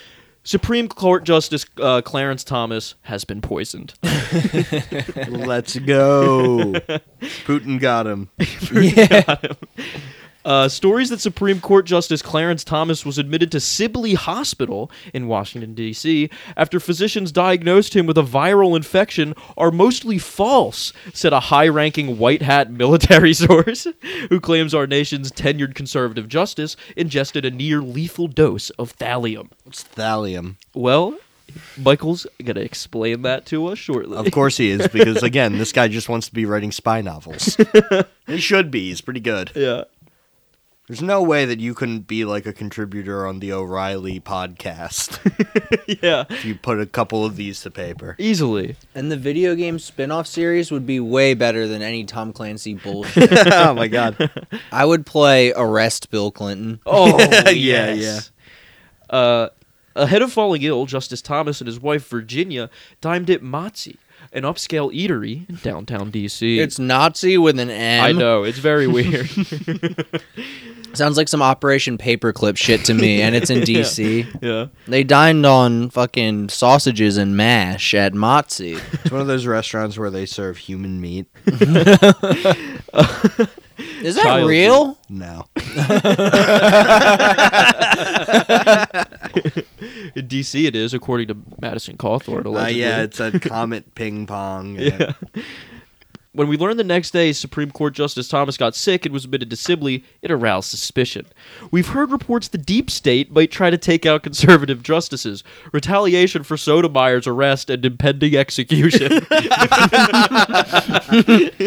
Supreme 0.43 0.87
Court 0.87 1.23
Justice 1.23 1.65
uh, 1.79 2.01
Clarence 2.01 2.43
Thomas 2.43 2.95
has 3.01 3.25
been 3.25 3.41
poisoned. 3.41 3.93
Let's 5.27 5.77
go. 5.77 6.73
Putin 7.45 7.79
got 7.79 8.07
him. 8.07 8.29
Yeah. 8.71 9.35
Uh, 10.43 10.67
stories 10.67 11.09
that 11.09 11.21
Supreme 11.21 11.61
Court 11.61 11.85
Justice 11.85 12.21
Clarence 12.21 12.63
Thomas 12.63 13.05
was 13.05 13.17
admitted 13.17 13.51
to 13.51 13.59
Sibley 13.59 14.15
Hospital 14.15 14.89
in 15.13 15.27
Washington, 15.27 15.73
D.C., 15.73 16.29
after 16.57 16.79
physicians 16.79 17.31
diagnosed 17.31 17.95
him 17.95 18.05
with 18.05 18.17
a 18.17 18.23
viral 18.23 18.75
infection 18.75 19.35
are 19.57 19.71
mostly 19.71 20.17
false, 20.17 20.93
said 21.13 21.33
a 21.33 21.39
high 21.39 21.67
ranking 21.67 22.17
white 22.17 22.41
hat 22.41 22.71
military 22.71 23.33
source 23.35 23.87
who 24.29 24.39
claims 24.39 24.73
our 24.73 24.87
nation's 24.87 25.31
tenured 25.31 25.75
conservative 25.75 26.27
justice 26.27 26.75
ingested 26.95 27.45
a 27.45 27.51
near 27.51 27.81
lethal 27.81 28.27
dose 28.27 28.69
of 28.71 28.97
thallium. 28.97 29.49
What's 29.63 29.83
thallium? 29.83 30.55
Well, 30.73 31.17
Michael's 31.77 32.25
going 32.43 32.55
to 32.55 32.61
explain 32.61 33.21
that 33.23 33.45
to 33.47 33.67
us 33.67 33.77
shortly. 33.77 34.17
Of 34.17 34.31
course 34.31 34.57
he 34.57 34.71
is, 34.71 34.87
because 34.87 35.23
again, 35.23 35.57
this 35.57 35.71
guy 35.71 35.87
just 35.87 36.09
wants 36.09 36.27
to 36.27 36.33
be 36.33 36.45
writing 36.45 36.71
spy 36.71 37.01
novels. 37.01 37.57
he 38.27 38.39
should 38.39 38.71
be. 38.71 38.89
He's 38.89 39.01
pretty 39.01 39.19
good. 39.19 39.51
Yeah. 39.55 39.83
There's 40.91 41.01
no 41.01 41.23
way 41.23 41.45
that 41.45 41.61
you 41.61 41.73
couldn't 41.73 42.05
be 42.05 42.25
like 42.25 42.45
a 42.45 42.51
contributor 42.51 43.25
on 43.25 43.39
the 43.39 43.53
O'Reilly 43.53 44.19
podcast 44.19 45.19
yeah, 46.03 46.25
if 46.29 46.43
you 46.43 46.53
put 46.53 46.81
a 46.81 46.85
couple 46.85 47.23
of 47.23 47.37
these 47.37 47.61
to 47.61 47.71
paper. 47.71 48.17
easily. 48.19 48.75
And 48.93 49.09
the 49.09 49.15
video 49.15 49.55
game 49.55 49.79
spin-off 49.79 50.27
series 50.27 50.69
would 50.69 50.85
be 50.85 50.99
way 50.99 51.33
better 51.33 51.65
than 51.65 51.81
any 51.81 52.03
Tom 52.03 52.33
Clancy 52.33 52.73
bullshit. 52.73 53.29
oh 53.53 53.73
my 53.73 53.87
god. 53.87 54.29
I 54.73 54.83
would 54.83 55.05
play 55.05 55.53
Arrest 55.55 56.11
Bill 56.11 56.29
Clinton. 56.29 56.81
Oh 56.85 57.17
Yeah, 57.45 57.93
yes. 57.93 58.31
Uh, 59.09 59.47
ahead 59.95 60.21
of 60.21 60.33
falling 60.33 60.61
ill, 60.63 60.87
Justice 60.87 61.21
Thomas 61.21 61.61
and 61.61 61.69
his 61.69 61.79
wife 61.79 62.05
Virginia 62.09 62.69
dined 62.99 63.29
at 63.29 63.41
Motzi, 63.41 63.95
an 64.33 64.43
upscale 64.43 64.93
eatery 64.93 65.47
in 65.49 65.55
downtown 65.57 66.11
DC. 66.11 66.57
It's 66.57 66.79
Nazi 66.79 67.37
with 67.37 67.59
an 67.59 67.69
M. 67.69 68.03
I 68.03 68.11
know 68.11 68.43
it's 68.43 68.59
very 68.59 68.87
weird. 68.87 69.29
Sounds 70.93 71.15
like 71.15 71.29
some 71.29 71.41
Operation 71.41 71.97
Paperclip 71.97 72.57
shit 72.57 72.83
to 72.85 72.93
me, 72.93 73.21
and 73.21 73.33
it's 73.33 73.49
in 73.49 73.59
DC. 73.61 74.41
yeah. 74.41 74.67
They 74.87 75.03
dined 75.05 75.45
on 75.45 75.89
fucking 75.89 76.49
sausages 76.49 77.15
and 77.17 77.37
mash 77.37 77.93
at 77.93 78.13
Motzi. 78.13 78.81
It's 78.93 79.11
one 79.11 79.21
of 79.21 79.27
those 79.27 79.45
restaurants 79.45 79.97
where 79.97 80.09
they 80.09 80.25
serve 80.25 80.57
human 80.57 80.99
meat. 80.99 81.27
Is 84.03 84.15
that 84.15 84.23
Child 84.23 84.49
real? 84.49 84.97
No. 85.09 85.45
In 90.15 90.27
DC, 90.27 90.65
it 90.67 90.75
is 90.75 90.93
according 90.93 91.27
to 91.27 91.37
Madison 91.61 91.97
Cawthorn. 91.97 92.45
Uh, 92.45 92.67
yeah, 92.67 93.01
it's 93.01 93.19
a 93.19 93.39
comet 93.39 93.95
ping 93.95 94.25
pong. 94.27 94.75
Yeah. 94.75 95.13
When 96.33 96.47
we 96.47 96.55
learned 96.55 96.79
the 96.79 96.85
next 96.85 97.11
day 97.11 97.33
Supreme 97.33 97.71
Court 97.71 97.93
Justice 97.93 98.29
Thomas 98.29 98.55
got 98.55 98.73
sick 98.73 99.05
and 99.05 99.11
was 99.11 99.25
admitted 99.25 99.49
to 99.49 99.57
Sibley, 99.57 100.05
it 100.21 100.31
aroused 100.31 100.69
suspicion. 100.69 101.25
We've 101.71 101.89
heard 101.89 102.09
reports 102.09 102.47
the 102.47 102.57
deep 102.57 102.89
state 102.89 103.33
might 103.33 103.51
try 103.51 103.69
to 103.69 103.77
take 103.77 104.05
out 104.05 104.23
conservative 104.23 104.81
justices, 104.81 105.43
retaliation 105.73 106.43
for 106.43 106.55
Sotomayor's 106.55 107.27
arrest 107.27 107.69
and 107.69 107.83
impending 107.83 108.33
execution. 108.37 109.11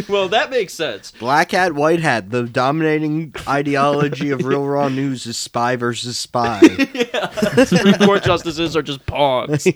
well, 0.09 0.31
that 0.31 0.49
makes 0.51 0.73
sense. 0.73 1.11
Black 1.11 1.51
hat, 1.51 1.75
white 1.75 2.01
hat. 2.01 2.31
The 2.31 2.45
dominating 2.45 3.35
ideology 3.47 4.31
of 4.31 4.47
Real 4.47 4.65
Raw 4.65 4.89
News 4.89 5.27
is 5.27 5.37
spy 5.37 5.77
versus 5.77 6.17
spy. 6.17 6.61
Supreme 7.67 7.99
Court 7.99 8.23
justices 8.23 8.75
are 8.79 8.83
just 8.83 9.05
pawns. 9.05 9.69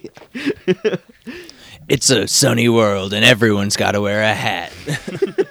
It's 1.89 2.11
a 2.11 2.29
sunny 2.29 2.69
world, 2.69 3.15
and 3.15 3.25
everyone's 3.25 3.77
got 3.77 3.93
to 3.93 4.01
wear 4.03 4.23
a 4.23 4.35
hat. 4.35 4.73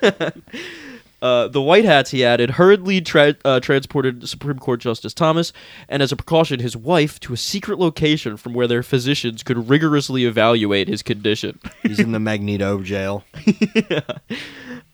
Uh, 1.22 1.48
the 1.48 1.62
White 1.62 1.86
Hats, 1.86 2.12
he 2.12 2.24
added, 2.24 2.52
hurriedly 2.52 3.02
tra- 3.02 3.36
uh, 3.44 3.60
transported 3.60 4.30
Supreme 4.30 4.60
Court 4.60 4.80
Justice 4.80 5.14
Thomas 5.14 5.52
and, 5.90 6.04
as 6.04 6.12
a 6.12 6.16
precaution, 6.16 6.60
his 6.60 6.78
wife 6.78 7.20
to 7.22 7.34
a 7.34 7.38
secret 7.38 7.80
location 7.80 8.38
from 8.38 8.54
where 8.54 8.68
their 8.68 8.84
physicians 8.84 9.42
could 9.42 9.70
rigorously 9.70 10.26
evaluate 10.26 10.88
his 10.88 11.02
condition. 11.02 11.60
He's 11.84 12.00
in 12.00 12.12
the 12.12 12.20
Magneto 12.20 12.82
jail. 12.84 13.24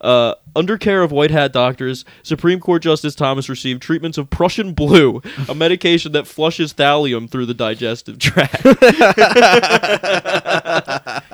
Uh, 0.02 0.36
under 0.54 0.78
care 0.78 1.02
of 1.02 1.12
white 1.14 1.32
hat 1.32 1.54
doctors, 1.54 2.04
Supreme 2.24 2.60
Court 2.60 2.82
Justice 2.82 3.16
Thomas 3.16 3.48
received 3.48 3.82
treatments 3.82 4.18
of 4.18 4.30
Prussian 4.30 4.74
blue, 4.74 5.22
a 5.48 5.56
medication 5.56 6.12
that 6.12 6.28
flushes 6.28 6.74
thallium 6.74 7.30
through 7.30 7.46
the 7.46 7.54
digestive 7.54 8.20
tract. 8.20 8.62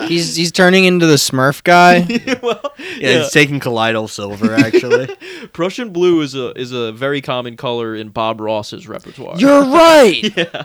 He's 0.08 0.36
he's 0.36 0.52
turning 0.52 0.86
into 0.86 1.08
the 1.08 1.16
Smurf 1.16 1.64
guy. 1.64 2.06
well, 2.44 2.62
Yeah, 3.00 3.20
he's 3.20 3.32
taking 3.32 3.60
colloidal 3.60 4.08
silver, 4.08 4.54
actually. 4.54 4.79
Prussian 5.54 5.92
blue 5.92 6.22
is 6.22 6.36
a 6.36 6.52
is 6.60 6.72
a 6.72 6.92
very 6.92 7.22
common 7.22 7.58
color 7.58 7.96
in 7.96 8.10
Bob 8.10 8.40
Ross's 8.40 8.88
repertoire. 8.88 9.38
You're 9.38 9.64
right. 9.66 10.22
yeah. 10.38 10.64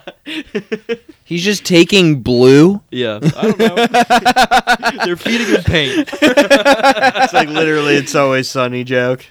He's 1.25 1.43
just 1.45 1.65
taking 1.65 2.21
blue. 2.21 2.83
yeah, 2.91 3.21
I 3.37 3.53
don't 3.53 3.59
know. 3.59 5.05
They're 5.05 5.17
feeding 5.17 5.49
him 5.49 5.62
paint. 5.62 6.09
it's 6.12 7.33
like 7.33 7.49
literally 7.49 7.97
It's 7.97 8.15
Always 8.15 8.51
Sunny 8.51 8.85
joke. 8.85 9.23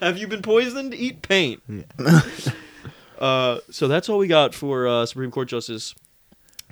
Have 0.00 0.18
you 0.18 0.28
been 0.28 0.42
poisoned? 0.42 0.94
Eat 0.94 1.22
paint. 1.22 1.62
Yeah. 1.68 2.20
uh, 3.18 3.58
so 3.70 3.88
that's 3.88 4.08
all 4.08 4.18
we 4.18 4.26
got 4.28 4.54
for 4.54 4.86
uh, 4.86 5.06
Supreme 5.06 5.30
Court 5.30 5.48
Justice 5.48 5.94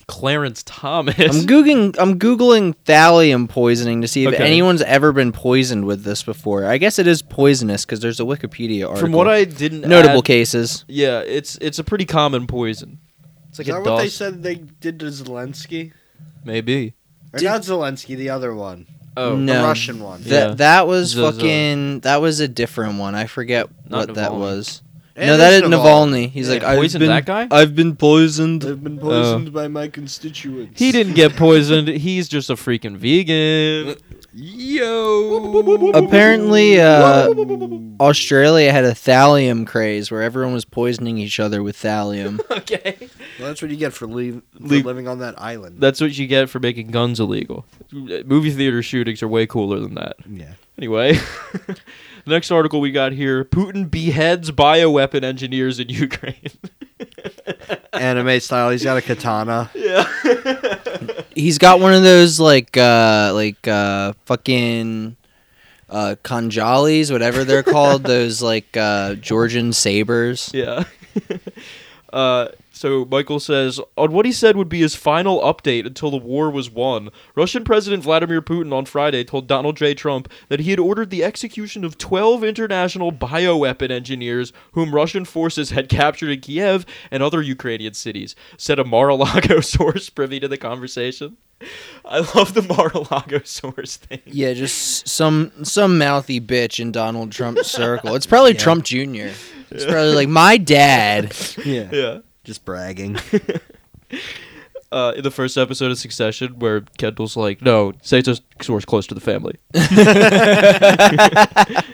Clarence 0.08 0.62
Thomas. 0.64 1.16
I'm 1.18 1.46
googling. 1.46 1.96
I'm 1.98 2.18
googling 2.18 2.74
thallium 2.84 3.48
poisoning 3.48 4.02
to 4.02 4.08
see 4.08 4.24
if 4.24 4.34
Okay. 4.34 4.44
anyone's 4.44 4.82
ever 4.82 5.12
been 5.12 5.32
poisoned 5.32 5.84
with 5.84 6.04
this 6.04 6.22
before. 6.22 6.64
I 6.64 6.78
guess 6.78 6.98
it 6.98 7.06
is 7.08 7.22
poisonous 7.22 7.84
because 7.84 8.00
there's 8.00 8.20
a 8.20 8.24
Wikipedia 8.24 8.82
article. 8.84 8.96
From 9.00 9.12
what 9.12 9.26
I 9.28 9.44
didn't 9.44 9.80
notable 9.82 10.18
add- 10.18 10.24
cases. 10.24 10.84
Yeah, 10.86 11.20
it's 11.20 11.56
it's 11.60 11.78
a 11.80 11.84
pretty 11.84 12.04
common 12.04 12.46
poison. 12.46 12.98
It's 13.48 13.58
like 13.58 13.68
Is 13.68 13.74
a 13.74 13.78
that 13.82 13.90
what 13.90 13.98
they 14.02 14.08
said 14.08 14.42
they 14.42 14.54
did 14.56 15.00
to 15.00 15.06
Zelensky? 15.06 15.92
Maybe. 16.44 16.94
Or 17.32 17.38
Did- 17.40 17.46
not 17.46 17.62
Zelensky, 17.62 18.16
the 18.16 18.30
other 18.30 18.54
one. 18.54 18.86
Oh 19.16 19.34
No. 19.34 19.62
The 19.62 19.66
Russian 19.66 20.00
one. 20.00 20.22
That 20.22 20.30
Yeah. 20.50 20.54
that 20.56 20.86
was 20.86 21.10
Zaza. 21.10 21.32
fucking. 21.32 22.00
That 22.00 22.20
was 22.20 22.38
a 22.40 22.46
different 22.48 22.98
one. 23.00 23.14
I 23.14 23.26
forget 23.26 23.68
Not 23.88 24.08
what 24.08 24.14
that 24.16 24.34
was. 24.34 24.82
And 25.18 25.28
no, 25.28 25.36
that 25.38 25.54
is 25.54 25.60
it's 25.62 25.68
Navalny. 25.68 26.28
He's 26.28 26.46
Yeah, 26.48 26.54
like 26.54 26.62
I've 26.64 26.76
poisoned 26.78 27.00
been 27.00 27.08
that 27.08 27.24
guy? 27.24 27.48
I've 27.50 27.74
been 27.74 27.96
poisoned. 27.96 28.62
They've 28.62 28.82
been 28.82 28.98
poisoned 28.98 29.50
by 29.52 29.66
my 29.66 29.88
constituents. 29.88 30.78
He 30.78 30.92
didn't 30.92 31.14
get 31.14 31.36
poisoned. 31.36 31.88
He's 31.88 32.28
just 32.28 32.50
a 32.50 32.54
freaking 32.54 32.96
vegan. 32.96 33.96
Yo. 34.34 35.90
Apparently, 35.94 36.78
uh, 36.78 37.32
Australia 37.98 38.70
had 38.70 38.84
a 38.84 38.92
thallium 38.92 39.66
craze 39.66 40.10
where 40.10 40.20
everyone 40.22 40.52
was 40.52 40.66
poisoning 40.66 41.16
each 41.16 41.40
other 41.40 41.62
with 41.62 41.76
thallium. 41.78 42.38
okay. 42.50 42.96
Well, 43.38 43.48
that's 43.48 43.62
what 43.62 43.70
you 43.70 43.78
get 43.78 43.94
for, 43.94 44.06
leave, 44.06 44.42
for 44.52 44.62
Le- 44.74 44.82
living 44.84 45.08
on 45.08 45.20
that 45.20 45.40
island. 45.40 45.80
That's 45.80 46.02
what 46.02 46.16
you 46.18 46.26
get 46.26 46.50
for 46.50 46.60
making 46.60 46.88
guns 46.88 47.20
illegal. 47.20 47.64
Movie 47.90 48.50
theater 48.50 48.82
shootings 48.82 49.22
are 49.22 49.28
way 49.28 49.46
cooler 49.46 49.80
than 49.80 49.94
that. 49.94 50.16
yeah. 50.28 50.52
Anyway, 50.78 51.18
the 52.26 52.32
next 52.32 52.50
article 52.50 52.80
we 52.80 52.90
got 52.90 53.12
here 53.12 53.44
Putin 53.44 53.90
beheads 53.90 54.50
bioweapon 54.50 55.22
engineers 55.22 55.78
in 55.78 55.88
Ukraine. 56.06 56.50
Anime 57.92 58.40
style. 58.40 58.70
He's 58.70 58.84
got 58.84 58.96
a 58.96 59.02
katana. 59.02 59.70
Yeah. 59.74 60.06
He's 61.34 61.58
got 61.58 61.80
one 61.80 61.94
of 61.94 62.02
those 62.02 62.38
like 62.40 62.76
uh 62.76 63.30
like 63.32 63.66
uh 63.68 64.12
fucking 64.24 65.16
uh 65.88 66.16
kanjalis, 66.24 67.12
whatever 67.12 67.44
they're 67.44 67.62
called, 67.62 68.02
those 68.14 68.42
like 68.42 68.76
uh 68.76 69.14
Georgian 69.14 69.72
sabers. 69.72 70.50
yeah. 70.52 70.84
uh, 72.12 72.48
so 72.76 73.06
Michael 73.06 73.40
says 73.40 73.80
on 73.96 74.12
what 74.12 74.26
he 74.26 74.32
said 74.32 74.54
would 74.54 74.68
be 74.68 74.80
his 74.80 74.94
final 74.94 75.40
update 75.40 75.86
until 75.86 76.10
the 76.10 76.18
war 76.18 76.50
was 76.50 76.70
won. 76.70 77.10
Russian 77.34 77.64
President 77.64 78.02
Vladimir 78.02 78.42
Putin 78.42 78.72
on 78.72 78.84
Friday 78.84 79.24
told 79.24 79.46
Donald 79.46 79.78
J. 79.78 79.94
Trump 79.94 80.28
that 80.48 80.60
he 80.60 80.70
had 80.70 80.78
ordered 80.78 81.08
the 81.08 81.24
execution 81.24 81.84
of 81.84 81.96
12 81.96 82.44
international 82.44 83.12
bioweapon 83.12 83.90
engineers 83.90 84.52
whom 84.72 84.94
Russian 84.94 85.24
forces 85.24 85.70
had 85.70 85.88
captured 85.88 86.28
in 86.28 86.40
Kiev 86.40 86.84
and 87.10 87.22
other 87.22 87.40
Ukrainian 87.40 87.94
cities. 87.94 88.36
Said 88.58 88.78
a 88.78 88.84
Mar-a-Lago 88.84 89.60
source 89.62 90.10
privy 90.10 90.38
to 90.40 90.48
the 90.48 90.58
conversation. 90.58 91.38
I 92.04 92.18
love 92.34 92.52
the 92.52 92.60
Mar-a-Lago 92.60 93.40
source 93.44 93.96
thing. 93.96 94.20
Yeah, 94.26 94.52
just 94.52 95.08
some 95.08 95.50
some 95.64 95.96
mouthy 95.96 96.42
bitch 96.42 96.78
in 96.78 96.92
Donald 96.92 97.32
Trump's 97.32 97.70
circle. 97.70 98.14
It's 98.14 98.26
probably 98.26 98.52
Trump 98.52 98.84
Jr. 98.84 99.28
It's 99.70 99.84
probably 99.86 100.14
like 100.14 100.28
my 100.28 100.58
dad. 100.58 101.34
Yeah. 101.64 101.88
Yeah. 101.90 102.18
Just 102.46 102.64
bragging. 102.64 103.18
uh, 104.92 105.12
in 105.16 105.24
the 105.24 105.32
first 105.32 105.58
episode 105.58 105.90
of 105.90 105.98
Succession, 105.98 106.60
where 106.60 106.82
Kendall's 106.96 107.36
like, 107.36 107.60
"No, 107.60 107.92
say 108.02 108.20
it's 108.20 108.28
a 108.28 108.38
source 108.62 108.84
close 108.84 109.04
to 109.08 109.16
the 109.16 109.20
family." 109.20 109.56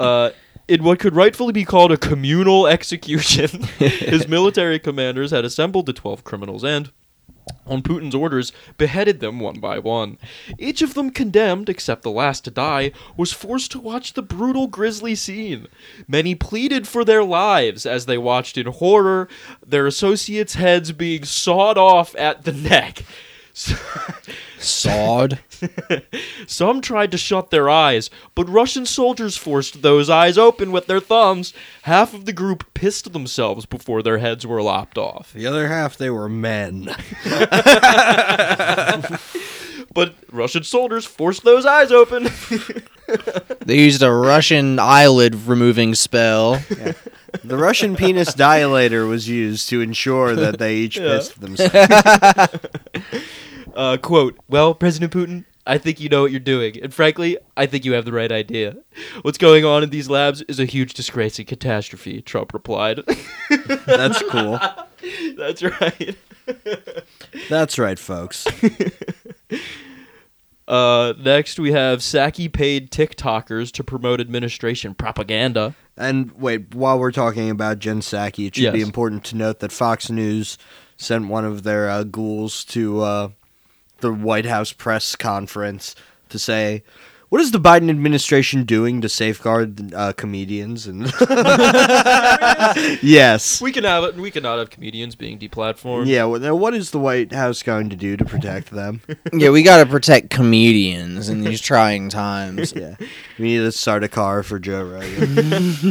uh, 0.00 0.30
in 0.66 0.82
what 0.82 0.98
could 0.98 1.14
rightfully 1.14 1.52
be 1.52 1.64
called 1.64 1.92
a 1.92 1.96
communal 1.96 2.66
execution, 2.66 3.62
his 3.78 4.26
military 4.26 4.80
commanders 4.80 5.30
had 5.30 5.44
assembled 5.44 5.86
the 5.86 5.92
twelve 5.92 6.24
criminals 6.24 6.64
and. 6.64 6.90
On 7.66 7.82
Putin's 7.82 8.14
orders, 8.14 8.52
beheaded 8.76 9.20
them 9.20 9.40
one 9.40 9.60
by 9.60 9.78
one. 9.78 10.18
Each 10.58 10.82
of 10.82 10.94
them 10.94 11.10
condemned, 11.10 11.68
except 11.68 12.02
the 12.02 12.10
last 12.10 12.44
to 12.44 12.50
die, 12.50 12.92
was 13.16 13.32
forced 13.32 13.70
to 13.72 13.80
watch 13.80 14.14
the 14.14 14.22
brutal, 14.22 14.66
grisly 14.66 15.14
scene. 15.14 15.66
Many 16.06 16.34
pleaded 16.34 16.88
for 16.88 17.04
their 17.04 17.24
lives 17.24 17.84
as 17.84 18.06
they 18.06 18.18
watched 18.18 18.56
in 18.56 18.66
horror, 18.66 19.28
their 19.66 19.86
associates' 19.86 20.54
heads 20.54 20.92
being 20.92 21.24
sawed 21.24 21.76
off 21.76 22.14
at 22.16 22.44
the 22.44 22.52
neck. 22.52 23.04
Sawed. 24.58 25.38
Some 26.46 26.80
tried 26.80 27.10
to 27.12 27.18
shut 27.18 27.50
their 27.50 27.68
eyes, 27.68 28.10
but 28.34 28.48
Russian 28.48 28.86
soldiers 28.86 29.36
forced 29.36 29.82
those 29.82 30.08
eyes 30.10 30.36
open 30.38 30.70
with 30.72 30.86
their 30.86 31.00
thumbs. 31.00 31.52
Half 31.82 32.14
of 32.14 32.24
the 32.24 32.32
group 32.32 32.72
pissed 32.74 33.12
themselves 33.12 33.66
before 33.66 34.02
their 34.02 34.18
heads 34.18 34.46
were 34.46 34.62
lopped 34.62 34.98
off. 34.98 35.32
The 35.32 35.46
other 35.46 35.68
half, 35.68 35.96
they 35.96 36.10
were 36.10 36.28
men. 36.28 36.94
But 39.94 40.14
Russian 40.30 40.62
soldiers 40.64 41.04
forced 41.06 41.42
those 41.44 41.64
eyes 41.66 41.90
open. 41.90 42.28
They 43.64 43.78
used 43.78 44.02
a 44.02 44.12
Russian 44.12 44.78
eyelid 44.78 45.34
removing 45.34 45.94
spell. 45.94 46.60
The 47.42 47.56
Russian 47.56 47.96
penis 47.96 48.32
dilator 48.34 49.08
was 49.08 49.28
used 49.28 49.68
to 49.70 49.80
ensure 49.80 50.36
that 50.36 50.58
they 50.58 50.76
each 50.76 50.98
Yeah. 50.98 51.16
pissed 51.16 51.40
themselves. 51.40 52.54
Uh, 53.78 53.96
quote, 53.96 54.36
Well, 54.48 54.74
President 54.74 55.12
Putin, 55.12 55.44
I 55.64 55.78
think 55.78 56.00
you 56.00 56.08
know 56.08 56.22
what 56.22 56.32
you're 56.32 56.40
doing. 56.40 56.82
And 56.82 56.92
frankly, 56.92 57.38
I 57.56 57.66
think 57.66 57.84
you 57.84 57.92
have 57.92 58.04
the 58.04 58.12
right 58.12 58.32
idea. 58.32 58.76
What's 59.22 59.38
going 59.38 59.64
on 59.64 59.84
in 59.84 59.90
these 59.90 60.10
labs 60.10 60.42
is 60.42 60.58
a 60.58 60.64
huge 60.64 60.94
disgrace 60.94 61.38
and 61.38 61.46
catastrophe, 61.46 62.20
Trump 62.20 62.52
replied. 62.52 63.02
That's 63.86 64.20
cool. 64.30 64.58
That's 65.36 65.62
right. 65.62 66.16
That's 67.48 67.78
right, 67.78 68.00
folks. 68.00 68.48
Uh, 70.66 71.14
next, 71.18 71.60
we 71.60 71.70
have 71.70 72.00
Psaki 72.00 72.52
paid 72.52 72.90
TikTokers 72.90 73.70
to 73.72 73.84
promote 73.84 74.20
administration 74.20 74.92
propaganda. 74.92 75.76
And 75.96 76.32
wait, 76.32 76.74
while 76.74 76.98
we're 76.98 77.12
talking 77.12 77.48
about 77.48 77.78
Jen 77.78 78.00
Psaki, 78.00 78.48
it 78.48 78.56
should 78.56 78.72
be 78.72 78.82
important 78.82 79.22
to 79.26 79.36
note 79.36 79.60
that 79.60 79.70
Fox 79.70 80.10
News 80.10 80.58
sent 80.96 81.28
one 81.28 81.44
of 81.44 81.62
their 81.62 81.88
uh, 81.88 82.02
ghouls 82.02 82.64
to 82.66 83.00
uh, 83.02 83.28
the 83.98 84.12
White 84.12 84.46
House 84.46 84.72
press 84.72 85.14
conference 85.16 85.94
to 86.28 86.38
say, 86.38 86.82
"What 87.30 87.40
is 87.40 87.50
the 87.52 87.60
Biden 87.60 87.90
administration 87.90 88.64
doing 88.64 89.00
to 89.00 89.08
safeguard 89.08 89.92
uh, 89.94 90.12
comedians?" 90.14 90.86
And 90.86 91.06
yes, 93.02 93.60
We 93.60 93.72
can 93.72 93.84
have 93.84 94.04
it. 94.04 94.14
We 94.16 94.30
cannot 94.30 94.58
have 94.58 94.70
comedians 94.70 95.14
being 95.14 95.38
deplatformed. 95.38 96.06
yeah. 96.06 96.24
Well, 96.24 96.40
now 96.40 96.54
what 96.54 96.74
is 96.74 96.90
the 96.90 96.98
White 96.98 97.32
House 97.32 97.62
going 97.62 97.88
to 97.90 97.96
do 97.96 98.16
to 98.16 98.24
protect 98.24 98.70
them? 98.70 99.00
yeah, 99.32 99.50
we 99.50 99.62
got 99.62 99.78
to 99.78 99.86
protect 99.86 100.30
comedians 100.30 101.28
in 101.28 101.42
these 101.42 101.60
trying 101.60 102.08
times. 102.08 102.72
yeah, 102.76 102.96
we 103.38 103.46
need 103.46 103.58
to 103.58 103.72
start 103.72 104.04
a 104.04 104.08
car 104.08 104.42
for 104.42 104.58
Joe 104.58 104.84
Rogan. 104.84 105.84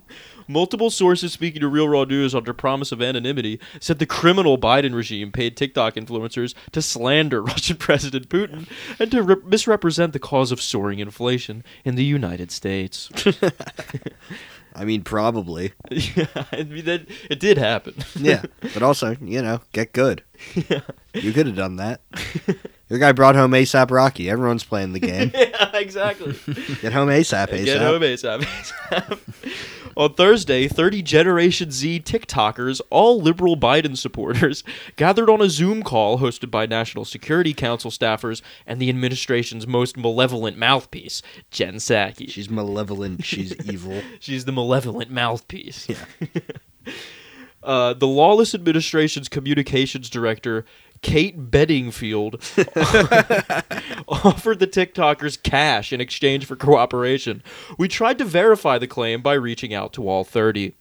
Multiple 0.50 0.88
sources 0.90 1.32
speaking 1.34 1.60
to 1.60 1.68
Real 1.68 1.88
Raw 1.90 2.04
News 2.04 2.34
under 2.34 2.54
promise 2.54 2.90
of 2.90 3.02
anonymity 3.02 3.60
said 3.80 3.98
the 3.98 4.06
criminal 4.06 4.56
Biden 4.56 4.94
regime 4.94 5.30
paid 5.30 5.56
TikTok 5.58 5.94
influencers 5.94 6.54
to 6.72 6.80
slander 6.80 7.42
Russian 7.44 7.76
President 7.76 8.30
Putin 8.30 8.66
and 8.98 9.10
to 9.10 9.22
re- 9.22 9.36
misrepresent 9.44 10.14
the 10.14 10.18
cause 10.18 10.50
of 10.50 10.62
soaring 10.62 11.00
inflation 11.00 11.62
in 11.84 11.96
the 11.96 12.04
United 12.04 12.50
States. 12.50 13.10
I 14.74 14.84
mean, 14.84 15.02
probably. 15.02 15.72
yeah, 15.90 16.26
I 16.52 16.62
mean, 16.62 16.84
that, 16.84 17.06
it 17.28 17.40
did 17.40 17.58
happen. 17.58 17.94
Yeah, 18.14 18.42
but 18.60 18.82
also, 18.82 19.16
you 19.20 19.42
know, 19.42 19.60
get 19.72 19.92
good. 19.92 20.22
Yeah. 20.54 20.80
You 21.14 21.32
could 21.32 21.46
have 21.46 21.56
done 21.56 21.76
that. 21.76 22.00
Your 22.88 23.00
guy 23.00 23.10
brought 23.12 23.34
home 23.34 23.50
ASAP 23.52 23.90
Rocky. 23.90 24.30
Everyone's 24.30 24.62
playing 24.62 24.92
the 24.92 25.00
game. 25.00 25.32
yeah, 25.34 25.76
exactly. 25.76 26.32
Get 26.80 26.92
home 26.92 27.08
ASAP, 27.08 27.48
ASAP. 27.48 27.64
Get 27.64 27.80
home 27.82 28.02
ASAP. 28.02 28.40
ASAP. 28.42 29.18
On 29.98 30.14
Thursday, 30.14 30.68
30 30.68 31.02
Generation 31.02 31.72
Z 31.72 32.02
TikTokers, 32.04 32.80
all 32.88 33.20
liberal 33.20 33.56
Biden 33.56 33.98
supporters, 33.98 34.62
gathered 34.96 35.28
on 35.28 35.42
a 35.42 35.50
Zoom 35.50 35.82
call 35.82 36.20
hosted 36.20 36.52
by 36.52 36.66
National 36.66 37.04
Security 37.04 37.52
Council 37.52 37.90
staffers 37.90 38.40
and 38.64 38.80
the 38.80 38.90
administration's 38.90 39.66
most 39.66 39.96
malevolent 39.96 40.56
mouthpiece, 40.56 41.20
Jen 41.50 41.74
Psaki. 41.74 42.30
She's 42.30 42.48
malevolent. 42.48 43.24
She's 43.24 43.52
evil. 43.68 44.00
She's 44.20 44.44
the 44.44 44.52
malevolent 44.52 45.10
mouthpiece. 45.10 45.88
uh, 47.64 47.94
the 47.94 48.06
lawless 48.06 48.54
administration's 48.54 49.28
communications 49.28 50.08
director, 50.08 50.64
Kate 51.02 51.50
Bedingfield, 51.50 52.34
offered 54.08 54.58
the 54.58 54.66
TikTokers 54.66 55.42
cash 55.42 55.92
in 55.92 56.00
exchange 56.00 56.44
for 56.44 56.56
cooperation. 56.56 57.42
We 57.78 57.88
tried 57.88 58.18
to 58.18 58.24
verify 58.24 58.78
the 58.78 58.86
claim 58.86 59.22
by 59.22 59.34
reaching 59.34 59.72
out 59.72 59.92
to 59.94 60.08
all 60.08 60.24
30. 60.24 60.74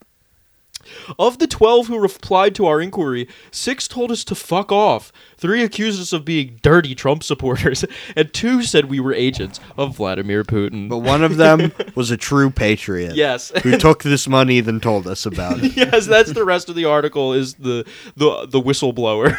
Of 1.19 1.39
the 1.39 1.47
12 1.47 1.87
who 1.87 1.99
replied 1.99 2.55
to 2.55 2.65
our 2.65 2.81
inquiry, 2.81 3.27
six 3.51 3.87
told 3.87 4.11
us 4.11 4.23
to 4.25 4.35
fuck 4.35 4.71
off, 4.71 5.11
three 5.37 5.63
accused 5.63 6.01
us 6.01 6.13
of 6.13 6.25
being 6.25 6.59
dirty 6.61 6.95
Trump 6.95 7.23
supporters, 7.23 7.85
and 8.15 8.33
two 8.33 8.63
said 8.63 8.85
we 8.85 8.99
were 8.99 9.13
agents 9.13 9.59
of 9.77 9.97
Vladimir 9.97 10.43
Putin. 10.43 10.89
But 10.89 10.99
one 10.99 11.23
of 11.23 11.37
them 11.37 11.71
was 11.95 12.11
a 12.11 12.17
true 12.17 12.49
patriot. 12.49 13.15
yes. 13.15 13.51
Who 13.63 13.77
took 13.77 14.03
this 14.03 14.27
money, 14.27 14.59
then 14.59 14.79
told 14.79 15.07
us 15.07 15.25
about 15.25 15.63
it. 15.63 15.75
yes, 15.77 16.05
that's 16.07 16.31
the 16.33 16.45
rest 16.45 16.69
of 16.69 16.75
the 16.75 16.85
article 16.85 17.33
is 17.33 17.55
the 17.55 17.85
the 18.15 18.45
the 18.47 18.61
whistleblower. 18.61 19.35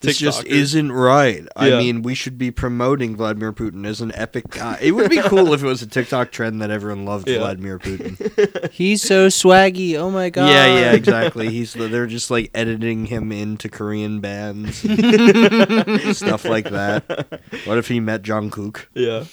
This 0.00 0.18
just 0.18 0.44
isn't 0.44 0.92
right. 0.92 1.46
I 1.56 1.68
Yeah. 1.70 1.78
mean, 1.78 2.02
we 2.02 2.14
should 2.14 2.36
be 2.38 2.50
promoting 2.50 3.16
Vladimir 3.16 3.52
Putin 3.52 3.86
as 3.86 4.00
an 4.00 4.12
epic 4.14 4.50
guy. 4.50 4.78
It 4.80 4.92
would 4.92 5.08
be 5.10 5.18
cool 5.22 5.52
if 5.54 5.62
it 5.62 5.66
was 5.66 5.80
a 5.82 5.86
TikTok 5.86 6.30
trend 6.32 6.60
that 6.62 6.70
everyone 6.70 7.04
loved 7.04 7.28
Yeah. 7.28 7.38
Vladimir 7.38 7.78
Putin. 7.78 8.70
He's 8.72 9.02
so 9.02 9.28
swaggy. 9.28 9.94
Oh 9.96 10.10
my 10.10 10.28
god. 10.30 10.48
Yeah, 10.50 10.66
yeah, 10.66 10.92
exactly. 10.92 11.48
He's 11.48 11.72
they're 11.72 12.06
just 12.06 12.30
like 12.30 12.50
editing 12.54 13.06
him 13.06 13.32
into 13.32 13.68
Korean 13.68 14.20
bands, 14.20 14.76
stuff 16.16 16.44
like 16.44 16.70
that. 16.70 17.40
What 17.64 17.78
if 17.78 17.88
he 17.88 18.00
met 18.00 18.22
Jungkook? 18.22 18.86
yeah. 18.94 19.24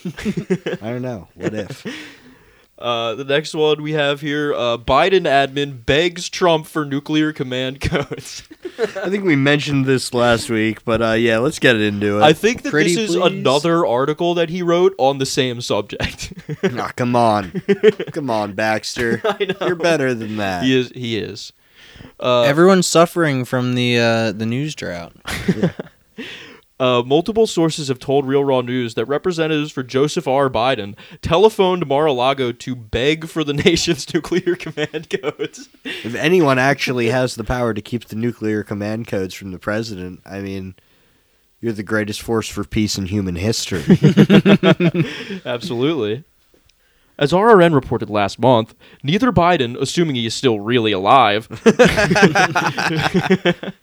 I 0.82 0.92
don't 0.92 1.02
know. 1.02 1.28
What 1.36 1.54
if? 1.54 1.86
Uh, 2.84 3.16
the 3.16 3.24
next 3.24 3.56
one 3.56 3.82
we 3.82 3.94
have 3.94 4.20
here: 4.20 4.54
uh, 4.54 4.78
Biden 4.78 5.22
admin 5.24 5.86
begs 5.86 6.28
Trump 6.28 6.66
for 6.68 6.84
nuclear 6.84 7.32
command 7.32 7.80
codes. 7.80 8.44
I 8.78 9.10
think 9.10 9.24
we 9.24 9.38
mentioned 9.38 9.86
this 9.86 10.14
last 10.14 10.50
week, 10.50 10.84
but 10.84 11.02
uh, 11.02 11.12
yeah, 11.14 11.38
let's 11.38 11.60
get 11.60 11.78
into 11.80 12.20
it. 12.20 12.24
I 12.24 12.34
think 12.34 12.64
that 12.64 12.72
Pretty 12.72 12.94
this 12.94 13.12
is 13.12 13.16
please? 13.16 13.26
another 13.32 13.86
article 13.86 14.34
that 14.34 14.50
he 14.50 14.62
wrote 14.62 14.94
on 14.98 15.18
the 15.20 15.26
same 15.26 15.62
subject. 15.62 16.34
Ah, 16.78 16.92
come 16.96 17.16
on, 17.16 17.62
come 18.12 18.30
on, 18.30 18.54
Baxter. 18.54 19.22
I 19.26 19.46
know. 19.46 19.66
You're 19.68 19.76
better 19.76 20.14
than 20.14 20.36
that. 20.38 20.64
he 20.64 20.76
is. 20.78 20.90
He 20.94 21.18
is. 21.18 21.54
Uh, 22.20 22.42
Everyone's 22.42 22.88
suffering 22.88 23.46
from 23.46 23.76
the 23.76 23.98
uh, 23.98 24.32
the 24.34 24.46
news 24.46 24.76
drought. 24.76 25.14
Uh, 26.84 27.02
multiple 27.02 27.48
sources 27.48 27.88
have 27.88 27.98
told 27.98 28.28
Real 28.28 28.44
Raw 28.44 28.60
News 28.60 28.96
that 28.96 29.06
representatives 29.06 29.72
for 29.72 29.84
Joseph 29.84 30.28
R. 30.28 30.50
Biden 30.50 30.98
telephoned 31.22 31.88
Mar-a-Lago 31.88 32.52
to 32.52 32.76
beg 32.76 33.30
for 33.30 33.46
the 33.46 33.54
nation's 33.54 34.14
nuclear 34.14 34.58
command 34.58 35.10
codes. 35.10 35.70
If 35.86 36.14
anyone 36.14 36.60
actually 36.60 37.08
has 37.08 37.36
the 37.36 37.46
power 37.46 37.74
to 37.74 37.82
keep 37.82 38.08
the 38.08 38.18
nuclear 38.18 38.64
command 38.64 39.08
codes 39.08 39.34
from 39.34 39.54
the 39.54 39.60
president, 39.60 40.20
I 40.26 40.42
mean, 40.42 40.76
you're 41.62 41.72
the 41.72 41.84
greatest 41.84 42.22
force 42.22 42.50
for 42.50 42.66
peace 42.66 42.98
in 42.98 43.06
human 43.06 43.36
history. 43.36 43.84
Absolutely. 45.46 46.26
As 47.18 47.32
RRN 47.32 47.74
reported 47.74 48.10
last 48.10 48.40
month, 48.40 48.76
neither 49.04 49.32
Biden, 49.32 49.80
assuming 49.80 50.16
he 50.16 50.26
is 50.26 50.34
still 50.34 50.60
really 50.60 50.92
alive, 50.92 51.48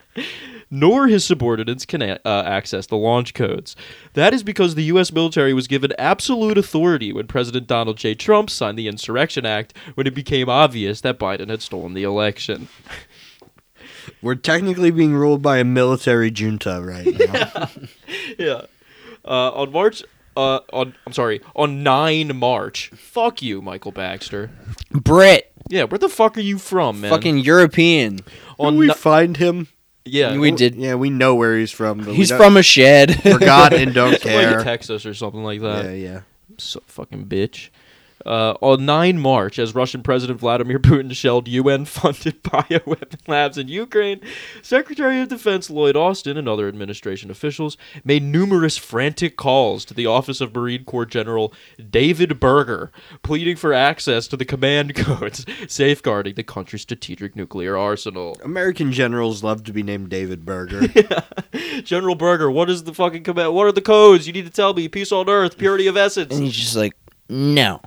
nor 0.71 1.09
his 1.09 1.25
subordinates 1.25 1.85
can 1.85 2.01
a- 2.03 2.21
uh, 2.25 2.43
access 2.47 2.87
the 2.87 2.97
launch 2.97 3.35
codes. 3.35 3.75
That 4.14 4.33
is 4.33 4.43
because 4.43 4.75
the 4.75 4.85
U.S. 4.85 5.12
military 5.12 5.53
was 5.53 5.66
given 5.66 5.93
absolute 5.99 6.57
authority 6.59 7.12
when 7.12 7.27
President 7.27 7.66
Donald 7.66 7.97
J. 7.97 8.14
Trump 8.14 8.51
signed 8.51 8.79
the 8.79 8.89
Insurrection 8.89 9.45
Act 9.45 9.77
when 9.95 10.07
it 10.07 10.14
became 10.14 10.49
obvious 10.49 11.01
that 11.01 11.18
Biden 11.18 11.49
had 11.51 11.62
stolen 11.62 11.95
the 11.95 12.05
election. 12.05 12.68
We're 14.23 14.35
technically 14.35 14.91
being 14.91 15.14
ruled 15.14 15.43
by 15.43 15.59
a 15.59 15.64
military 15.64 16.31
junta 16.31 16.81
right 16.83 17.07
now. 17.18 17.68
yeah. 18.39 18.62
Uh, 19.25 19.51
on 19.53 19.73
March. 19.73 20.03
Uh, 20.37 20.61
on 20.73 20.95
I'm 21.07 21.12
sorry, 21.12 21.41
on 21.57 21.83
9 21.83 22.37
March. 22.37 22.91
Fuck 22.95 23.43
you, 23.43 23.61
Michael 23.61 23.91
Baxter. 23.93 24.51
Brit, 24.93 25.53
Yeah, 25.68 25.85
where 25.85 25.99
the 25.99 26.09
fuck 26.09 26.39
are 26.39 26.41
you 26.41 26.57
from, 26.59 27.01
man? 27.01 27.11
fucking 27.11 27.39
European. 27.39 28.21
on 28.59 28.75
Can 28.75 28.79
we 28.79 28.87
ni- 28.87 28.95
find 28.95 29.37
him? 29.37 29.68
Yeah, 30.05 30.36
We 30.36 30.51
did. 30.51 30.74
Yeah, 30.76 30.94
we 30.94 31.11
know 31.11 31.34
where 31.34 31.57
he's 31.59 31.70
from. 31.70 31.98
But 31.98 32.14
He's 32.14 32.30
from 32.30 32.57
a 32.57 32.62
shed. 32.62 33.22
forgot 33.22 33.72
and 33.72 33.92
don't 33.94 34.12
like 34.12 34.20
care. 34.22 34.62
Texas 34.62 35.05
or 35.07 35.14
something 35.14 35.42
like 35.44 35.61
that. 35.61 35.84
yeah, 35.86 35.90
yeah. 35.92 36.20
So 36.59 36.82
fucking 36.86 37.26
bitch. 37.26 37.70
Uh, 38.27 38.55
on 38.61 38.85
9 38.85 39.18
March, 39.18 39.59
as 39.59 39.75
Russian 39.75 40.03
President 40.03 40.39
Vladimir 40.41 40.79
Putin 40.81 41.12
shelled 41.14 41.49
UN-funded 41.49 42.43
bioweapon 42.43 43.18
labs 43.27 43.57
in 43.59 43.68
Ukraine, 43.68 44.21
Secretary 44.62 45.21
of 45.21 45.29
Defense 45.29 45.71
Lloyd 45.71 45.97
Austin 45.97 46.37
and 46.37 46.49
other 46.49 46.68
administration 46.68 47.31
officials 47.31 47.77
made 48.05 48.23
numerous 48.23 48.77
frantic 48.77 49.37
calls 49.37 49.85
to 49.87 49.95
the 49.95 50.07
office 50.07 50.41
of 50.41 50.55
Marine 50.55 50.85
Corps 50.85 51.07
General 51.07 51.53
David 51.91 52.39
Berger, 52.41 52.93
pleading 53.23 53.57
for 53.57 53.73
access 53.73 54.27
to 54.29 54.37
the 54.37 54.45
command 54.45 54.95
codes 54.97 55.47
safeguarding 55.68 56.35
the 56.35 56.43
country's 56.43 56.83
strategic 56.83 57.35
nuclear 57.37 57.77
arsenal. 57.77 58.39
American 58.45 58.93
generals 58.93 59.43
love 59.43 59.64
to 59.64 59.73
be 59.73 59.83
named 59.83 60.09
David 60.11 60.45
Berger. 60.45 60.87
General 61.83 62.14
Berger, 62.14 62.51
what 62.51 62.68
is 62.68 62.85
the 62.85 62.95
fucking 62.95 63.23
command? 63.23 63.55
What 63.55 63.66
are 63.66 63.73
the 63.73 63.81
codes? 63.81 64.27
You 64.27 64.33
need 64.33 64.45
to 64.45 64.51
tell 64.51 64.75
me. 64.75 64.89
Peace 64.89 65.12
on 65.12 65.29
earth, 65.29 65.57
purity 65.59 65.87
of 65.87 65.97
essence. 65.97 66.35
and 66.35 66.45
he's 66.45 66.57
just 66.57 66.77
like, 66.77 66.93
no, 67.29 67.81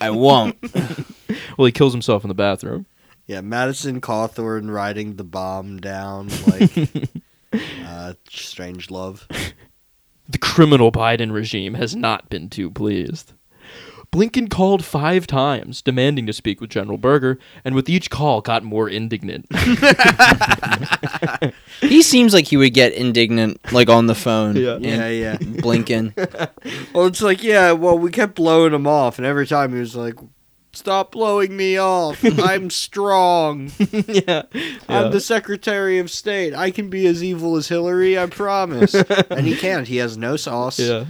I 0.00 0.10
won't. 0.10 0.56
Well, 1.56 1.64
he 1.66 1.72
kills 1.72 1.92
himself 1.94 2.24
in 2.24 2.28
the 2.28 2.34
bathroom. 2.34 2.84
yeah, 3.26 3.40
Madison 3.40 4.00
Cawthorn 4.02 4.70
riding 4.70 5.16
the 5.16 5.24
bomb 5.24 5.80
down 5.80 6.28
like 6.46 6.62
uh, 7.52 8.14
Strangelove. 8.28 9.26
The 10.28 10.38
criminal 10.38 10.92
Biden 10.92 11.32
regime 11.32 11.74
has 11.74 11.96
not 11.96 12.28
been 12.28 12.50
too 12.50 12.70
pleased. 12.70 13.32
Blinken 14.12 14.50
called 14.50 14.84
five 14.84 15.26
times, 15.26 15.80
demanding 15.80 16.26
to 16.26 16.34
speak 16.34 16.60
with 16.60 16.68
General 16.68 16.98
Berger, 16.98 17.38
and 17.64 17.74
with 17.74 17.88
each 17.88 18.10
call 18.10 18.42
got 18.42 18.62
more 18.62 18.88
indignant. 18.88 19.46
He 21.80 22.02
seems 22.02 22.32
like 22.32 22.46
he 22.46 22.56
would 22.56 22.74
get 22.74 22.92
indignant, 22.92 23.60
like 23.72 23.88
on 23.88 24.06
the 24.06 24.14
phone. 24.14 24.56
Yeah. 24.56 24.76
Yeah, 24.78 25.08
yeah. 25.08 25.36
Blinking. 25.40 26.14
Well, 26.94 27.06
it's 27.06 27.22
like, 27.22 27.42
yeah, 27.42 27.72
well, 27.72 27.98
we 27.98 28.10
kept 28.10 28.34
blowing 28.34 28.74
him 28.74 28.86
off, 28.86 29.18
and 29.18 29.26
every 29.26 29.46
time 29.46 29.72
he 29.72 29.80
was 29.80 29.96
like, 29.96 30.14
stop 30.72 31.12
blowing 31.12 31.56
me 31.56 31.76
off. 31.76 32.24
I'm 32.38 32.70
strong. 32.70 33.70
yeah. 34.08 34.42
I'm 34.88 35.10
the 35.12 35.20
Secretary 35.20 35.98
of 35.98 36.10
State. 36.10 36.54
I 36.54 36.70
can 36.70 36.88
be 36.90 37.06
as 37.06 37.22
evil 37.22 37.56
as 37.56 37.68
Hillary, 37.68 38.18
I 38.18 38.26
promise. 38.26 38.94
and 39.30 39.46
he 39.46 39.54
can't. 39.56 39.86
He 39.88 39.96
has 39.98 40.16
no 40.16 40.36
sauce. 40.36 40.78
Yeah. 40.78 41.04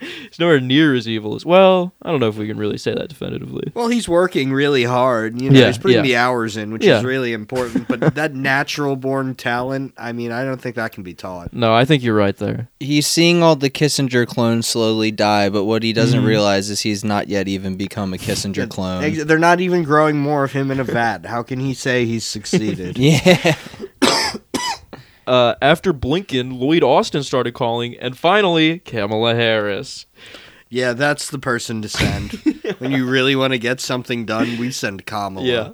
He's 0.00 0.38
nowhere 0.38 0.60
near 0.60 0.94
as 0.94 1.08
evil 1.08 1.34
as. 1.34 1.44
Well, 1.46 1.92
I 2.02 2.10
don't 2.10 2.20
know 2.20 2.28
if 2.28 2.36
we 2.36 2.46
can 2.46 2.58
really 2.58 2.78
say 2.78 2.94
that 2.94 3.08
definitively. 3.08 3.72
Well, 3.74 3.88
he's 3.88 4.08
working 4.08 4.52
really 4.52 4.84
hard. 4.84 5.40
You 5.40 5.50
know, 5.50 5.58
Yeah, 5.60 5.66
he's 5.68 5.78
putting 5.78 5.96
yeah. 5.98 6.02
the 6.02 6.16
hours 6.16 6.56
in, 6.56 6.72
which 6.72 6.84
Yeah. 6.84 6.98
is 6.98 7.04
really 7.04 7.32
important. 7.32 7.88
But 7.88 8.14
that 8.14 8.34
natural 8.34 8.96
born 8.96 9.34
talent, 9.34 9.94
I 9.96 10.12
mean, 10.12 10.32
I 10.32 10.44
don't 10.44 10.60
think 10.60 10.76
that 10.76 10.92
can 10.92 11.02
be 11.02 11.14
taught. 11.14 11.52
No, 11.52 11.74
I 11.74 11.84
think 11.84 12.02
you're 12.02 12.14
right 12.16 12.36
there. 12.36 12.68
He's 12.80 13.06
seeing 13.06 13.42
all 13.42 13.56
the 13.56 13.70
Kissinger 13.70 14.26
clones 14.26 14.66
slowly 14.66 15.10
die, 15.10 15.48
but 15.48 15.64
what 15.64 15.82
he 15.82 15.92
doesn't 15.92 16.22
Mhm. 16.22 16.26
realize 16.26 16.70
is 16.70 16.80
he's 16.80 17.04
not 17.04 17.28
yet 17.28 17.48
even 17.48 17.76
become 17.76 18.12
a 18.14 18.16
Kissinger 18.18 18.47
clone. 18.54 19.26
They're 19.26 19.38
not 19.38 19.60
even 19.60 19.82
growing 19.82 20.18
more 20.18 20.44
of 20.44 20.52
him 20.52 20.70
in 20.70 20.80
a 20.80 20.84
vat. 20.84 21.26
How 21.26 21.42
can 21.42 21.60
he 21.60 21.74
say 21.74 22.04
he's 22.04 22.24
succeeded? 22.24 22.96
Yeah. 23.08 23.54
Uh, 25.26 25.54
after 25.60 25.92
Blinken, 25.92 26.58
Lloyd 26.58 26.82
Austin 26.82 27.22
started 27.22 27.52
calling, 27.52 27.94
and 27.98 28.16
finally, 28.16 28.78
Kamala 28.78 29.34
Harris. 29.34 30.06
yeah, 30.70 30.94
that's 30.94 31.28
the 31.28 31.38
person 31.38 31.82
to 31.82 31.88
send. 31.90 32.32
when 32.78 32.92
you 32.92 33.06
really 33.06 33.36
want 33.36 33.52
to 33.52 33.58
get 33.58 33.78
something 33.78 34.24
done, 34.24 34.56
we 34.56 34.70
send 34.70 35.04
Kamala. 35.04 35.44
Yeah. 35.46 35.72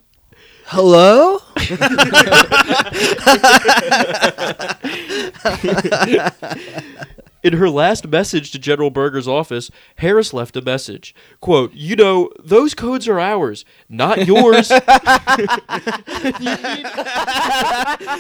Hello? 0.67 1.39
In 7.45 7.53
her 7.59 7.69
last 7.69 8.09
message 8.09 8.51
to 8.53 8.59
General 8.59 8.91
Berger's 8.91 9.29
office, 9.29 9.71
Harris 9.97 10.33
left 10.33 10.57
a 10.57 10.63
message. 10.63 11.15
Quote, 11.41 11.73
You 11.75 11.95
know, 11.95 12.31
those 12.43 12.73
codes 12.75 13.07
are 13.07 13.21
ours, 13.21 13.65
not 13.89 14.27
yours. 14.27 14.69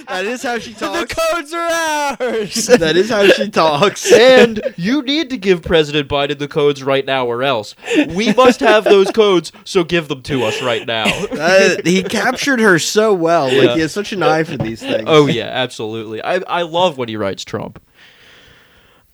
That 0.08 0.24
is 0.26 0.42
how 0.42 0.58
she 0.58 0.74
talks. 0.74 1.14
The 1.14 1.20
codes 1.32 1.52
are 1.54 1.70
ours. 1.70 2.66
that 2.78 2.96
is 2.96 3.08
how 3.10 3.26
she 3.28 3.48
talks. 3.50 4.12
and 4.12 4.60
you 4.76 5.02
need 5.02 5.30
to 5.30 5.38
give 5.38 5.62
President 5.62 6.08
Biden 6.08 6.38
the 6.38 6.48
codes 6.48 6.82
right 6.82 7.04
now, 7.06 7.26
or 7.26 7.42
else. 7.42 7.74
We 8.14 8.32
must 8.34 8.60
have 8.60 8.84
those 8.84 9.10
codes, 9.10 9.52
so 9.64 9.84
give 9.84 10.08
them 10.08 10.22
to 10.24 10.44
us 10.44 10.60
right 10.62 10.86
now. 10.86 11.04
Uh, 11.06 11.76
he 11.84 12.02
captured 12.02 12.60
her 12.60 12.78
so 12.78 13.12
well. 13.14 13.44
Like 13.46 13.54
Yeah. 13.68 13.74
he 13.74 13.80
has 13.80 13.92
such 13.92 14.12
an 14.12 14.22
eye 14.22 14.44
for 14.44 14.56
these 14.58 14.80
things. 14.80 15.04
Oh 15.06 15.26
yeah, 15.26 15.46
absolutely. 15.46 16.22
I 16.22 16.36
I 16.46 16.62
love 16.62 16.98
when 16.98 17.08
he 17.08 17.16
writes 17.16 17.44
Trump. 17.44 17.80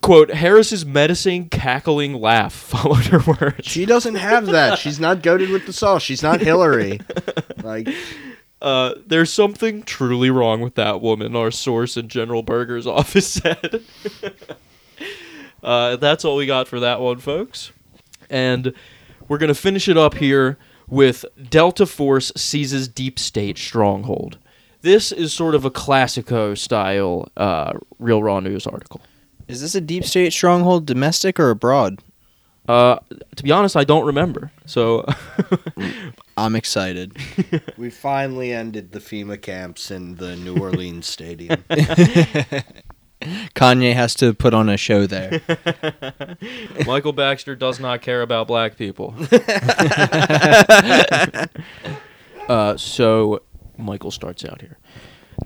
Quote, 0.02 0.30
Harris's 0.30 0.86
menacing, 0.86 1.50
cackling 1.50 2.14
laugh 2.14 2.52
followed 2.70 3.06
her 3.06 3.20
words. 3.20 3.66
She 3.66 3.84
doesn't 3.84 4.14
have 4.14 4.46
that. 4.46 4.78
She's 4.78 4.98
not 4.98 5.22
goaded 5.22 5.50
with 5.50 5.66
the 5.66 5.72
sauce. 5.72 6.02
She's 6.02 6.22
not 6.22 6.40
Hillary. 6.40 7.00
Like 7.62 7.88
Uh, 8.62 8.94
there's 9.06 9.30
something 9.32 9.82
truly 9.82 10.30
wrong 10.30 10.60
with 10.62 10.74
that 10.76 11.00
woman, 11.02 11.36
our 11.36 11.50
source 11.50 11.96
in 11.98 12.08
General 12.08 12.42
Berger's 12.42 12.86
office 12.98 13.26
said. 13.28 13.82
uh, 15.62 15.96
that's 15.96 16.24
all 16.24 16.36
we 16.36 16.46
got 16.46 16.66
for 16.68 16.80
that 16.80 17.00
one, 17.00 17.18
folks. 17.18 17.70
And 18.30 18.72
we're 19.28 19.38
going 19.38 19.48
to 19.48 19.54
finish 19.54 19.88
it 19.88 19.96
up 19.98 20.14
here 20.14 20.58
with 20.88 21.24
Delta 21.50 21.86
Force 21.86 22.32
seizes 22.36 22.88
deep 22.88 23.18
state 23.18 23.58
stronghold. 23.58 24.38
This 24.82 25.12
is 25.12 25.32
sort 25.32 25.54
of 25.54 25.64
a 25.64 25.70
Classico 25.70 26.56
style 26.56 27.28
uh, 27.36 27.74
Real 27.98 28.22
Raw 28.22 28.40
News 28.40 28.66
article. 28.66 29.00
Is 29.50 29.60
this 29.60 29.74
a 29.74 29.80
deep 29.80 30.04
state 30.04 30.32
stronghold, 30.32 30.86
domestic 30.86 31.40
or 31.40 31.50
abroad? 31.50 32.00
Uh, 32.68 32.98
to 33.34 33.42
be 33.42 33.50
honest, 33.50 33.76
I 33.76 33.82
don't 33.84 34.06
remember. 34.06 34.52
So, 34.64 35.04
I'm 36.36 36.54
excited. 36.54 37.16
we 37.76 37.90
finally 37.90 38.52
ended 38.52 38.92
the 38.92 39.00
FEMA 39.00 39.40
camps 39.42 39.90
in 39.90 40.16
the 40.16 40.36
New 40.36 40.56
Orleans 40.56 41.06
stadium. 41.06 41.64
Kanye 43.54 43.92
has 43.92 44.14
to 44.14 44.32
put 44.32 44.54
on 44.54 44.68
a 44.68 44.76
show 44.76 45.06
there. 45.06 45.40
Michael 46.86 47.12
Baxter 47.12 47.56
does 47.56 47.80
not 47.80 48.02
care 48.02 48.22
about 48.22 48.46
black 48.46 48.76
people. 48.76 49.14
uh, 52.48 52.76
so 52.76 53.42
Michael 53.76 54.10
starts 54.10 54.44
out 54.44 54.60
here. 54.60 54.78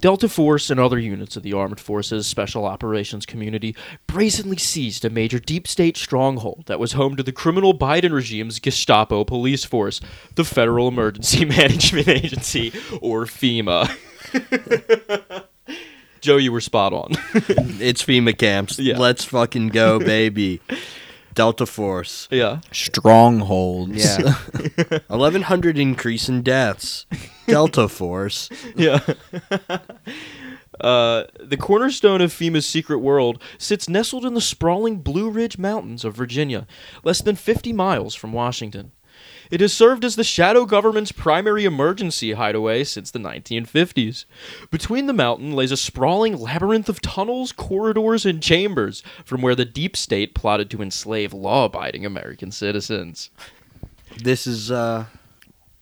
Delta 0.00 0.28
Force 0.28 0.70
and 0.70 0.78
other 0.78 0.98
units 0.98 1.36
of 1.36 1.42
the 1.42 1.52
Armed 1.52 1.80
Forces 1.80 2.26
Special 2.26 2.64
Operations 2.66 3.24
Community 3.26 3.74
brazenly 4.06 4.56
seized 4.56 5.04
a 5.04 5.10
major 5.10 5.38
deep 5.38 5.66
state 5.66 5.96
stronghold 5.96 6.64
that 6.66 6.78
was 6.78 6.92
home 6.92 7.16
to 7.16 7.22
the 7.22 7.32
criminal 7.32 7.76
Biden 7.76 8.12
regime's 8.12 8.58
Gestapo 8.58 9.24
police 9.24 9.64
force, 9.64 10.00
the 10.34 10.44
Federal 10.44 10.88
Emergency 10.88 11.44
Management 11.44 12.08
Agency, 12.08 12.72
or 13.00 13.24
FEMA. 13.24 13.90
Joe, 16.20 16.36
you 16.36 16.52
were 16.52 16.60
spot 16.60 16.92
on. 16.92 17.08
it's 17.80 18.02
FEMA 18.02 18.36
camps. 18.36 18.78
Yeah. 18.78 18.98
Let's 18.98 19.24
fucking 19.24 19.68
go, 19.68 19.98
baby. 19.98 20.60
Delta 21.34 21.66
Force. 21.66 22.28
yeah. 22.30 22.60
Strongholds. 22.72 24.04
Yeah. 24.18 24.34
1100 25.08 25.78
increase 25.78 26.28
in 26.28 26.42
deaths. 26.42 27.06
Delta 27.46 27.88
Force. 27.88 28.48
Yeah. 28.76 29.00
Uh, 30.80 31.22
the 31.38 31.56
cornerstone 31.56 32.20
of 32.20 32.32
FEMA's 32.32 32.66
secret 32.66 32.98
world 32.98 33.40
sits 33.58 33.88
nestled 33.88 34.24
in 34.24 34.34
the 34.34 34.40
sprawling 34.40 34.96
Blue 34.98 35.30
Ridge 35.30 35.56
Mountains 35.56 36.04
of 36.04 36.16
Virginia, 36.16 36.66
less 37.04 37.22
than 37.22 37.36
50 37.36 37.72
miles 37.72 38.16
from 38.16 38.32
Washington. 38.32 38.90
It 39.50 39.60
has 39.60 39.72
served 39.72 40.04
as 40.04 40.16
the 40.16 40.24
shadow 40.24 40.64
government's 40.64 41.12
primary 41.12 41.64
emergency 41.64 42.32
hideaway 42.32 42.84
since 42.84 43.10
the 43.10 43.18
1950s. 43.18 44.24
Between 44.70 45.06
the 45.06 45.12
mountain 45.12 45.52
lays 45.52 45.72
a 45.72 45.76
sprawling 45.76 46.36
labyrinth 46.36 46.88
of 46.88 47.00
tunnels, 47.00 47.52
corridors, 47.52 48.24
and 48.26 48.42
chambers 48.42 49.02
from 49.24 49.42
where 49.42 49.54
the 49.54 49.64
deep 49.64 49.96
state 49.96 50.34
plotted 50.34 50.70
to 50.70 50.82
enslave 50.82 51.32
law 51.32 51.66
abiding 51.66 52.04
American 52.06 52.50
citizens. 52.50 53.30
This 54.22 54.46
is 54.46 54.70
uh 54.70 55.06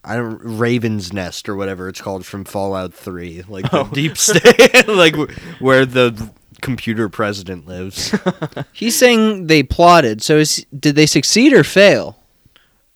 I 0.05 0.17
don't 0.17 0.41
Raven's 0.43 1.13
Nest 1.13 1.49
or 1.49 1.55
whatever 1.55 1.89
it's 1.89 2.01
called 2.01 2.27
from 2.27 2.45
Fallout 2.45 2.93
3, 2.93 3.45
like 3.49 3.71
the 3.71 3.85
deep 3.85 4.19
state, 4.19 4.89
like 4.89 5.15
where 5.61 5.87
the 5.87 6.31
computer 6.61 7.09
president 7.09 7.67
lives. 7.67 8.15
He's 8.73 8.97
saying 8.97 9.47
they 9.47 9.63
plotted. 9.63 10.23
So 10.23 10.39
is, 10.39 10.67
did 10.77 10.97
they 10.97 11.07
succeed 11.07 11.53
or 11.53 11.63
fail? 11.63 12.19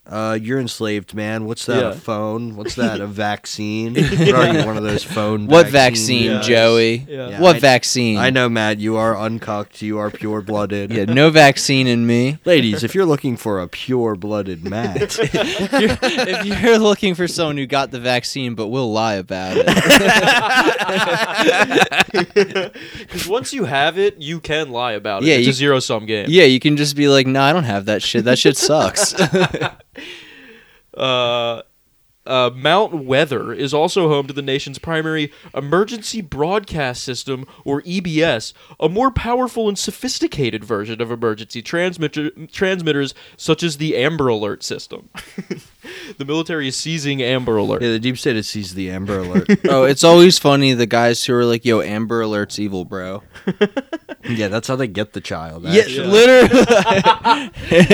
Uh, 0.09 0.39
you're 0.41 0.61
enslaved, 0.61 1.15
man. 1.15 1.47
What's 1.47 1.67
that? 1.67 1.83
Yeah. 1.83 1.91
A 1.91 1.95
phone? 1.95 2.55
What's 2.55 2.77
that? 2.77 3.01
A 3.01 3.07
vaccine? 3.09 3.95
what 3.97 4.35
are 4.35 4.53
you? 4.53 4.65
One 4.65 4.77
of 4.77 4.85
those 4.85 5.03
phone? 5.03 5.49
What 5.49 5.67
vaccine, 5.69 6.31
Yeah. 6.31 6.41
Joey? 6.43 7.05
Yeah. 7.09 7.29
Yeah, 7.31 7.41
what 7.41 7.57
I- 7.57 7.59
vaccine? 7.59 8.17
I 8.19 8.31
know, 8.31 8.49
Matt. 8.49 8.79
You 8.79 8.97
are 8.97 9.17
uncucked. 9.17 9.83
You 9.83 9.99
are 9.99 10.11
pure 10.13 10.43
blooded. 10.43 10.93
Yeah, 10.93 11.07
no 11.07 11.31
vaccine 11.31 11.89
in 11.89 12.07
me. 12.07 12.39
Ladies, 12.45 12.85
if 12.85 12.95
you're 12.95 13.05
looking 13.07 13.37
for 13.37 13.61
a 13.61 13.67
pure 13.67 14.15
blooded 14.15 14.65
Matt, 14.65 15.19
if 15.19 16.63
you're 16.63 16.79
looking 16.79 17.17
for 17.17 17.27
someone 17.27 17.57
who 17.57 17.67
got 17.67 17.91
the 17.91 17.99
vaccine 17.99 18.55
but 18.55 18.69
will 18.69 18.93
lie 18.93 19.15
about 19.15 19.57
it, 19.59 19.67
Because 22.13 23.27
once 23.29 23.53
you 23.53 23.65
have 23.65 23.99
it, 23.99 24.21
you 24.21 24.41
can 24.41 24.71
lie 24.71 24.93
about 24.93 25.23
it. 25.23 25.27
Yeah, 25.27 25.35
it's 25.37 25.47
you- 25.47 25.51
a 25.51 25.55
zero 25.55 25.81
sum 25.81 26.07
game. 26.07 26.27
yeah, 26.29 26.45
you 26.45 26.61
can 26.61 26.77
just 26.77 26.97
be 26.97 27.09
like, 27.09 27.27
"No, 27.27 27.43
I 27.43 27.53
don't 27.53 27.65
have 27.65 27.87
that 27.87 28.03
shit. 28.03 28.25
That 28.25 28.39
shit 28.39 28.57
sucks." 28.57 29.15
Uh, 30.97 31.63
uh, 32.27 32.51
Mount 32.55 33.05
Weather 33.05 33.53
is 33.53 33.73
also 33.73 34.09
home 34.09 34.27
to 34.27 34.33
the 34.33 34.43
nation's 34.43 34.79
primary 34.79 35.33
emergency 35.55 36.21
broadcast 36.21 37.03
system, 37.03 37.47
or 37.65 37.83
EBS, 37.83 38.53
a 38.81 38.89
more 38.89 39.11
powerful 39.11 39.69
and 39.69 39.79
sophisticated 39.79 40.65
version 40.65 41.01
of 41.01 41.11
emergency 41.11 41.63
transmitter- 41.63 42.31
transmitters, 42.53 43.15
such 43.37 43.63
as 43.63 43.77
the 43.79 43.97
Amber 43.97 44.29
Alert 44.29 44.63
system. 44.63 45.09
the 46.19 46.25
military 46.25 46.69
is 46.69 46.77
seizing 46.77 47.23
Amber 47.23 47.57
Alert. 47.57 47.83
yeah, 47.83 47.91
the 47.91 47.99
deep 47.99 48.19
state 48.19 48.43
sees 48.45 48.75
the 48.75 48.91
Amber 48.91 49.19
Alert. 49.21 49.49
oh, 49.69 49.85
it's 49.85 50.05
always 50.05 50.39
funny 50.39 50.73
the 50.73 50.87
guys 50.87 51.25
who 51.25 51.35
are 51.35 51.45
like, 51.45 51.65
"Yo, 51.65 51.81
Amber 51.81 52.21
Alert's 52.21 52.59
evil, 52.59 52.85
bro." 52.85 53.23
yeah, 54.29 54.49
that's 54.49 54.69
how 54.69 54.77
they 54.77 54.89
get 54.89 55.13
the 55.13 55.21
child. 55.21 55.65
Yeah, 55.65 55.83
actually. 55.83 56.09
literally. 56.09 56.65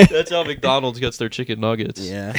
That's 0.07 0.31
how 0.31 0.45
McDonald's 0.45 0.99
gets 0.99 1.17
their 1.19 1.29
chicken 1.29 1.61
nuggets. 1.61 2.01
yeah. 2.01 2.33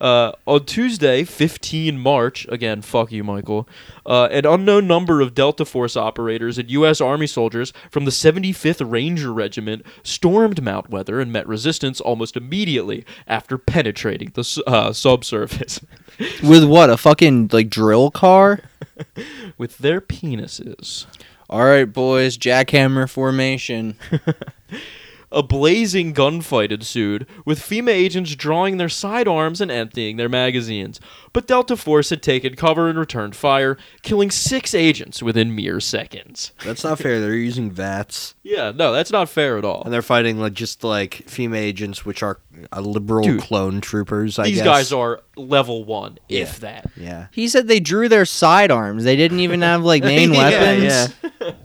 Uh, 0.00 0.32
on 0.46 0.64
Tuesday, 0.64 1.24
15 1.24 1.98
March, 1.98 2.46
again, 2.48 2.82
fuck 2.82 3.12
you, 3.12 3.24
Michael, 3.24 3.68
uh, 4.06 4.28
an 4.30 4.44
unknown 4.46 4.86
number 4.86 5.20
of 5.20 5.34
Delta 5.34 5.64
Force 5.64 5.96
operators 5.96 6.58
and 6.58 6.70
U.S. 6.70 7.00
Army 7.00 7.26
soldiers 7.26 7.72
from 7.90 8.04
the 8.04 8.10
75th 8.10 8.88
Ranger 8.90 9.32
Regiment 9.32 9.84
stormed 10.02 10.62
Mount 10.62 10.90
Weather 10.90 11.20
and 11.20 11.32
met 11.32 11.46
resistance 11.46 12.00
almost 12.00 12.36
immediately 12.36 13.04
after 13.26 13.56
penetrating 13.58 14.30
the 14.34 14.62
uh, 14.66 14.92
subsurface 14.92 15.80
With 16.42 16.64
what? 16.64 16.90
A 16.90 16.96
fucking 16.96 17.50
like 17.52 17.68
drill 17.68 18.10
car? 18.10 18.60
with 19.58 19.78
their 19.78 20.00
penises. 20.00 21.06
All 21.50 21.64
right, 21.64 21.84
boys, 21.84 22.38
jackhammer 22.38 23.08
formation. 23.08 23.96
A 25.32 25.42
blazing 25.42 26.12
gunfight 26.14 26.70
ensued, 26.70 27.26
with 27.44 27.58
FEMA 27.58 27.90
agents 27.90 28.34
drawing 28.34 28.76
their 28.76 28.88
sidearms 28.88 29.60
and 29.60 29.70
emptying 29.70 30.16
their 30.16 30.28
magazines. 30.28 31.00
But 31.34 31.46
Delta 31.46 31.76
Force 31.76 32.08
had 32.08 32.22
taken 32.22 32.54
cover 32.54 32.88
and 32.88 32.98
returned 32.98 33.36
fire, 33.36 33.76
killing 34.02 34.30
six 34.30 34.72
agents 34.74 35.22
within 35.22 35.54
mere 35.54 35.80
seconds. 35.80 36.52
That's 36.64 36.82
not 36.84 36.98
fair. 36.98 37.20
They're 37.20 37.34
using 37.34 37.70
VATS. 37.70 38.34
Yeah, 38.42 38.72
no, 38.74 38.92
that's 38.92 39.10
not 39.10 39.28
fair 39.28 39.58
at 39.58 39.64
all. 39.64 39.82
And 39.82 39.92
they're 39.92 40.00
fighting 40.00 40.38
like 40.38 40.54
just 40.54 40.82
like 40.84 41.24
FEMA 41.26 41.56
agents, 41.56 42.06
which 42.06 42.22
are 42.22 42.38
uh, 42.72 42.80
liberal 42.80 43.24
Dude, 43.24 43.40
clone 43.40 43.80
troopers. 43.82 44.38
I 44.38 44.44
These 44.44 44.58
guess. 44.58 44.64
guys 44.64 44.92
are 44.92 45.20
level 45.36 45.84
one, 45.84 46.18
if 46.28 46.60
that. 46.60 46.90
Yeah. 46.96 47.26
He 47.32 47.48
said 47.48 47.66
they 47.68 47.80
drew 47.80 48.08
their 48.08 48.24
sidearms. 48.24 49.02
They 49.04 49.16
didn't 49.16 49.40
even 49.40 49.60
have 49.62 49.82
like 49.82 50.02
main 50.04 50.32
Yeah, 50.32 50.38
weapons. 50.38 51.14
yeah. 51.42 51.50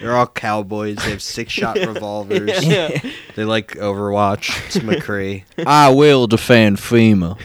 They're 0.00 0.16
all 0.16 0.26
cowboys. 0.26 0.96
They 0.96 1.10
have 1.10 1.20
six 1.20 1.52
shot 1.52 1.76
revolvers. 1.86 2.64
Yeah. 2.66 2.98
They 3.36 3.44
like 3.44 3.72
Overwatch. 3.72 4.48
It's 4.66 4.78
McCree. 4.78 5.44
I 5.66 5.90
will 5.90 6.26
defend 6.26 6.78
FEMA. 6.78 7.38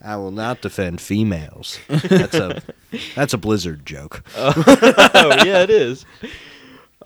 I 0.00 0.14
will 0.16 0.30
not 0.30 0.60
defend 0.60 0.77
females. 1.00 1.78
That's 1.88 2.34
a 2.34 2.62
that's 3.14 3.34
a 3.34 3.38
Blizzard 3.38 3.84
joke. 3.84 4.22
oh, 4.36 5.42
yeah, 5.44 5.62
it 5.62 5.70
is. 5.70 6.04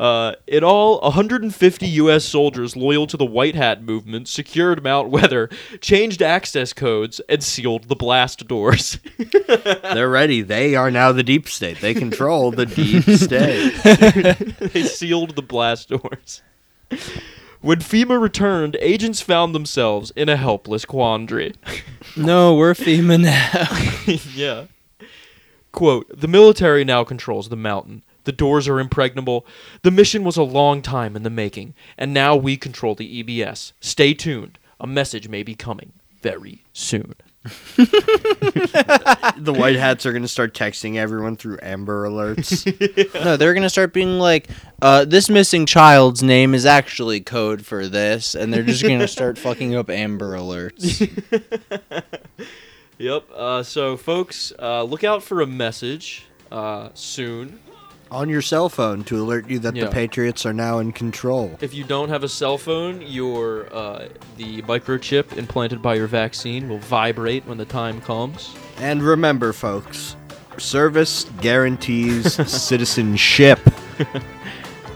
Uh, 0.00 0.34
in 0.46 0.64
all, 0.64 1.00
150 1.00 1.86
U.S. 1.86 2.24
soldiers 2.24 2.74
loyal 2.74 3.06
to 3.06 3.16
the 3.16 3.26
White 3.26 3.54
Hat 3.54 3.82
movement 3.82 4.26
secured 4.26 4.82
Mount 4.82 5.10
Weather, 5.10 5.50
changed 5.80 6.22
access 6.22 6.72
codes, 6.72 7.20
and 7.28 7.42
sealed 7.42 7.88
the 7.88 7.94
blast 7.94 8.48
doors. 8.48 8.98
They're 9.82 10.08
ready. 10.08 10.40
They 10.40 10.74
are 10.74 10.90
now 10.90 11.12
the 11.12 11.22
deep 11.22 11.46
state. 11.46 11.80
They 11.80 11.92
control 11.92 12.50
the 12.50 12.66
deep 12.66 13.04
state. 13.04 13.74
they 14.72 14.82
sealed 14.84 15.36
the 15.36 15.42
blast 15.42 15.90
doors. 15.90 16.42
When 17.62 17.78
FEMA 17.78 18.20
returned, 18.20 18.76
agents 18.80 19.20
found 19.20 19.54
themselves 19.54 20.10
in 20.16 20.28
a 20.28 20.36
helpless 20.36 20.84
quandary. 20.84 21.54
No, 22.14 22.56
we're 22.56 22.74
FEMA 22.74 23.18
now. 23.22 24.16
yeah. 24.34 24.66
Quote 25.70 26.20
The 26.20 26.28
military 26.28 26.84
now 26.84 27.04
controls 27.04 27.48
the 27.48 27.56
mountain. 27.56 28.04
The 28.24 28.32
doors 28.32 28.68
are 28.68 28.78
impregnable. 28.78 29.46
The 29.80 29.90
mission 29.92 30.22
was 30.22 30.36
a 30.36 30.42
long 30.42 30.82
time 30.82 31.16
in 31.16 31.22
the 31.22 31.30
making, 31.30 31.74
and 31.96 32.12
now 32.12 32.36
we 32.36 32.58
control 32.58 32.94
the 32.94 33.22
EBS. 33.22 33.72
Stay 33.80 34.12
tuned. 34.12 34.58
A 34.78 34.86
message 34.86 35.28
may 35.28 35.42
be 35.42 35.54
coming 35.54 35.94
very 36.20 36.64
soon. 36.74 37.14
The 39.42 39.52
white 39.52 39.76
hats 39.76 40.06
are 40.06 40.12
gonna 40.12 40.28
start 40.28 40.54
texting 40.54 40.96
everyone 40.96 41.36
through 41.36 41.58
Amber 41.62 42.06
Alerts. 42.06 42.64
no, 43.24 43.36
they're 43.36 43.54
gonna 43.54 43.70
start 43.70 43.92
being 43.92 44.18
like, 44.18 44.48
uh, 44.80 45.04
"This 45.04 45.28
missing 45.28 45.66
child's 45.66 46.22
name 46.22 46.54
is 46.54 46.64
actually 46.64 47.20
code 47.20 47.66
for 47.66 47.88
this," 47.88 48.34
and 48.36 48.52
they're 48.54 48.62
just 48.62 48.82
gonna 48.82 49.08
start 49.08 49.38
fucking 49.38 49.74
up 49.74 49.90
Amber 49.90 50.36
Alerts. 50.36 51.08
Yep. 52.98 53.30
Uh, 53.34 53.62
so, 53.64 53.96
folks, 53.96 54.52
uh, 54.60 54.84
look 54.84 55.02
out 55.02 55.24
for 55.24 55.40
a 55.40 55.46
message 55.46 56.26
uh, 56.52 56.90
soon. 56.94 57.58
On 58.12 58.28
your 58.28 58.42
cell 58.42 58.68
phone 58.68 59.02
to 59.04 59.20
alert 59.20 59.48
you 59.48 59.58
that 59.60 59.74
Yeah. 59.74 59.86
the 59.86 59.90
Patriots 59.90 60.44
are 60.46 60.52
now 60.52 60.78
in 60.78 60.92
control. 60.92 61.56
If 61.60 61.74
you 61.74 61.82
don't 61.84 62.08
have 62.10 62.22
a 62.22 62.28
cell 62.28 62.58
phone, 62.58 63.02
your 63.02 63.66
uh, 63.74 64.08
the 64.36 64.62
microchip 64.62 65.36
implanted 65.36 65.80
by 65.82 65.94
your 65.94 66.06
vaccine 66.06 66.68
will 66.68 66.78
vibrate 66.78 67.46
when 67.46 67.58
the 67.58 67.64
time 67.64 68.00
comes. 68.02 68.54
And 68.78 69.02
remember, 69.02 69.52
folks, 69.52 70.14
service 70.58 71.24
guarantees 71.40 72.34
citizenship. 72.50 73.58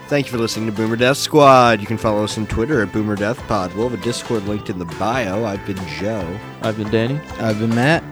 Thank 0.09 0.27
you 0.27 0.33
for 0.33 0.39
listening 0.39 0.67
to 0.67 0.73
Boomer 0.73 0.95
Death 0.97 1.17
Squad. 1.17 1.81
You 1.81 1.87
can 1.87 1.99
follow 1.99 2.23
us 2.23 2.39
on 2.39 2.47
Twitter 2.47 2.81
at 2.83 2.93
Boomer 2.93 3.17
Death 3.17 3.39
Pod. 3.49 3.75
We'll 3.75 3.89
have 3.89 3.99
a 4.01 4.05
Discord 4.05 4.45
linked 4.47 4.71
in 4.71 4.79
the 4.79 4.85
bio. 4.85 5.45
I've 5.45 5.65
been 5.67 5.81
Joe. 5.99 6.39
I've 6.63 6.77
been 6.77 6.91
Danny. 6.91 7.19
I've 7.41 7.59
been 7.59 7.75
Matt. 7.75 8.05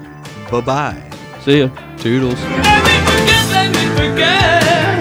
Bye 0.50 0.60
bye. 0.62 1.10
See 1.42 1.60
ya. 1.60 1.68
Toodles. 1.98 2.40
Let 2.40 2.84
me 2.84 2.98
forget, 3.06 3.48
let 3.50 3.70
me 3.72 3.96
forget 3.96 4.93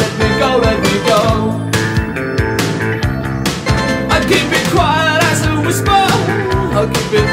let 0.00 0.12
me 0.20 0.28
go, 0.42 0.50
let 0.66 0.78
me 0.84 0.94
go. 1.10 1.20
I 4.10 4.18
keep 4.30 4.48
it 4.58 4.66
quiet 4.74 5.22
as 5.30 5.40
a 5.46 5.54
whisper. 5.64 6.04
I 6.78 6.82
keep 6.92 7.12
it 7.20 7.25